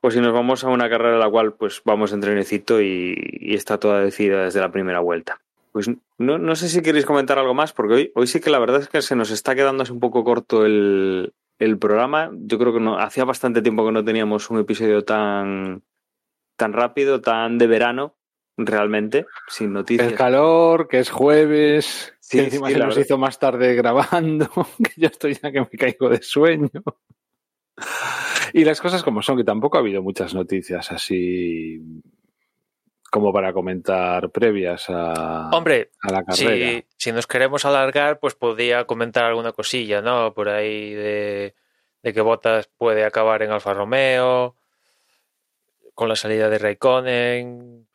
o 0.00 0.10
si 0.10 0.20
nos 0.20 0.32
vamos 0.32 0.62
a 0.62 0.68
una 0.68 0.88
carrera 0.88 1.14
en 1.14 1.20
la 1.20 1.30
cual 1.30 1.54
pues 1.54 1.82
vamos 1.84 2.12
en 2.12 2.20
trenecito 2.20 2.80
y, 2.80 3.14
está 3.54 3.78
toda 3.78 4.00
decidida 4.00 4.44
desde 4.44 4.60
la 4.60 4.70
primera 4.70 5.00
vuelta. 5.00 5.40
Pues 5.72 5.90
no, 6.18 6.38
no, 6.38 6.56
sé 6.56 6.68
si 6.68 6.80
queréis 6.82 7.04
comentar 7.04 7.38
algo 7.38 7.54
más, 7.54 7.72
porque 7.72 7.94
hoy, 7.94 8.12
hoy 8.14 8.26
sí 8.26 8.40
que 8.40 8.50
la 8.50 8.58
verdad 8.58 8.80
es 8.80 8.88
que 8.88 9.02
se 9.02 9.16
nos 9.16 9.30
está 9.30 9.54
quedando 9.54 9.84
un 9.90 10.00
poco 10.00 10.24
corto 10.24 10.64
el, 10.64 11.34
el 11.58 11.78
programa. 11.78 12.30
Yo 12.32 12.58
creo 12.58 12.72
que 12.72 12.80
no, 12.80 12.98
hacía 12.98 13.24
bastante 13.24 13.62
tiempo 13.62 13.84
que 13.84 13.92
no 13.92 14.04
teníamos 14.04 14.50
un 14.50 14.60
episodio 14.60 15.04
tan, 15.04 15.82
tan 16.56 16.72
rápido, 16.72 17.20
tan 17.20 17.58
de 17.58 17.66
verano, 17.66 18.15
realmente, 18.56 19.26
sin 19.48 19.72
noticias. 19.72 20.08
El 20.08 20.14
calor, 20.14 20.88
que 20.88 20.98
es 20.98 21.10
jueves, 21.10 22.14
sí, 22.20 22.38
que 22.38 22.44
encima 22.44 22.68
sí, 22.68 22.74
se 22.74 22.78
nos 22.78 22.88
verdad. 22.88 23.02
hizo 23.02 23.18
más 23.18 23.38
tarde 23.38 23.74
grabando, 23.74 24.48
que 24.84 25.00
yo 25.00 25.08
estoy 25.08 25.34
ya 25.34 25.52
que 25.52 25.60
me 25.60 25.68
caigo 25.78 26.08
de 26.08 26.22
sueño. 26.22 26.70
Y 28.52 28.64
las 28.64 28.80
cosas 28.80 29.02
como 29.02 29.22
son, 29.22 29.36
que 29.36 29.44
tampoco 29.44 29.76
ha 29.76 29.80
habido 29.80 30.02
muchas 30.02 30.34
noticias 30.34 30.90
así 30.90 31.80
como 33.10 33.32
para 33.32 33.52
comentar 33.52 34.30
previas 34.30 34.86
a, 34.88 35.50
Hombre, 35.50 35.90
a 36.02 36.12
la 36.12 36.24
carrera. 36.24 36.80
Si, 36.80 36.86
si, 36.96 37.12
nos 37.12 37.26
queremos 37.26 37.64
alargar, 37.64 38.18
pues 38.18 38.34
podría 38.34 38.84
comentar 38.84 39.24
alguna 39.24 39.52
cosilla, 39.52 40.02
¿no? 40.02 40.34
Por 40.34 40.48
ahí 40.48 40.92
de, 40.92 41.54
de 42.02 42.12
que 42.12 42.20
Bottas 42.20 42.68
puede 42.76 43.04
acabar 43.04 43.42
en 43.42 43.52
Alfa 43.52 43.74
Romeo, 43.74 44.56
con 45.94 46.08
la 46.08 46.16
salida 46.16 46.50
de 46.50 46.58
Raikkonen, 46.58 47.86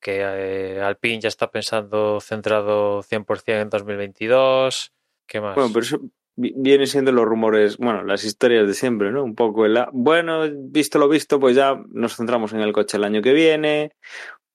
que 0.00 0.20
eh, 0.20 0.80
Alpine 0.80 1.20
ya 1.20 1.28
está 1.28 1.50
pensando 1.50 2.20
centrado 2.20 3.02
100% 3.02 3.62
en 3.62 3.70
2022. 3.70 4.92
¿Qué 5.26 5.40
más? 5.40 5.54
Bueno, 5.54 5.70
pero 5.72 5.84
eso 5.84 6.00
viene 6.36 6.86
siendo 6.86 7.10
los 7.10 7.24
rumores, 7.24 7.78
bueno, 7.78 8.04
las 8.04 8.24
historias 8.24 8.66
de 8.66 8.74
siempre, 8.74 9.10
¿no? 9.10 9.24
Un 9.24 9.34
poco 9.34 9.66
el, 9.66 9.76
bueno, 9.92 10.44
visto 10.52 10.98
lo 10.98 11.08
visto, 11.08 11.40
pues 11.40 11.56
ya 11.56 11.82
nos 11.88 12.16
centramos 12.16 12.52
en 12.52 12.60
el 12.60 12.72
coche 12.72 12.96
el 12.96 13.04
año 13.04 13.22
que 13.22 13.32
viene. 13.32 13.92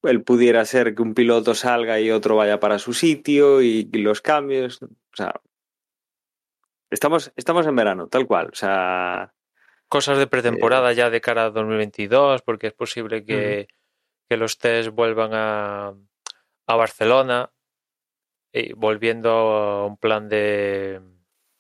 Él 0.04 0.24
pudiera 0.24 0.64
ser 0.66 0.96
que 0.96 1.02
un 1.02 1.14
piloto 1.14 1.54
salga 1.56 2.00
y 2.00 2.12
otro 2.12 2.36
vaya 2.36 2.60
para 2.60 2.80
su 2.80 2.94
sitio 2.94 3.62
y, 3.62 3.90
y 3.92 3.98
los 4.00 4.22
cambios. 4.22 4.82
O 4.82 4.88
sea, 5.16 5.34
estamos, 6.90 7.32
estamos 7.36 7.68
en 7.68 7.76
verano, 7.76 8.08
tal 8.08 8.26
cual. 8.26 8.50
O 8.52 8.56
sea. 8.56 9.34
Cosas 9.90 10.18
de 10.18 10.26
pretemporada 10.26 10.92
eh, 10.92 10.96
ya 10.96 11.12
de 11.12 11.22
cara 11.22 11.46
a 11.46 11.50
2022, 11.52 12.42
porque 12.42 12.66
es 12.66 12.74
posible 12.74 13.24
que, 13.24 13.68
uh 13.70 13.72
-huh. 13.72 13.83
Que 14.34 14.38
los 14.38 14.58
test 14.58 14.90
vuelvan 14.90 15.32
a, 15.34 15.94
a 16.68 16.76
Barcelona, 16.76 17.52
y 18.52 18.74
volviendo 18.74 19.30
a 19.30 19.86
un 19.86 19.98
plan 19.98 20.30
de 20.30 21.02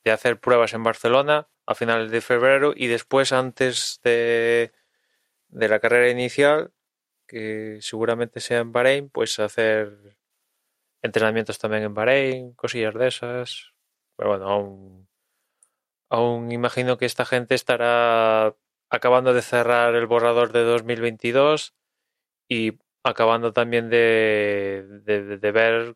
de 0.04 0.12
hacer 0.12 0.40
pruebas 0.40 0.74
en 0.74 0.84
Barcelona 0.84 1.48
a 1.66 1.76
finales 1.76 2.12
de 2.12 2.22
febrero 2.22 2.74
y 2.76 2.88
después 2.88 3.32
antes 3.32 4.00
de, 4.04 4.74
de 5.48 5.70
la 5.70 5.80
carrera 5.80 6.10
inicial, 6.10 6.74
que 7.28 7.78
seguramente 7.82 8.42
sea 8.42 8.60
en 8.60 8.74
Bahrein, 8.74 9.10
pues 9.10 9.40
hacer 9.40 10.18
entrenamientos 11.02 11.60
también 11.60 11.84
en 11.84 11.94
Bahrein, 11.94 12.54
cosillas 12.54 12.94
de 12.96 13.08
esas. 13.08 13.74
Pero 14.18 14.32
bueno, 14.32 14.50
aún, 14.50 15.10
aún 16.10 16.52
imagino 16.52 16.98
que 16.98 17.06
esta 17.06 17.26
gente 17.26 17.56
estará 17.56 18.56
acabando 18.90 19.34
de 19.34 19.42
cerrar 19.42 19.96
el 19.96 20.06
borrador 20.06 20.52
de 20.52 20.64
2022 20.64 21.74
y 22.54 22.80
acabando 23.04 23.51
también 23.51 23.89
de, 23.89 24.86
de, 25.06 25.51
ver 25.51 25.95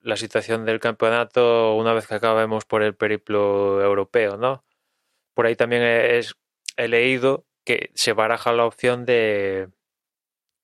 la 0.00 0.16
situación 0.16 0.64
del 0.64 0.80
campeonato 0.80 1.76
una 1.76 1.94
vez 1.94 2.06
que 2.06 2.16
acabemos 2.16 2.64
por 2.64 2.82
el 2.82 2.94
periplo 2.96 3.80
europeo, 3.82 4.36
¿no? 4.36 4.64
Por 5.34 5.46
ahí 5.46 5.56
también 5.56 5.82
he 5.84 6.88
leído 6.88 7.46
que 7.64 7.90
se 7.94 8.12
baraja 8.12 8.52
la 8.52 8.66
opción 8.66 9.06
de, 9.06 9.68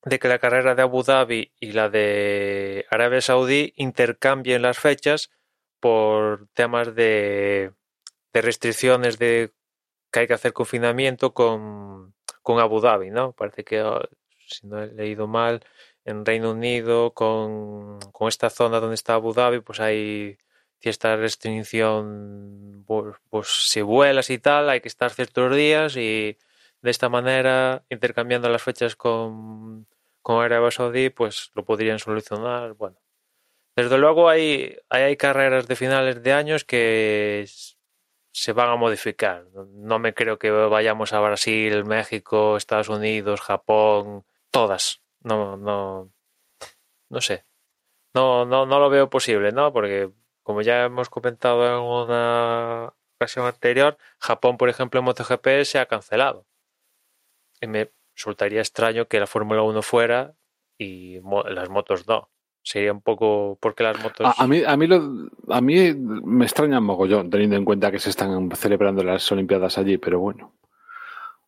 de 0.03 0.19
que 0.19 0.27
la 0.27 0.39
carrera 0.39 0.75
de 0.75 0.81
Abu 0.81 1.03
Dhabi 1.03 1.53
y 1.59 1.71
la 1.71 1.89
de 1.89 2.85
Arabia 2.89 3.21
Saudí 3.21 3.73
intercambien 3.77 4.61
las 4.61 4.77
fechas 4.77 5.31
por 5.79 6.49
temas 6.53 6.93
de, 6.95 7.71
de 8.33 8.41
restricciones 8.41 9.17
de 9.19 9.53
que 10.11 10.19
hay 10.19 10.27
que 10.27 10.33
hacer 10.33 10.51
confinamiento 10.53 11.33
con, 11.33 12.13
con 12.41 12.59
Abu 12.59 12.81
Dhabi, 12.81 13.09
¿no? 13.09 13.31
Parece 13.33 13.63
que, 13.63 13.81
si 14.49 14.67
no 14.67 14.81
he 14.81 14.87
leído 14.87 15.27
mal, 15.27 15.61
en 16.05 16.25
Reino 16.25 16.51
Unido, 16.51 17.13
con, 17.13 17.99
con, 18.11 18.27
esta 18.27 18.49
zona 18.49 18.79
donde 18.79 18.95
está 18.95 19.15
Abu 19.15 19.33
Dhabi, 19.33 19.61
pues 19.61 19.79
hay 19.79 20.37
cierta 20.79 21.15
restricción, 21.17 22.83
pues, 22.87 23.15
pues, 23.29 23.47
si 23.69 23.81
vuelas 23.81 24.29
y 24.29 24.39
tal, 24.39 24.69
hay 24.69 24.81
que 24.81 24.87
estar 24.87 25.11
ciertos 25.11 25.55
días 25.55 25.95
y 25.97 26.37
de 26.81 26.91
esta 26.91 27.09
manera, 27.09 27.83
intercambiando 27.89 28.49
las 28.49 28.63
fechas 28.63 28.95
con, 28.95 29.87
con 30.21 30.43
Arabia 30.43 30.71
Saudí, 30.71 31.09
pues 31.09 31.51
lo 31.55 31.65
podrían 31.65 31.99
solucionar. 31.99 32.73
Bueno, 32.73 32.97
desde 33.75 33.97
luego 33.97 34.29
hay, 34.29 34.77
hay, 34.89 35.03
hay 35.03 35.17
carreras 35.17 35.67
de 35.67 35.75
finales 35.75 36.23
de 36.23 36.33
años 36.33 36.63
que 36.65 37.45
se 38.31 38.53
van 38.53 38.69
a 38.69 38.75
modificar. 38.75 39.45
No 39.73 39.99
me 39.99 40.13
creo 40.13 40.39
que 40.39 40.51
vayamos 40.51 41.13
a 41.13 41.19
Brasil, 41.19 41.85
México, 41.85 42.57
Estados 42.57 42.89
Unidos, 42.89 43.41
Japón, 43.41 44.25
todas 44.51 45.01
no, 45.21 45.57
no, 45.57 46.11
no 47.09 47.21
sé. 47.21 47.45
No, 48.13 48.45
no, 48.45 48.65
no 48.65 48.79
lo 48.79 48.89
veo 48.89 49.09
posible, 49.09 49.51
¿no? 49.51 49.71
Porque 49.71 50.11
como 50.43 50.61
ya 50.61 50.85
hemos 50.85 51.09
comentado 51.09 51.65
en 51.67 51.83
una 51.83 52.93
ocasión 53.15 53.45
anterior, 53.45 53.97
Japón, 54.19 54.57
por 54.57 54.69
ejemplo, 54.69 54.99
en 54.99 55.05
MotoGP 55.05 55.63
se 55.63 55.79
ha 55.79 55.85
cancelado. 55.85 56.45
Y 57.61 57.67
me 57.67 57.91
resultaría 58.15 58.61
extraño 58.61 59.07
que 59.07 59.19
la 59.19 59.27
Fórmula 59.27 59.61
1 59.61 59.81
fuera 59.81 60.33
y 60.77 61.19
mo 61.21 61.43
las 61.43 61.69
motos 61.69 62.07
no. 62.07 62.29
Sería 62.61 62.91
un 62.91 63.01
poco 63.01 63.57
porque 63.61 63.83
las 63.83 64.01
motos. 64.01 64.27
A, 64.37 64.47
mí, 64.47 64.63
a 64.65 64.75
mí, 64.75 64.87
lo, 64.87 65.29
a 65.49 65.61
mí 65.61 65.93
me 65.93 66.45
extraña 66.45 66.79
un 66.79 66.85
mogollón, 66.85 67.29
teniendo 67.29 67.55
en 67.55 67.65
cuenta 67.65 67.91
que 67.91 67.99
se 67.99 68.09
están 68.09 68.49
celebrando 68.51 69.03
las 69.03 69.31
Olimpiadas 69.31 69.77
allí, 69.77 69.97
pero 69.97 70.19
bueno. 70.19 70.53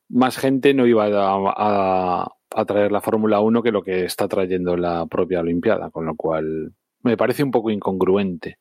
Más 0.10 0.38
gente 0.38 0.74
no 0.74 0.86
iba 0.86 1.08
a, 1.08 2.28
a 2.56 2.66
traer 2.66 2.92
la 2.92 3.02
Fórmula 3.02 3.40
1 3.40 3.64
que 3.64 3.72
lo 3.72 3.82
que 3.82 4.06
está 4.06 4.28
trayendo 4.28 4.76
la 4.78 5.06
propia 5.06 5.40
Olimpiada, 5.40 5.90
con 5.90 6.06
lo 6.06 6.16
cual 6.16 6.74
me 7.04 7.18
parece 7.18 7.44
un 7.44 7.52
poco 7.52 7.70
incongruente, 7.70 8.58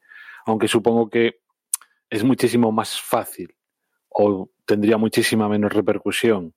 aunque 0.47 0.69
supongo 0.69 1.09
que 1.09 1.41
es 2.09 2.25
muchísimo 2.25 2.73
más 2.73 3.01
fácil 3.01 3.55
o 4.09 4.51
tendría 4.65 4.97
muchísima 4.97 5.49
menos 5.49 5.73
repercusión 5.73 6.55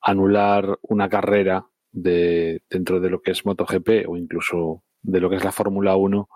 anular 0.00 0.78
una 0.82 1.08
carrera 1.08 1.66
de, 1.90 2.62
dentro 2.70 3.00
de 3.00 3.10
lo 3.10 3.20
que 3.20 3.32
es 3.32 3.44
MotoGP 3.44 4.08
o 4.08 4.16
incluso 4.16 4.84
de 5.02 5.20
lo 5.20 5.28
que 5.30 5.36
es 5.36 5.44
la 5.44 5.52
Fórmula 5.52 5.96
1 5.96 6.28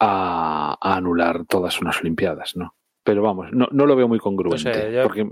a, 0.00 0.76
a, 0.80 0.96
anular 0.96 1.44
todas 1.46 1.80
unas 1.80 2.00
Olimpiadas, 2.00 2.56
¿no? 2.56 2.74
Pero 3.02 3.22
vamos, 3.22 3.52
no, 3.52 3.68
no 3.70 3.86
lo 3.86 3.96
veo 3.96 4.08
muy 4.08 4.18
congruente. 4.18 4.68
No 4.68 4.74
sé, 4.74 4.92
yo... 4.92 5.02
Porque 5.04 5.26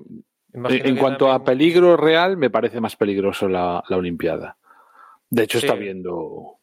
Imagino 0.56 0.88
en 0.88 0.96
cuanto 0.96 1.30
a 1.30 1.44
peligro 1.44 1.98
real, 1.98 2.38
me 2.38 2.48
parece 2.48 2.80
más 2.80 2.96
peligroso 2.96 3.46
la, 3.46 3.84
la 3.88 3.96
Olimpiada. 3.98 4.56
De 5.28 5.42
hecho, 5.42 5.60
sí. 5.60 5.66
está 5.66 5.78
viendo 5.78 6.58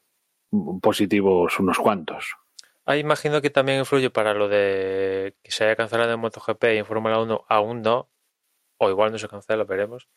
positivos 0.81 1.59
unos 1.59 1.77
cuantos. 1.77 2.35
Ahí 2.85 2.99
imagino 2.99 3.39
que 3.41 3.51
también 3.51 3.79
influye 3.79 4.09
para 4.09 4.33
lo 4.33 4.49
de 4.49 5.35
que 5.43 5.51
se 5.51 5.63
haya 5.63 5.75
cancelado 5.75 6.11
en 6.11 6.19
MotoGP 6.19 6.63
y 6.73 6.77
en 6.77 6.85
Fórmula 6.85 7.19
1 7.19 7.45
aún 7.47 7.81
no, 7.83 8.09
o 8.77 8.89
igual 8.89 9.11
no 9.11 9.19
se 9.19 9.29
cancela, 9.29 9.63
veremos, 9.63 10.09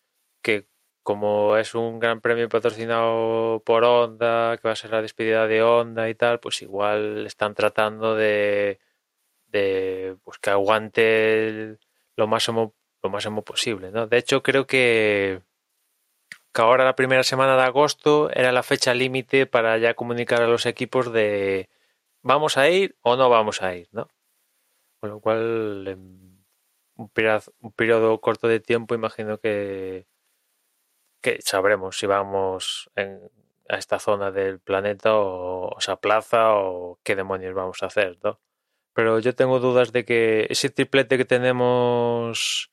que 0.43 0.67
como 1.03 1.57
es 1.59 1.75
un 1.75 2.01
gran 2.01 2.21
premio 2.21 2.49
patrocinado 2.49 3.63
por 3.65 3.85
Honda, 3.85 4.57
que 4.57 4.67
va 4.67 4.73
a 4.73 4.77
ser 4.77 4.91
la 4.91 5.03
despedida 5.03 5.47
de 5.47 5.63
Honda 5.63 6.09
y 6.09 6.15
tal, 6.15 6.41
pues 6.41 6.63
igual 6.63 7.27
están 7.27 7.55
tratando 7.55 8.17
de, 8.17 8.81
de 9.47 10.17
pues 10.25 10.39
que 10.39 10.51
aguante 10.51 11.79
lo 12.17 12.27
máximo 12.27 12.75
lo 13.03 13.11
máximo 13.11 13.43
posible, 13.43 13.91
¿no? 13.91 14.07
De 14.07 14.19
hecho, 14.19 14.43
creo 14.43 14.67
que, 14.67 15.43
que 16.53 16.63
ahora 16.63 16.85
la 16.85 16.97
primera 16.97 17.23
semana 17.23 17.57
de 17.57 17.63
agosto 17.63 18.31
era 18.31 18.53
la 18.53 18.63
fecha 18.63 18.95
límite 18.95 19.47
para 19.47 19.79
ya 19.79 19.95
comunicar 19.95 20.43
a 20.43 20.49
los 20.49 20.67
equipos 20.67 21.13
de 21.13 21.69
vamos 22.23 22.57
a 22.57 22.69
ir 22.69 22.97
o 23.03 23.17
no 23.17 23.29
vamos 23.31 23.63
a 23.63 23.75
ir, 23.75 23.89
¿no? 23.93 24.09
Con 25.01 25.11
lo 25.11 25.21
cual, 25.21 25.87
en 25.89 26.45
un 26.97 27.09
periodo, 27.11 28.21
corto 28.21 28.49
de 28.49 28.61
tiempo, 28.61 28.95
imagino 28.95 29.39
que 29.39 30.07
que 31.23 31.41
sabremos 31.43 31.99
si 31.99 32.07
vamos 32.07 32.91
en, 32.95 33.31
a 33.69 33.77
esta 33.79 33.99
zona 33.99 34.31
del 34.31 34.61
planeta 34.61 35.17
o, 35.17 35.69
o 35.75 35.81
se 35.81 35.91
aplaza 35.91 36.55
o 36.55 36.99
qué 37.03 37.17
demonios 37.17 37.55
vamos 37.55 37.83
a 37.83 37.87
hacer, 37.87 38.19
¿no? 38.23 38.41
Pero 38.95 39.19
yo 39.19 39.35
tengo 39.35 39.61
dudas 39.61 39.93
de 39.93 40.05
que 40.05 40.47
ese 40.51 40.71
triplete 40.71 41.19
que 41.19 41.25
tenemos 41.27 42.71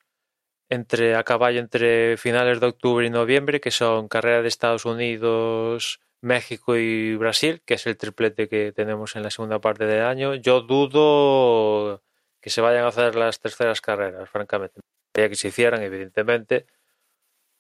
entre 0.70 1.16
a 1.16 1.24
caballo 1.24 1.60
entre 1.60 2.18
finales 2.18 2.60
de 2.60 2.68
octubre 2.68 3.06
y 3.06 3.10
noviembre, 3.10 3.62
que 3.62 3.72
son 3.72 4.08
carrera 4.08 4.42
de 4.42 4.48
Estados 4.48 4.86
Unidos, 4.86 6.00
México 6.22 6.78
y 6.78 7.16
Brasil, 7.18 7.62
que 7.66 7.76
es 7.76 7.86
el 7.86 7.98
triplete 7.98 8.48
que 8.48 8.72
tenemos 8.72 9.16
en 9.16 9.24
la 9.24 9.30
segunda 9.30 9.60
parte 9.60 9.86
del 9.86 10.04
año, 10.04 10.36
yo 10.36 10.62
dudo 10.62 12.02
que 12.42 12.50
se 12.50 12.62
vayan 12.62 12.86
a 12.86 12.90
hacer 12.90 13.16
las 13.16 13.40
terceras 13.40 13.82
carreras, 13.82 14.30
francamente. 14.30 14.82
Ya 15.14 15.30
que 15.30 15.36
se 15.36 15.50
hicieran, 15.50 15.82
evidentemente, 15.84 16.66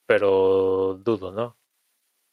pero 0.06 1.00
dudo, 1.02 1.32
¿no? 1.32 1.58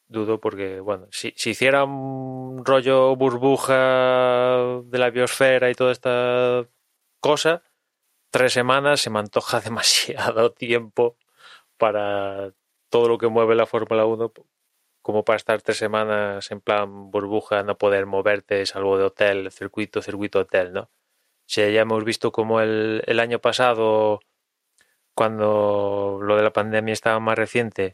Dudo 0.07 0.39
porque, 0.41 0.79
bueno, 0.79 1.07
si, 1.11 1.33
si 1.37 1.51
hiciera 1.51 1.85
un 1.85 2.65
rollo 2.65 3.15
burbuja 3.15 4.81
de 4.85 4.97
la 4.99 5.09
biosfera 5.09 5.69
y 5.69 5.75
toda 5.75 5.91
esta 5.91 6.67
cosa, 7.19 7.63
tres 8.31 8.53
semanas 8.53 9.01
se 9.01 9.09
me 9.09 9.19
antoja 9.19 9.59
demasiado 9.61 10.51
tiempo 10.53 11.17
para 11.77 12.53
todo 12.89 13.07
lo 13.09 13.17
que 13.17 13.27
mueve 13.27 13.55
la 13.55 13.65
Fórmula 13.67 14.05
1 14.05 14.33
como 15.01 15.23
para 15.25 15.37
estar 15.37 15.61
tres 15.61 15.77
semanas 15.77 16.51
en 16.51 16.61
plan 16.61 17.11
burbuja, 17.11 17.63
no 17.63 17.77
poder 17.77 18.05
moverte 18.05 18.65
salvo 18.65 18.97
de 18.97 19.05
hotel, 19.05 19.51
circuito, 19.51 20.01
circuito, 20.01 20.39
hotel, 20.39 20.73
¿no? 20.73 20.91
Si 21.47 21.61
ya 21.73 21.81
hemos 21.81 22.03
visto 22.05 22.31
como 22.31 22.61
el, 22.61 23.19
año 23.19 23.39
pasado 23.39 24.21
cuando 25.15 26.19
lo 26.21 26.37
de 26.37 26.43
la 26.43 26.53
pandemia 26.53 26.93
estaba 26.93 27.19
más 27.19 27.37
reciente, 27.37 27.93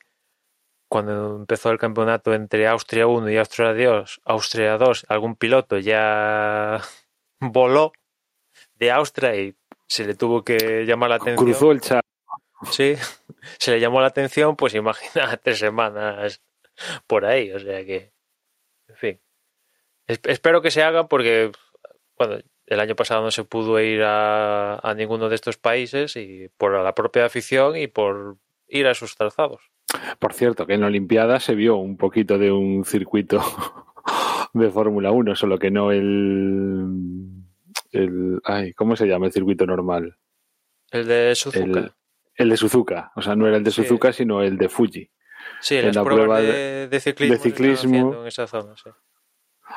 cuando 0.90 1.38
empezó 1.38 1.72
el 1.72 1.80
campeonato 1.80 2.34
entre 2.34 2.68
Austria 2.68 3.08
1 3.08 3.30
y 3.32 3.38
Austria 3.38 3.74
2, 3.74 4.22
Austria 4.26 4.78
2, 4.78 5.06
algún 5.10 5.36
piloto 5.36 5.78
ya 5.80 6.82
voló 7.40 7.94
de 8.76 8.92
Austria 8.92 9.36
y 9.36 9.56
se 9.88 10.06
le 10.06 10.16
tuvo 10.16 10.44
que 10.44 10.86
llamar 10.86 11.10
la 11.10 11.16
atención. 11.16 11.46
Cruzó 11.46 11.72
el 11.72 11.82
chat. 11.82 12.02
Sí, 12.72 12.96
se 13.60 13.72
le 13.72 13.80
llamó 13.80 14.02
la 14.02 14.08
atención, 14.08 14.56
pues 14.56 14.74
imagina 14.76 15.38
tres 15.44 15.60
semanas 15.60 16.42
por 17.08 17.26
ahí, 17.26 17.52
o 17.52 17.60
sea 17.60 17.84
que, 17.86 18.12
en 18.90 18.96
fin. 18.96 19.20
Es- 20.08 20.22
espero 20.24 20.62
que 20.62 20.72
se 20.72 20.84
haga 20.84 21.08
porque, 21.08 21.52
bueno, 22.18 22.38
el 22.66 22.80
año 22.80 22.96
pasado 22.96 23.22
no 23.24 23.32
se 23.32 23.44
pudo 23.44 23.80
ir 23.80 24.04
a, 24.04 24.76
a 24.78 24.94
ninguno 24.94 25.30
de 25.30 25.36
estos 25.36 25.58
países 25.58 26.16
y 26.16 26.50
por 26.58 26.74
la 26.84 26.94
propia 26.94 27.26
afición 27.26 27.78
y 27.78 27.88
por 27.88 28.38
ir 28.68 28.88
a 28.88 28.94
sus 28.94 29.16
trazados. 29.16 29.62
Por 30.20 30.34
cierto, 30.34 30.66
que 30.68 30.74
en 30.74 30.82
la 30.82 30.88
Olimpiada 30.88 31.40
se 31.40 31.56
vio 31.56 31.78
un 31.78 31.96
poquito 31.98 32.38
de 32.38 32.52
un 32.52 32.84
circuito 32.86 33.42
de 34.54 34.70
Fórmula 34.70 35.12
1, 35.12 35.36
solo 35.36 35.58
que 35.58 35.72
no 35.72 35.92
el, 35.92 36.86
el. 37.92 38.40
Ay, 38.44 38.74
¿cómo 38.74 38.96
se 38.96 39.08
llama 39.08 39.28
el 39.28 39.32
circuito 39.32 39.66
normal? 39.66 40.18
El 40.92 41.08
de 41.08 41.36
Suzuka. 41.36 41.80
El, 41.80 41.92
el 42.36 42.50
de 42.50 42.58
Suzuka. 42.58 43.12
O 43.16 43.22
sea, 43.22 43.36
no 43.36 43.48
era 43.48 43.58
el 43.58 43.64
de 43.64 43.72
Sí. 43.72 43.82
Suzuka, 43.84 44.14
sino 44.14 44.42
el 44.44 44.58
de 44.58 44.70
Fuji. 44.70 45.10
sí, 45.62 45.76
en 45.76 45.88
las 45.88 45.96
la 45.96 46.04
pruebas 46.04 46.26
prueba 46.40 46.42
de, 46.42 46.88
de 46.88 47.00
ciclismo, 47.00 48.12
de 48.14 48.22
en 48.22 48.28
esa 48.28 48.48
zona, 48.48 48.76
sí. 48.78 48.90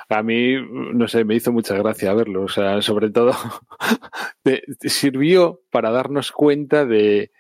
A 0.09 0.23
mí, 0.23 0.55
no 0.95 1.09
sé, 1.09 1.25
me 1.25 1.35
hizo 1.35 1.51
mucha 1.53 1.77
gracia 1.77 2.15
verlo. 2.15 2.43
O 2.43 2.49
sea, 2.49 2.81
sobre 2.81 3.11
todo, 3.11 3.33
te- 4.43 4.63
te 4.79 4.89
sirvió 4.89 5.63
para 5.71 5.91
darnos 5.91 6.31
cuenta 6.33 6.87
de 6.87 7.33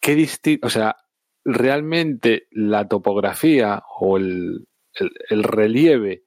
qué 0.00 0.14
distinto. 0.14 0.66
O 0.66 0.70
sea, 0.70 0.96
realmente 1.44 2.46
la 2.50 2.86
topografía 2.88 3.82
o 3.98 4.16
el, 4.18 4.66
el- 4.94 5.12
el 5.30 5.42
relieve 5.42 6.23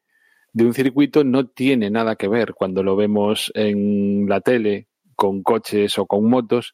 de 0.54 0.66
un 0.66 0.74
circuito 0.74 1.24
no 1.24 1.48
tiene 1.48 1.90
nada 1.90 2.16
que 2.16 2.28
ver 2.28 2.54
cuando 2.54 2.84
lo 2.84 2.96
vemos 2.96 3.52
en 3.56 4.28
la 4.28 4.42
tele 4.42 4.88
con 5.16 5.44
coches 5.44 5.98
o 5.98 6.06
con 6.06 6.30
motos 6.30 6.74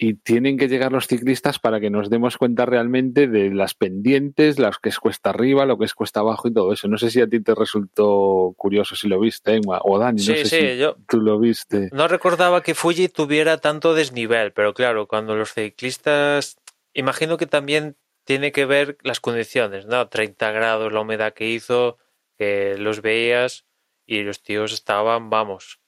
y 0.00 0.14
tienen 0.14 0.56
que 0.58 0.68
llegar 0.68 0.92
los 0.92 1.08
ciclistas 1.08 1.58
para 1.58 1.80
que 1.80 1.90
nos 1.90 2.08
demos 2.08 2.36
cuenta 2.36 2.64
realmente 2.64 3.26
de 3.26 3.50
las 3.50 3.74
pendientes, 3.74 4.60
las 4.60 4.78
que 4.78 4.90
es 4.90 5.00
cuesta 5.00 5.30
arriba, 5.30 5.66
lo 5.66 5.76
que 5.76 5.86
es 5.86 5.94
cuesta 5.94 6.20
abajo 6.20 6.46
y 6.46 6.52
todo 6.54 6.72
eso. 6.72 6.86
No 6.86 6.98
sé 6.98 7.10
si 7.10 7.20
a 7.20 7.26
ti 7.26 7.40
te 7.40 7.52
resultó 7.56 8.54
curioso 8.56 8.94
si 8.94 9.08
lo 9.08 9.18
viste, 9.18 9.56
Emma, 9.56 9.80
o 9.82 9.98
Dani, 9.98 10.20
Sí, 10.20 10.30
no 10.30 10.36
sé 10.36 10.44
sí, 10.44 10.68
si 10.68 10.78
yo 10.78 10.96
tú 11.08 11.20
lo 11.20 11.40
viste. 11.40 11.88
no 11.92 12.06
recordaba 12.06 12.62
que 12.62 12.76
Fuji 12.76 13.08
tuviera 13.08 13.58
tanto 13.58 13.92
desnivel, 13.94 14.52
pero 14.52 14.72
claro, 14.72 15.08
cuando 15.08 15.34
los 15.34 15.52
ciclistas, 15.52 16.58
imagino 16.94 17.36
que 17.36 17.46
también 17.46 17.96
tiene 18.22 18.52
que 18.52 18.66
ver 18.66 18.98
las 19.02 19.18
condiciones, 19.18 19.86
¿no? 19.86 20.06
30 20.06 20.52
grados, 20.52 20.92
la 20.92 21.00
humedad 21.00 21.32
que 21.32 21.48
hizo, 21.50 21.98
que 22.38 22.76
los 22.78 23.02
veías 23.02 23.66
y 24.06 24.22
los 24.22 24.42
tíos 24.42 24.72
estaban, 24.72 25.30
vamos. 25.30 25.80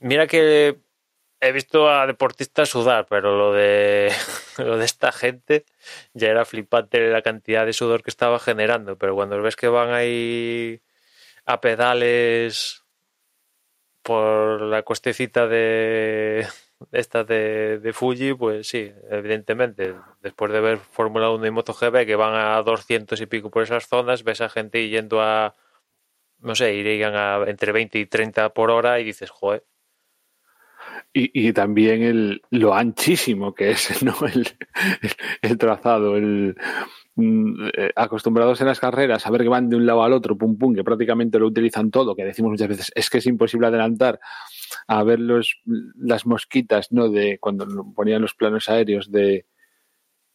Mira 0.00 0.26
que 0.26 0.80
he 1.40 1.52
visto 1.52 1.88
a 1.88 2.06
deportistas 2.06 2.68
sudar, 2.68 3.06
pero 3.08 3.36
lo 3.36 3.52
de 3.52 4.12
lo 4.58 4.76
de 4.76 4.84
esta 4.84 5.12
gente 5.12 5.64
ya 6.12 6.28
era 6.28 6.44
flipante 6.44 7.10
la 7.10 7.22
cantidad 7.22 7.64
de 7.66 7.72
sudor 7.72 8.02
que 8.02 8.10
estaba 8.10 8.38
generando, 8.38 8.98
pero 8.98 9.14
cuando 9.14 9.40
ves 9.42 9.56
que 9.56 9.68
van 9.68 9.92
ahí 9.92 10.82
a 11.46 11.60
pedales 11.60 12.84
por 14.02 14.62
la 14.62 14.82
cuestecita 14.82 15.46
de 15.46 16.46
esta 16.92 17.24
de, 17.24 17.78
de 17.78 17.92
Fuji, 17.92 18.34
pues 18.34 18.68
sí, 18.68 18.92
evidentemente, 19.10 19.94
después 20.22 20.52
de 20.52 20.60
ver 20.60 20.78
Fórmula 20.78 21.30
1 21.30 21.46
y 21.46 21.50
MotoGP 21.50 22.06
que 22.06 22.16
van 22.16 22.34
a 22.34 22.62
200 22.62 23.20
y 23.20 23.26
pico 23.26 23.50
por 23.50 23.62
esas 23.62 23.86
zonas, 23.88 24.24
ves 24.24 24.40
a 24.40 24.48
gente 24.48 24.88
yendo 24.88 25.20
a, 25.22 25.54
no 26.40 26.54
sé, 26.54 26.74
irían 26.74 27.14
a 27.16 27.44
entre 27.48 27.72
20 27.72 27.98
y 27.98 28.06
30 28.06 28.50
por 28.54 28.70
hora 28.70 29.00
y 29.00 29.04
dices, 29.04 29.30
joder, 29.30 29.64
Y, 31.12 31.48
y 31.48 31.52
también 31.52 32.02
el, 32.02 32.42
lo 32.50 32.74
anchísimo 32.74 33.54
que 33.54 33.70
es 33.72 34.02
¿no? 34.02 34.14
el, 34.32 34.46
el 35.42 35.58
trazado, 35.58 36.16
el, 36.16 36.56
mm, 37.16 37.68
eh, 37.76 37.90
acostumbrados 37.96 38.60
en 38.60 38.68
las 38.68 38.80
carreras 38.80 39.26
a 39.26 39.30
ver 39.30 39.42
que 39.42 39.48
van 39.48 39.68
de 39.68 39.76
un 39.76 39.86
lado 39.86 40.02
al 40.04 40.12
otro, 40.12 40.36
pum 40.38 40.56
pum, 40.56 40.74
que 40.74 40.84
prácticamente 40.84 41.38
lo 41.38 41.46
utilizan 41.46 41.90
todo, 41.90 42.14
que 42.14 42.24
decimos 42.24 42.52
muchas 42.52 42.68
veces, 42.68 42.92
es 42.94 43.10
que 43.10 43.18
es 43.18 43.26
imposible 43.26 43.66
adelantar 43.66 44.20
a 44.86 45.02
ver 45.02 45.20
los, 45.20 45.60
las 45.96 46.26
mosquitas, 46.26 46.92
¿no? 46.92 47.08
De 47.08 47.38
cuando 47.38 47.66
ponían 47.94 48.22
los 48.22 48.34
planos 48.34 48.68
aéreos 48.68 49.10
de, 49.10 49.46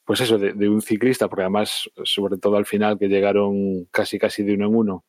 pues 0.06 0.22
eso, 0.22 0.38
de, 0.38 0.54
de 0.54 0.70
un 0.70 0.82
ciclista, 0.82 1.28
porque 1.28 1.44
además, 1.44 1.90
sobre 2.04 2.38
todo 2.38 2.58
al 2.58 2.66
final, 2.66 2.98
que 2.98 3.08
llegaron 3.08 3.86
casi 3.92 4.20
casi 4.20 4.44
de 4.44 4.54
uno 4.54 4.68
en 4.68 4.76
uno, 4.76 5.06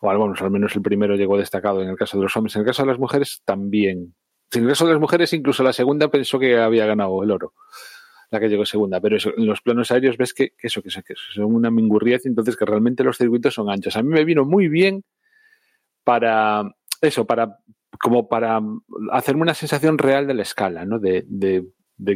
o 0.00 0.10
al 0.10 0.50
menos, 0.50 0.76
el 0.76 0.82
primero 0.82 1.16
llegó 1.16 1.38
destacado 1.38 1.82
en 1.82 1.88
el 1.88 1.96
caso 1.96 2.18
de 2.18 2.24
los 2.24 2.36
hombres, 2.36 2.54
en 2.54 2.60
el 2.60 2.66
caso 2.66 2.82
de 2.82 2.88
las 2.88 2.98
mujeres 2.98 3.42
también. 3.44 4.14
En 4.52 4.62
el 4.62 4.68
caso 4.68 4.86
de 4.86 4.92
las 4.92 5.00
mujeres, 5.00 5.32
incluso 5.32 5.62
la 5.62 5.72
segunda 5.72 6.08
pensó 6.08 6.38
que 6.38 6.58
había 6.58 6.86
ganado 6.86 7.22
el 7.22 7.30
oro, 7.30 7.54
la 8.30 8.38
que 8.38 8.48
llegó 8.48 8.64
segunda. 8.64 9.00
Pero 9.00 9.16
en 9.36 9.46
los 9.46 9.60
planos 9.62 9.90
aéreos 9.90 10.16
ves 10.16 10.32
que, 10.32 10.50
que 10.50 10.68
eso, 10.68 10.82
que, 10.82 10.90
que 10.90 11.14
son 11.34 11.46
una 11.46 11.70
mingurriez, 11.70 12.26
entonces 12.26 12.56
que 12.56 12.64
realmente 12.64 13.02
los 13.02 13.16
circuitos 13.16 13.54
son 13.54 13.70
anchos. 13.70 13.96
A 13.96 14.02
mí 14.02 14.10
me 14.10 14.24
vino 14.24 14.44
muy 14.44 14.68
bien 14.68 15.04
para 16.04 16.62
eso, 17.00 17.26
para 17.26 17.58
como 18.04 18.28
para 18.28 18.60
hacerme 19.12 19.40
una 19.40 19.54
sensación 19.54 19.96
real 19.96 20.26
de 20.26 20.34
la 20.34 20.42
escala, 20.42 20.84
¿no? 20.84 20.98
De, 20.98 21.24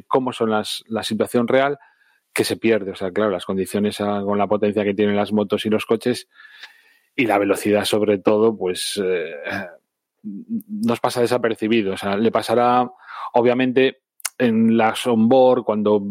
cómo 0.07 0.35
son 0.35 0.51
las, 0.51 0.85
la 0.87 1.03
situación 1.03 1.49
real 1.49 1.79
que 2.35 2.45
se 2.45 2.59
pierde. 2.59 2.91
O 2.91 2.95
sea, 2.95 3.11
claro, 3.11 3.31
las 3.31 3.47
condiciones 3.47 3.97
con 3.97 4.37
la 4.37 4.47
potencia 4.47 4.85
que 4.85 4.93
tienen 4.93 5.17
las 5.17 5.33
motos 5.33 5.65
y 5.65 5.71
los 5.71 5.87
coches 5.87 6.29
y 7.17 7.25
la 7.25 7.39
velocidad 7.39 7.87
sobre 7.87 8.19
todo, 8.19 8.55
pues 8.55 9.01
eh, 9.03 9.33
nos 10.23 11.01
pasa 11.01 11.23
desapercibido. 11.23 11.95
O 11.95 11.97
sea, 11.97 12.19
le 12.19 12.31
pasará, 12.31 12.87
obviamente, 13.33 14.03
en 14.37 14.77
las 14.77 15.07
onboard, 15.07 15.65
cuando 15.65 16.03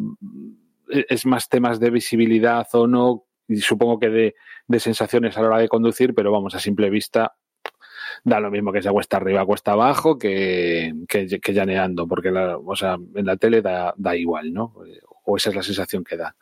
es 0.89 1.23
más 1.27 1.49
temas 1.49 1.79
de 1.79 1.91
visibilidad 1.91 2.65
o 2.73 2.87
no, 2.87 3.25
y 3.47 3.57
supongo 3.57 3.99
que 3.99 4.09
de, 4.09 4.35
de 4.67 4.79
sensaciones 4.79 5.37
a 5.37 5.41
la 5.43 5.49
hora 5.49 5.59
de 5.59 5.69
conducir, 5.69 6.15
pero 6.15 6.31
vamos, 6.31 6.55
a 6.55 6.59
simple 6.59 6.89
vista 6.89 7.35
da 8.23 8.39
lo 8.39 8.51
mismo 8.51 8.71
que 8.71 8.81
sea 8.81 8.91
cuesta 8.91 9.17
arriba, 9.17 9.45
cuesta 9.45 9.73
abajo, 9.73 10.17
que, 10.17 10.93
que, 11.07 11.39
que 11.39 11.53
llaneando, 11.53 12.07
porque 12.07 12.31
la, 12.31 12.57
o 12.57 12.75
sea, 12.75 12.97
en 13.15 13.25
la 13.25 13.37
tele 13.37 13.61
da, 13.61 13.93
da 13.97 14.15
igual, 14.15 14.53
¿no? 14.53 14.73
O 15.25 15.37
esa 15.37 15.49
es 15.49 15.55
la 15.55 15.63
sensación 15.63 16.03
que 16.03 16.17
da. 16.17 16.35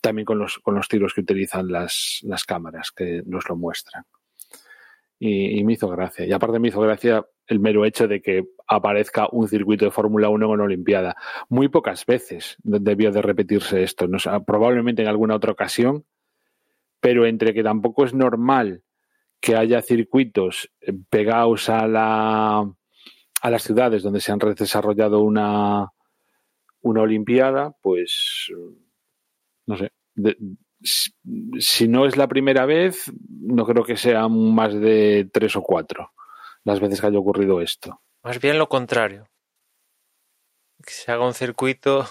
También 0.00 0.24
con 0.24 0.38
los, 0.38 0.58
con 0.58 0.74
los 0.74 0.88
tiros 0.88 1.12
que 1.14 1.20
utilizan 1.20 1.68
las, 1.68 2.20
las 2.22 2.44
cámaras, 2.44 2.90
que 2.90 3.22
nos 3.26 3.48
lo 3.48 3.56
muestran. 3.56 4.04
Y, 5.18 5.58
y 5.58 5.64
me 5.64 5.74
hizo 5.74 5.88
gracia. 5.88 6.24
Y 6.24 6.32
aparte 6.32 6.58
me 6.58 6.68
hizo 6.68 6.80
gracia 6.80 7.26
el 7.50 7.60
mero 7.60 7.84
hecho 7.84 8.06
de 8.06 8.22
que 8.22 8.44
aparezca 8.66 9.28
un 9.30 9.48
circuito 9.48 9.84
de 9.84 9.90
Fórmula 9.90 10.28
1 10.28 10.46
en 10.46 10.52
una 10.52 10.64
Olimpiada. 10.64 11.16
Muy 11.48 11.68
pocas 11.68 12.06
veces 12.06 12.56
debió 12.62 13.10
de 13.10 13.20
repetirse 13.20 13.82
esto. 13.82 14.06
No 14.06 14.18
probablemente 14.46 15.02
en 15.02 15.08
alguna 15.08 15.34
otra 15.34 15.52
ocasión, 15.52 16.04
pero 17.00 17.26
entre 17.26 17.52
que 17.52 17.64
tampoco 17.64 18.04
es 18.04 18.14
normal 18.14 18.84
que 19.40 19.56
haya 19.56 19.82
circuitos 19.82 20.70
pegados 21.08 21.68
a 21.68 21.86
la 21.86 22.70
a 23.42 23.50
las 23.50 23.62
ciudades 23.62 24.02
donde 24.02 24.20
se 24.20 24.32
han 24.32 24.38
desarrollado 24.38 25.20
una 25.20 25.90
una 26.82 27.02
olimpiada, 27.02 27.74
pues 27.82 28.50
no 29.66 29.76
sé, 29.76 29.92
de, 30.14 30.36
si 31.58 31.88
no 31.88 32.06
es 32.06 32.16
la 32.16 32.28
primera 32.28 32.64
vez, 32.66 33.12
no 33.28 33.66
creo 33.66 33.84
que 33.84 33.96
sean 33.96 34.54
más 34.54 34.72
de 34.74 35.28
tres 35.32 35.56
o 35.56 35.62
cuatro 35.62 36.12
las 36.64 36.80
veces 36.80 37.00
que 37.00 37.06
haya 37.06 37.18
ocurrido 37.18 37.60
esto. 37.60 38.00
Más 38.22 38.40
bien 38.40 38.58
lo 38.58 38.68
contrario. 38.68 39.28
Que 40.84 40.92
se 40.92 41.12
haga 41.12 41.26
un 41.26 41.34
circuito 41.34 42.06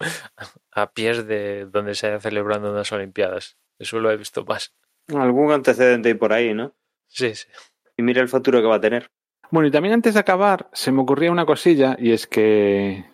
a 0.72 0.92
pies 0.92 1.26
de 1.26 1.66
donde 1.66 1.94
se 1.94 2.08
haya 2.08 2.20
celebrando 2.20 2.70
unas 2.70 2.92
Olimpiadas. 2.92 3.56
Eso 3.78 3.98
lo 4.00 4.10
he 4.10 4.16
visto 4.16 4.44
más. 4.44 4.74
Algún 5.14 5.52
antecedente 5.52 6.14
por 6.14 6.32
ahí, 6.32 6.54
¿no? 6.54 6.74
Sí, 7.08 7.34
sí. 7.34 7.48
Y 7.96 8.02
mira 8.02 8.22
el 8.22 8.28
futuro 8.28 8.60
que 8.60 8.66
va 8.66 8.76
a 8.76 8.80
tener. 8.80 9.10
Bueno, 9.50 9.68
y 9.68 9.70
también 9.70 9.94
antes 9.94 10.14
de 10.14 10.20
acabar, 10.20 10.68
se 10.72 10.92
me 10.92 11.02
ocurría 11.02 11.32
una 11.32 11.46
cosilla, 11.46 11.96
y 11.98 12.12
es 12.12 12.26
que 12.26 13.04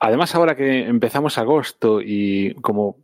además 0.00 0.34
ahora 0.34 0.56
que 0.56 0.86
empezamos 0.86 1.38
agosto 1.38 2.00
y 2.02 2.54
como 2.60 2.96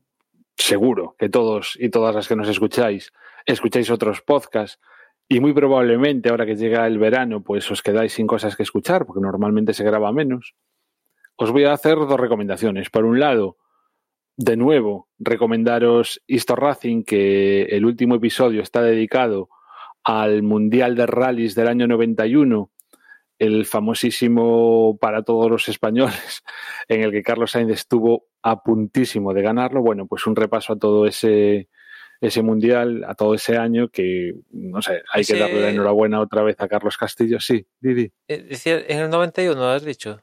seguro 0.57 1.15
que 1.19 1.29
todos 1.29 1.77
y 1.79 1.91
todas 1.91 2.15
las 2.15 2.27
que 2.27 2.35
nos 2.35 2.49
escucháis, 2.49 3.13
escucháis 3.45 3.91
otros 3.91 4.21
podcasts, 4.21 4.81
y 5.29 5.41
muy 5.41 5.53
probablemente 5.53 6.29
ahora 6.29 6.47
que 6.47 6.57
llega 6.57 6.87
el 6.87 6.99
verano, 6.99 7.43
pues 7.43 7.71
os 7.71 7.83
quedáis 7.83 8.13
sin 8.13 8.27
cosas 8.27 8.57
que 8.57 8.63
escuchar, 8.63 9.07
porque 9.07 9.21
normalmente 9.21 9.75
se 9.75 9.85
graba 9.85 10.13
menos. 10.13 10.55
Os 11.37 11.51
voy 11.51 11.65
a 11.65 11.73
hacer 11.73 11.97
dos 11.97 12.19
recomendaciones. 12.19 12.91
Por 12.91 13.05
un 13.05 13.21
lado, 13.21 13.59
de 14.37 14.57
nuevo, 14.57 15.09
recomendaros 15.19 16.23
Histo 16.27 16.57
Racing, 16.57 17.05
que 17.05 17.63
el 17.63 17.85
último 17.85 18.17
episodio 18.17 18.63
está 18.63 18.83
dedicado 18.83 19.49
al 20.05 20.43
Mundial 20.43 20.95
de 20.95 21.07
Rallys 21.07 21.55
del 21.55 21.69
año 21.69 21.87
91, 21.87 22.71
el 23.39 23.67
famosísimo 23.67 24.99
para 25.01 25.23
todos 25.23 25.51
los 25.51 25.69
españoles, 25.69 26.43
en 26.89 27.03
el 27.03 27.11
que 27.11 27.23
Carlos 27.23 27.53
Sainz 27.53 27.73
estuvo 27.73 28.27
a 28.43 28.63
puntísimo 28.63 29.33
de 29.33 29.43
ganarlo. 29.43 29.83
Bueno, 29.83 30.07
pues 30.07 30.27
un 30.27 30.37
repaso 30.37 30.75
a 30.75 30.79
todo 30.79 31.07
ese, 31.07 31.69
ese 32.21 32.43
mundial, 32.43 33.05
a 33.07 33.15
todo 33.15 33.35
ese 33.35 33.57
año, 33.57 33.89
que 33.89 34.35
no 34.53 34.83
sé, 34.83 35.03
hay 35.13 35.23
ese... 35.23 35.35
que 35.35 35.41
darle 35.41 35.61
la 35.61 35.71
enhorabuena 35.71 36.21
otra 36.21 36.43
vez 36.43 36.57
a 36.61 36.69
Carlos 36.69 36.97
Castillo. 36.97 37.41
Sí, 37.41 37.67
Didi. 37.81 38.13
Eh, 38.29 38.57
en 38.89 38.99
el 38.99 39.11
91, 39.11 39.65
¿has 39.65 39.85
dicho? 39.85 40.23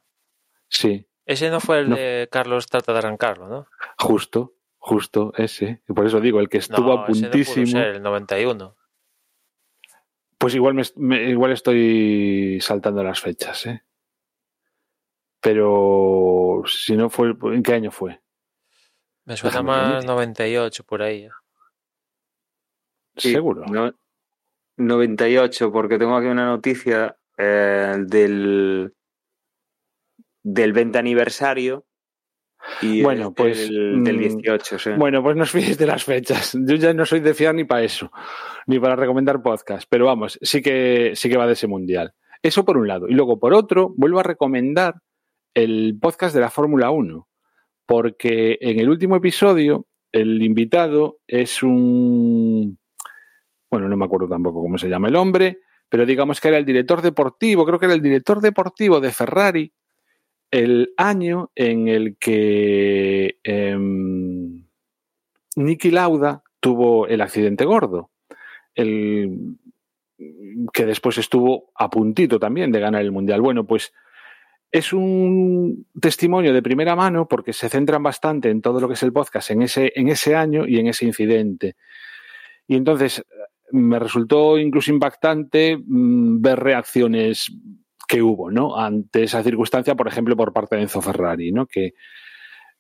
Sí. 0.70 1.05
Ese 1.26 1.49
no 1.49 1.59
fue 1.59 1.80
el 1.80 1.89
no. 1.89 1.95
de 1.95 2.28
Carlos 2.32 2.67
trata 2.67 2.91
de 2.91 2.99
arrancarlo, 2.99 3.47
¿no? 3.47 3.67
Justo, 3.97 4.53
justo 4.78 5.34
ese. 5.38 5.82
Y 5.88 5.93
por 5.93 6.05
eso 6.05 6.19
digo, 6.19 6.39
el 6.39 6.49
que 6.49 6.57
estuvo 6.57 6.95
no, 6.95 7.01
a 7.01 7.05
puntísimo. 7.05 7.63
Ese 7.63 7.74
no 7.74 7.80
ser 7.80 7.95
el 7.95 8.01
91. 8.01 8.76
Pues 10.38 10.55
igual, 10.55 10.74
me, 10.74 10.84
me, 10.97 11.30
igual 11.30 11.51
estoy 11.51 12.59
saltando 12.61 13.03
las 13.03 13.21
fechas, 13.21 13.65
¿eh? 13.65 13.84
Pero 15.39 16.63
si 16.65 16.95
no 16.95 17.09
fue, 17.09 17.36
¿en 17.53 17.63
qué 17.63 17.74
año 17.74 17.91
fue? 17.91 18.21
Me 19.26 19.38
suena 19.38 19.51
Déjame 19.51 19.71
más 19.71 19.89
venir. 19.91 20.05
98 20.05 20.84
por 20.84 21.01
ahí. 21.01 21.28
Sí, 23.17 23.32
Seguro. 23.32 23.65
No, 23.65 23.93
98, 24.78 25.71
porque 25.71 25.97
tengo 25.97 26.15
aquí 26.15 26.28
una 26.28 26.45
noticia 26.45 27.17
eh, 27.38 27.95
del, 27.99 28.93
del 30.43 30.73
20 30.73 30.97
aniversario. 30.97 31.85
Y 32.81 33.01
bueno, 33.01 33.33
pues 33.33 33.67
el, 33.69 34.03
del 34.03 34.19
18, 34.19 34.79
sí. 34.79 34.91
Bueno, 34.97 35.21
pues 35.21 35.35
no 35.35 35.43
os 35.43 35.53
de 35.53 35.85
las 35.85 36.03
fechas. 36.03 36.57
Yo 36.65 36.75
ya 36.75 36.93
no 36.93 37.05
soy 37.05 37.19
de 37.19 37.33
fiar 37.33 37.55
ni 37.55 37.65
para 37.65 37.83
eso, 37.83 38.11
ni 38.67 38.79
para 38.79 38.95
recomendar 38.95 39.41
podcast, 39.41 39.87
pero 39.89 40.05
vamos, 40.05 40.39
sí 40.41 40.61
que 40.61 41.11
sí 41.15 41.29
que 41.29 41.37
va 41.37 41.47
de 41.47 41.53
ese 41.53 41.67
mundial. 41.67 42.13
Eso 42.41 42.63
por 42.63 42.77
un 42.77 42.87
lado. 42.87 43.07
Y 43.09 43.13
luego 43.13 43.39
por 43.39 43.53
otro, 43.53 43.93
vuelvo 43.97 44.19
a 44.19 44.23
recomendar 44.23 44.95
el 45.53 45.97
podcast 46.01 46.33
de 46.33 46.41
la 46.41 46.49
Fórmula 46.49 46.89
1, 46.89 47.27
porque 47.85 48.57
en 48.61 48.79
el 48.79 48.89
último 48.89 49.17
episodio 49.17 49.87
el 50.11 50.41
invitado 50.41 51.19
es 51.27 51.63
un 51.63 52.77
bueno, 53.73 53.89
no 53.89 53.97
me 53.97 54.05
acuerdo 54.05 54.29
tampoco 54.29 54.61
cómo 54.61 54.77
se 54.77 54.87
llama 54.87 55.07
el 55.07 55.15
hombre, 55.15 55.61
pero 55.89 56.05
digamos 56.05 56.39
que 56.39 56.49
era 56.49 56.59
el 56.59 56.65
director 56.65 57.01
deportivo, 57.01 57.65
creo 57.65 57.79
que 57.79 57.87
era 57.87 57.95
el 57.95 58.03
director 58.03 58.39
deportivo 58.39 58.99
de 58.99 59.11
Ferrari, 59.11 59.73
el 60.54 60.93
año 60.97 61.49
en 61.56 61.88
el 61.88 62.16
que 62.18 63.39
eh, 63.43 63.76
Niki 65.56 65.89
Lauda 65.89 66.43
tuvo 66.60 67.08
el 67.08 67.22
accidente 67.22 67.66
gordo, 67.66 68.12
el, 68.76 69.58
que 70.72 70.86
después 70.86 71.18
estuvo 71.18 71.72
a 71.74 71.89
puntito 71.89 72.38
también 72.38 72.72
de 72.72 72.80
ganar 72.80 73.01
el 73.01 73.12
Mundial. 73.12 73.41
Bueno, 73.41 73.66
pues 73.66 73.93
es 74.72 74.93
un 74.93 75.88
testimonio 75.99 76.54
de 76.54 76.62
primera 76.62 76.95
mano 76.95 77.28
porque 77.28 77.51
se 77.51 77.68
centran 77.68 78.04
bastante 78.04 78.51
en 78.51 78.62
todo 78.62 78.80
lo 78.80 78.88
que 78.88 78.93
es 78.93 79.01
el 79.01 79.12
podcast 79.12 79.49
en 79.49 79.64
ese, 79.64 79.91
en 79.95 80.10
ese 80.10 80.36
año 80.36 80.68
y 80.68 80.78
en 80.78 80.86
ese 80.86 81.06
incidente. 81.06 81.78
Y 82.68 82.76
entonces 82.76 83.26
me 83.72 83.97
resultó 83.97 84.60
incluso 84.60 84.91
impactante 84.91 85.78
mmm, 85.84 86.39
ver 86.41 86.60
reacciones 86.60 87.51
que 88.08 88.22
hubo, 88.22 88.51
¿no? 88.51 88.78
Ante 88.78 89.24
esa 89.24 89.43
circunstancia, 89.43 89.95
por 89.95 90.08
ejemplo, 90.08 90.36
por 90.36 90.54
parte 90.54 90.76
de 90.76 90.84
Enzo 90.84 91.01
Ferrari, 91.01 91.51
¿no? 91.51 91.66
Que 91.66 91.86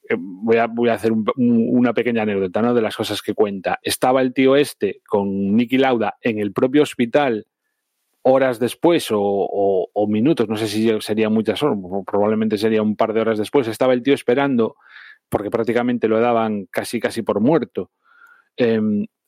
eh, 0.09 0.15
voy, 0.17 0.57
a, 0.57 0.67
voy 0.67 0.89
a 0.89 0.93
hacer 0.93 1.11
un, 1.11 1.25
un, 1.37 1.77
una 1.77 1.93
pequeña 1.93 2.23
anécdota. 2.23 2.73
De 2.73 2.81
las 2.81 2.95
cosas 2.95 3.21
que 3.21 3.33
cuenta. 3.33 3.79
Estaba 3.81 4.21
el 4.21 4.33
tío 4.33 4.55
este 4.55 5.01
con 5.07 5.55
Nicky 5.55 5.77
Lauda 5.77 6.15
en 6.21 6.39
el 6.39 6.53
propio 6.53 6.83
hospital 6.83 7.47
horas 8.23 8.59
después 8.59 9.07
o, 9.11 9.89
minutos, 10.07 10.49
no 10.49 10.57
sé 10.57 10.67
si 10.67 10.89
serían 11.01 11.33
muchas 11.33 11.61
horas, 11.61 11.77
probablemente 12.05 12.57
sería 12.57 12.81
un 12.81 12.95
par 12.95 13.13
de 13.13 13.21
horas 13.21 13.37
después, 13.37 13.67
estaba 13.67 13.93
el 13.93 14.01
tío 14.01 14.13
esperando, 14.13 14.75
porque 15.29 15.49
prácticamente 15.49 16.07
lo 16.07 16.19
daban 16.19 16.65
casi 16.71 16.99
casi 16.99 17.21
por 17.21 17.41
muerto. 17.41 17.91
Eh, 18.57 18.79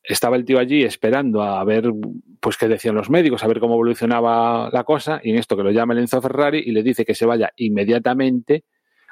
estaba 0.08 0.36
el 0.36 0.46
tío 0.46 0.60
allí 0.60 0.84
esperando 0.84 1.42
a 1.42 1.64
ver 1.64 1.92
pues 2.40 2.58
qué 2.58 2.68
decían 2.68 2.96
los 2.96 3.10
médicos, 3.10 3.44
a 3.44 3.48
ver 3.48 3.60
cómo 3.60 3.74
evolucionaba 3.74 4.70
la 4.72 4.84
cosa, 4.84 5.20
y 5.24 5.32
en 5.32 5.38
esto 5.38 5.58
que 5.58 5.64
lo 5.64 5.72
llama 5.72 5.94
el 5.94 6.00
Enzo 6.02 6.22
Ferrari 6.22 6.62
y 6.66 6.72
le 6.72 6.84
dice 6.84 7.06
que 7.06 7.16
se 7.16 7.26
vaya 7.26 7.52
inmediatamente 7.56 8.66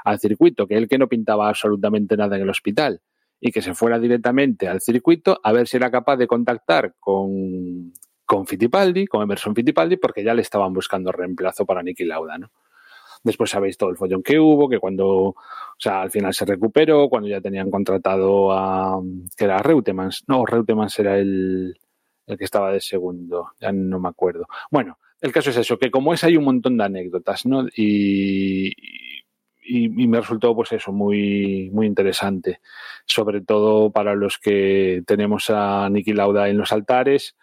al 0.06 0.20
circuito, 0.20 0.68
que 0.68 0.76
él 0.76 0.88
que 0.88 0.98
no 0.98 1.08
pintaba 1.08 1.50
absolutamente 1.50 2.16
nada 2.16 2.36
en 2.36 2.44
el 2.44 2.50
hospital, 2.50 3.02
y 3.40 3.52
que 3.52 3.62
se 3.62 3.74
fuera 3.74 4.00
directamente 4.00 4.68
al 4.68 4.82
circuito 4.82 5.40
a 5.44 5.52
ver 5.52 5.68
si 5.68 5.78
era 5.78 5.92
capaz 5.92 6.16
de 6.18 6.28
contactar 6.28 6.96
con, 7.00 7.92
con 8.26 8.48
Fittipaldi, 8.48 9.06
con 9.06 9.22
Emerson 9.22 9.54
Fittipaldi, 9.54 9.98
porque 9.98 10.24
ya 10.24 10.34
le 10.34 10.42
estaban 10.42 10.72
buscando 10.72 11.12
reemplazo 11.12 11.66
para 11.66 11.84
Niki 11.84 12.06
Lauda, 12.06 12.38
¿no? 12.38 12.52
Después 13.24 13.50
sabéis 13.50 13.78
todo 13.78 13.90
el 13.90 13.98
follón 13.98 14.22
que 14.22 14.40
hubo, 14.40 14.68
que 14.70 14.80
cuando, 14.80 15.08
o 15.08 15.36
sea, 15.78 16.02
al 16.02 16.12
final 16.12 16.34
se 16.34 16.46
recuperó, 16.46 17.10
cuando 17.10 17.30
ya 17.30 17.42
tenían 17.42 17.72
contratado 17.72 18.52
a, 18.52 19.02
que 19.38 19.46
era 19.46 19.60
Reutemans, 19.60 20.26
no, 20.28 20.46
Reutemans 20.46 21.00
era 21.00 21.18
el, 21.18 21.80
el 22.28 22.38
que 22.38 22.44
estaba 22.44 22.72
de 22.72 22.82
segundo, 22.82 23.52
ya 23.62 23.72
no 23.72 24.00
me 24.00 24.10
acuerdo. 24.10 24.48
Bueno, 24.70 25.00
el 25.22 25.32
caso 25.32 25.52
es 25.52 25.58
eso, 25.58 25.78
que 25.78 25.90
como 25.90 26.14
es 26.14 26.24
hay 26.24 26.36
un 26.36 26.44
montón 26.44 26.78
de 26.78 26.84
anécdotas, 26.84 27.46
¿no? 27.46 27.66
Y, 27.76 28.68
y, 29.66 29.86
y, 29.86 30.08
me 30.08 30.20
resultó 30.20 30.54
pues 30.54 30.74
eso 30.74 30.92
muy 30.92 31.70
muy 31.72 31.88
interesante 31.88 32.60
sobre 33.06 33.40
todo 33.40 33.92
para 33.92 34.14
los 34.14 34.38
que 34.38 35.04
tenemos 35.08 35.50
a 35.50 35.90
Niki 35.90 36.12
Lauda 36.12 36.50
en 36.50 36.58
los 36.58 36.74
altares 36.74 37.38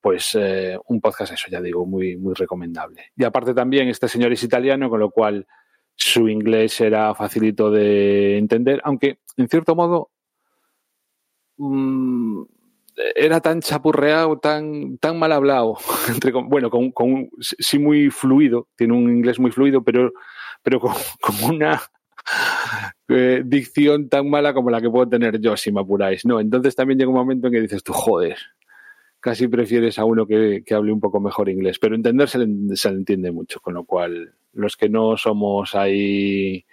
pues 0.00 0.36
eh, 0.38 0.78
un 0.86 1.00
podcast 1.00 1.32
eso 1.32 1.46
ya 1.50 1.60
digo 1.60 1.84
muy 1.86 2.16
muy 2.16 2.34
recomendable 2.34 3.12
y 3.16 3.24
aparte 3.24 3.54
también 3.54 3.88
este 3.88 4.08
señor 4.08 4.32
es 4.32 4.42
italiano 4.42 4.88
con 4.88 5.00
lo 5.00 5.10
cual 5.10 5.46
su 5.94 6.28
inglés 6.28 6.80
era 6.80 7.14
facilito 7.14 7.70
de 7.70 8.38
entender 8.38 8.80
aunque 8.84 9.18
en 9.36 9.48
cierto 9.48 9.74
modo 9.74 10.10
mmm, 11.56 12.42
era 13.14 13.40
tan 13.40 13.60
chapurreado, 13.60 14.38
tan, 14.38 14.98
tan 14.98 15.18
mal 15.18 15.30
hablado, 15.30 15.76
entre, 16.08 16.32
bueno, 16.32 16.68
con, 16.68 17.30
sí 17.40 17.78
muy 17.78 18.10
fluido, 18.10 18.68
tiene 18.76 18.94
un 18.94 19.08
inglés 19.08 19.38
muy 19.38 19.52
fluido, 19.52 19.84
pero 19.84 20.12
pero 20.62 20.80
con, 20.80 20.92
con 21.20 21.54
una 21.54 21.80
eh, 23.08 23.42
dicción 23.44 24.08
tan 24.08 24.28
mala 24.28 24.52
como 24.52 24.70
la 24.70 24.80
que 24.80 24.90
puedo 24.90 25.08
tener 25.08 25.40
yo, 25.40 25.56
si 25.56 25.72
me 25.72 25.80
apuráis. 25.80 26.24
No, 26.24 26.40
entonces 26.40 26.74
también 26.74 26.98
llega 26.98 27.10
un 27.10 27.16
momento 27.16 27.46
en 27.46 27.52
que 27.52 27.60
dices 27.60 27.82
tú, 27.82 27.92
joder, 27.92 28.36
casi 29.28 29.46
prefieres 29.46 29.98
a 29.98 30.06
uno 30.06 30.26
que, 30.26 30.62
que 30.64 30.74
hable 30.74 30.90
un 30.90 31.00
poco 31.00 31.20
mejor 31.20 31.50
inglés, 31.50 31.78
pero 31.78 31.94
entender 31.94 32.30
se 32.30 32.38
le, 32.38 32.76
se 32.76 32.90
le 32.90 32.96
entiende 32.96 33.30
mucho, 33.30 33.60
con 33.60 33.74
lo 33.74 33.84
cual 33.84 34.32
los 34.54 34.74
que 34.74 34.88
no 34.88 35.18
somos 35.18 35.74
ahí 35.74 36.64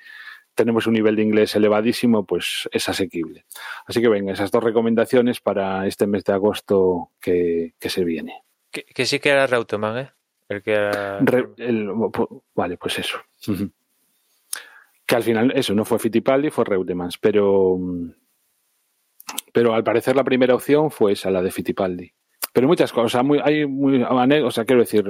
tenemos 0.53 0.88
un 0.88 0.93
nivel 0.93 1.18
de 1.18 1.24
inglés 1.24 1.53
elevadísimo, 1.53 2.26
pues 2.26 2.70
es 2.72 2.88
asequible. 2.88 3.43
Así 3.86 3.99
que 4.01 4.08
venga, 4.08 4.32
esas 4.32 4.51
dos 4.51 4.64
recomendaciones 4.64 5.41
para 5.41 5.86
este 5.86 6.08
mes 6.08 6.24
de 6.24 6.32
agosto 6.32 7.12
que, 7.20 7.74
que 7.78 7.89
se 7.89 8.06
viene. 8.06 8.41
Que, 8.72 8.86
que, 8.86 9.06
sí 9.06 9.20
que 9.20 9.32
era 9.32 9.47
Reutemann, 9.47 9.97
¿eh? 9.97 10.12
El 10.47 10.64
que 10.64 10.72
era... 10.72 11.20
Re, 11.20 11.49
el, 11.58 11.89
vale, 12.56 12.78
pues 12.78 12.99
eso. 12.99 13.18
que 15.06 15.16
al 15.18 15.24
final, 15.24 15.51
eso, 15.53 15.74
no 15.74 15.84
fue 15.84 15.99
Fittipaldi, 15.99 16.51
fue 16.51 16.64
Reutemans, 16.64 17.18
pero, 17.18 17.78
pero 19.51 19.74
al 19.74 19.84
parecer 19.84 20.16
la 20.16 20.24
primera 20.24 20.56
opción 20.56 20.89
fue 20.89 21.12
esa, 21.12 21.30
la 21.30 21.41
de 21.41 21.51
Fittipaldi. 21.51 22.14
Pero 22.56 22.70
muchas 22.70 22.93
cosas, 22.93 23.22
muy, 23.22 23.41
hay 23.43 23.66
muy, 23.66 24.01
o 24.01 24.49
sea, 24.49 24.64
quiero 24.64 24.80
decir, 24.80 25.03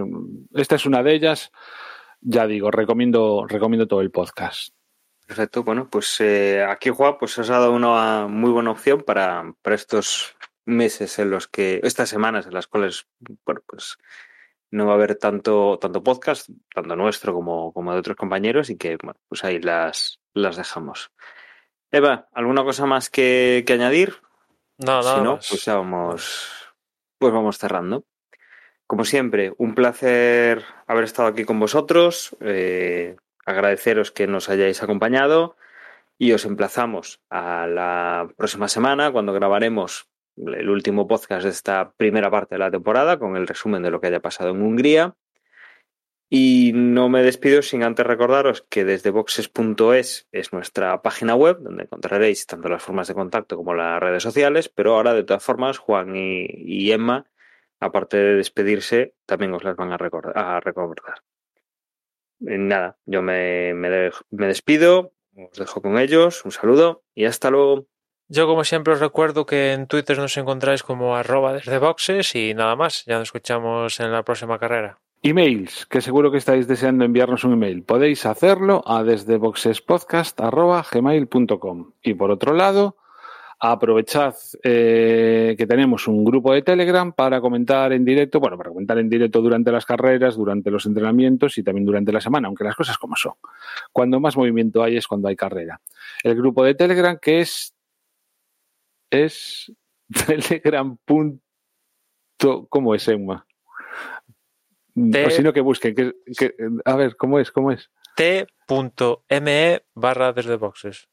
esta 0.56 0.78
es 0.78 0.88
una 0.88 1.04
de 1.04 1.14
ellas. 1.14 1.52
Ya 2.20 2.48
digo, 2.48 2.72
recomiendo, 2.72 3.46
recomiendo 3.48 3.88
todo 3.88 4.02
el 4.02 4.10
podcast. 4.10 4.74
Perfecto, 5.28 5.64
bueno, 5.64 5.88
pues 5.88 6.20
eh, 6.22 6.66
aquí 6.68 6.90
Juan, 6.90 7.18
pues 7.20 7.38
has 7.38 7.50
dado 7.50 7.72
una 7.72 8.26
muy 8.26 8.50
buena 8.50 8.72
opción 8.72 9.04
para, 9.04 9.54
para 9.62 9.76
estos 9.76 10.36
meses 10.66 11.20
en 11.20 11.30
los 11.30 11.48
que, 11.48 11.82
estas 11.84 12.10
semanas 12.10 12.48
en 12.48 12.56
las 12.56 12.66
cuales, 12.66 13.06
bueno, 13.46 13.62
pues 13.68 14.00
no 14.72 14.88
va 14.88 14.94
a 14.94 14.96
haber 14.96 15.14
tanto, 15.14 15.78
tanto 15.80 16.02
podcast, 16.02 16.50
tanto 16.74 16.96
nuestro 16.96 17.32
como, 17.32 17.72
como 17.74 17.94
de 17.94 18.00
otros 18.00 18.18
compañeros, 18.18 18.72
y 18.72 18.78
que, 18.78 18.98
bueno, 18.98 19.20
pues 19.28 19.44
ahí 19.44 19.60
las, 19.60 20.20
las 20.34 20.58
dejamos. 20.58 21.12
Eva, 21.92 22.28
¿alguna 22.34 22.64
cosa 22.64 22.88
más 22.88 23.12
que, 23.12 23.64
que 23.68 23.74
añadir? 23.74 24.16
No, 24.80 25.04
si 25.04 25.10
nada 25.10 25.22
no, 25.22 25.36
más. 25.36 25.48
pues 25.48 25.64
ya 25.64 25.76
vamos, 25.76 26.55
pues 27.18 27.34
vamos 27.34 27.58
cerrando. 27.58 28.06
Como 28.88 29.04
siempre, 29.04 29.54
un 29.58 29.74
placer 29.74 30.64
haber 30.88 31.06
estado 31.06 31.28
aquí 31.28 31.44
con 31.44 31.60
vosotros. 31.60 32.36
Eh, 32.42 33.16
agradeceros 33.46 34.12
que 34.12 34.28
nos 34.28 34.50
hayáis 34.50 34.82
acompañado 34.84 35.56
y 36.18 36.32
os 36.34 36.46
emplazamos 36.46 37.22
a 37.30 37.68
la 37.68 38.30
próxima 38.38 38.68
semana 38.68 39.12
cuando 39.12 39.34
grabaremos 39.34 40.10
el 40.38 40.70
último 40.70 41.08
podcast 41.08 41.44
de 41.44 41.50
esta 41.50 41.94
primera 41.98 42.30
parte 42.30 42.56
de 42.56 42.60
la 42.60 42.72
temporada 42.72 43.18
con 43.18 43.38
el 43.38 43.48
resumen 43.48 43.84
de 43.84 43.92
lo 43.92 44.02
que 44.02 44.08
haya 44.08 44.22
pasado 44.22 44.52
en 44.52 44.62
Hungría. 44.62 45.16
Y 46.30 46.72
no 46.74 47.08
me 47.08 47.22
despido 47.22 47.62
sin 47.62 47.84
antes 47.84 48.06
recordaros 48.06 48.66
que 48.68 48.84
desde 48.84 49.12
boxes.es 49.12 50.28
es 50.32 50.54
nuestra 50.54 51.02
página 51.02 51.36
web 51.36 51.60
donde 51.60 51.84
encontraréis 51.84 52.48
tanto 52.48 52.68
las 52.68 52.82
formas 52.82 53.08
de 53.08 53.14
contacto 53.14 53.56
como 53.56 53.76
las 53.76 54.00
redes 54.00 54.24
sociales, 54.24 54.68
pero 54.70 54.96
ahora 54.96 55.14
de 55.14 55.24
todas 55.24 55.44
formas 55.44 55.78
Juan 55.78 56.14
y, 56.16 56.92
Emma, 56.92 57.30
aparte 57.80 58.18
de 58.18 58.36
despedirse, 58.36 59.14
también 59.26 59.54
os 59.54 59.64
las 59.64 59.76
van 59.76 59.92
a 59.92 59.98
recordar. 59.98 61.22
Nada, 62.40 62.98
yo 63.06 63.22
me, 63.22 63.74
me 63.74 64.48
despido, 64.48 65.14
os 65.36 65.58
dejo 65.58 65.82
con 65.82 66.00
ellos, 66.00 66.44
un 66.46 66.52
saludo 66.52 67.04
y 67.14 67.26
hasta 67.26 67.52
luego. 67.52 67.88
Yo, 68.28 68.48
como 68.48 68.64
siempre, 68.64 68.94
os 68.94 69.00
recuerdo 69.00 69.46
que 69.46 69.74
en 69.74 69.86
Twitter 69.86 70.18
nos 70.18 70.36
encontráis 70.38 70.82
como 70.82 71.16
arroba 71.16 71.54
desde 71.54 71.78
boxes 71.78 72.34
y 72.36 72.56
nada 72.56 72.76
más. 72.76 73.06
Ya 73.06 73.20
nos 73.20 73.28
escuchamos 73.28 74.00
en 74.00 74.12
la 74.12 74.24
próxima 74.24 74.58
carrera. 74.58 75.00
Emails, 75.28 75.88
que 75.88 76.02
seguro 76.02 76.30
que 76.30 76.38
estáis 76.38 76.68
deseando 76.68 77.04
enviarnos 77.04 77.44
un 77.44 77.54
email. 77.54 77.82
Podéis 77.82 78.28
hacerlo 78.28 78.84
a 78.86 79.04
desde 79.04 79.40
Y 82.04 82.14
por 82.14 82.30
otro 82.30 82.54
lado, 82.54 82.98
aprovechad 83.60 84.36
eh, 84.62 85.56
que 85.58 85.66
tenemos 85.66 86.08
un 86.08 86.24
grupo 86.24 86.54
de 86.54 86.62
Telegram 86.62 87.12
para 87.12 87.42
comentar 87.42 87.92
en 87.92 88.06
directo, 88.06 88.40
bueno, 88.40 88.56
para 88.56 88.70
comentar 88.70 89.00
en 89.00 89.10
directo 89.10 89.42
durante 89.42 89.72
las 89.72 89.84
carreras, 89.84 90.36
durante 90.36 90.70
los 90.70 90.86
entrenamientos 90.86 91.58
y 91.58 91.64
también 91.64 91.88
durante 91.88 92.12
la 92.12 92.22
semana, 92.22 92.48
aunque 92.48 92.64
las 92.64 92.76
cosas 92.76 93.00
como 93.00 93.16
son. 93.16 93.34
Cuando 93.92 94.20
más 94.20 94.38
movimiento 94.38 94.84
hay 94.84 94.98
es 94.98 95.08
cuando 95.08 95.28
hay 95.28 95.36
carrera. 95.36 95.82
El 96.22 96.36
grupo 96.36 96.64
de 96.64 96.76
Telegram 96.76 97.18
que 97.20 97.40
es 97.42 97.74
es 99.10 99.74
telegram. 100.28 101.00
¿Cómo 102.70 102.94
es, 102.94 103.08
Emma? 103.08 103.45
T 105.12 105.26
o 105.26 105.30
si 105.30 105.44
no, 105.44 105.54
que 105.54 105.62
busquen. 105.62 105.94
Que, 105.94 106.14
que, 106.38 106.56
a 106.86 106.96
ver, 106.96 107.16
¿cómo 107.18 107.40
es? 107.40 107.52
¿Cómo 107.52 107.72
es? 107.72 107.90
T.me 108.16 109.82
barra 109.94 110.34
desde 110.34 110.56
boxes. 110.56 111.08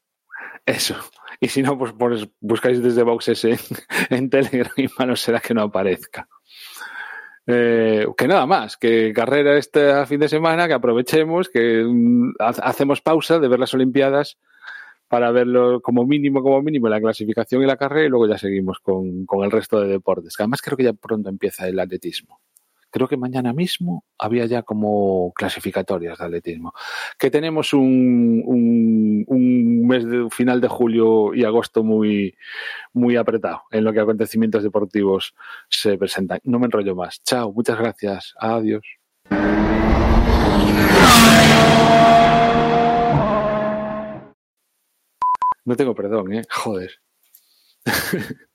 Eso. 0.65 0.95
Y 1.39 1.49
si 1.49 1.61
no, 1.61 1.77
pues, 1.77 1.93
pues 1.97 2.27
buscáis 2.39 2.81
desde 2.81 3.03
boxes 3.03 3.43
en, 3.43 3.57
en 4.09 4.29
Telegram 4.29 4.71
y 4.77 4.87
malo 4.97 5.15
será 5.15 5.39
que 5.39 5.53
no 5.53 5.63
aparezca. 5.63 6.27
Eh, 7.45 8.07
que 8.17 8.27
nada 8.27 8.45
más, 8.45 8.77
que 8.77 9.11
carrera 9.11 9.57
este 9.57 10.05
fin 10.05 10.21
de 10.21 10.29
semana, 10.29 10.67
que 10.67 10.73
aprovechemos, 10.73 11.49
que 11.49 11.83
mm, 11.85 12.35
hacemos 12.39 13.01
pausa 13.01 13.39
de 13.39 13.49
ver 13.49 13.59
las 13.59 13.73
Olimpiadas 13.73 14.37
para 15.09 15.31
verlo 15.31 15.81
como 15.81 16.05
mínimo, 16.05 16.41
como 16.41 16.61
mínimo 16.61 16.87
la 16.87 17.01
clasificación 17.01 17.61
y 17.61 17.65
la 17.65 17.77
carrera 17.77 18.05
y 18.05 18.09
luego 18.09 18.27
ya 18.27 18.37
seguimos 18.37 18.79
con, 18.79 19.25
con 19.25 19.43
el 19.43 19.51
resto 19.51 19.81
de 19.81 19.89
deportes. 19.89 20.37
Que 20.37 20.43
además 20.43 20.61
creo 20.61 20.77
que 20.77 20.85
ya 20.85 20.93
pronto 20.93 21.29
empieza 21.29 21.67
el 21.67 21.79
atletismo. 21.79 22.39
Creo 22.93 23.07
que 23.07 23.17
mañana 23.17 23.53
mismo 23.53 24.05
había 24.19 24.45
ya 24.45 24.61
como 24.61 25.33
clasificatorias 25.33 26.19
de 26.19 26.25
atletismo. 26.25 26.73
Que 27.17 27.31
tenemos 27.31 27.73
un, 27.73 28.43
un, 28.45 29.87
mes 29.87 30.05
de 30.05 30.29
final 30.29 30.61
de 30.61 30.67
julio 30.67 31.33
y 31.33 31.43
agosto 31.43 31.83
muy, 31.83 32.37
muy 32.93 33.15
apretado 33.15 33.63
en 33.71 33.83
lo 33.83 33.93
que 33.93 33.99
acontecimientos 33.99 34.61
deportivos 34.61 35.33
se 35.69 35.97
presentan. 35.97 36.39
No 36.43 36.59
me 36.59 36.67
enrollo 36.67 36.95
más. 36.95 37.19
Chao, 37.23 37.51
muchas 37.51 37.79
gracias. 37.79 38.35
Adiós. 38.37 38.83
No 45.65 45.75
tengo 45.75 45.95
perdón, 45.95 46.31
¿eh? 46.33 46.43
Joder. 46.47 46.91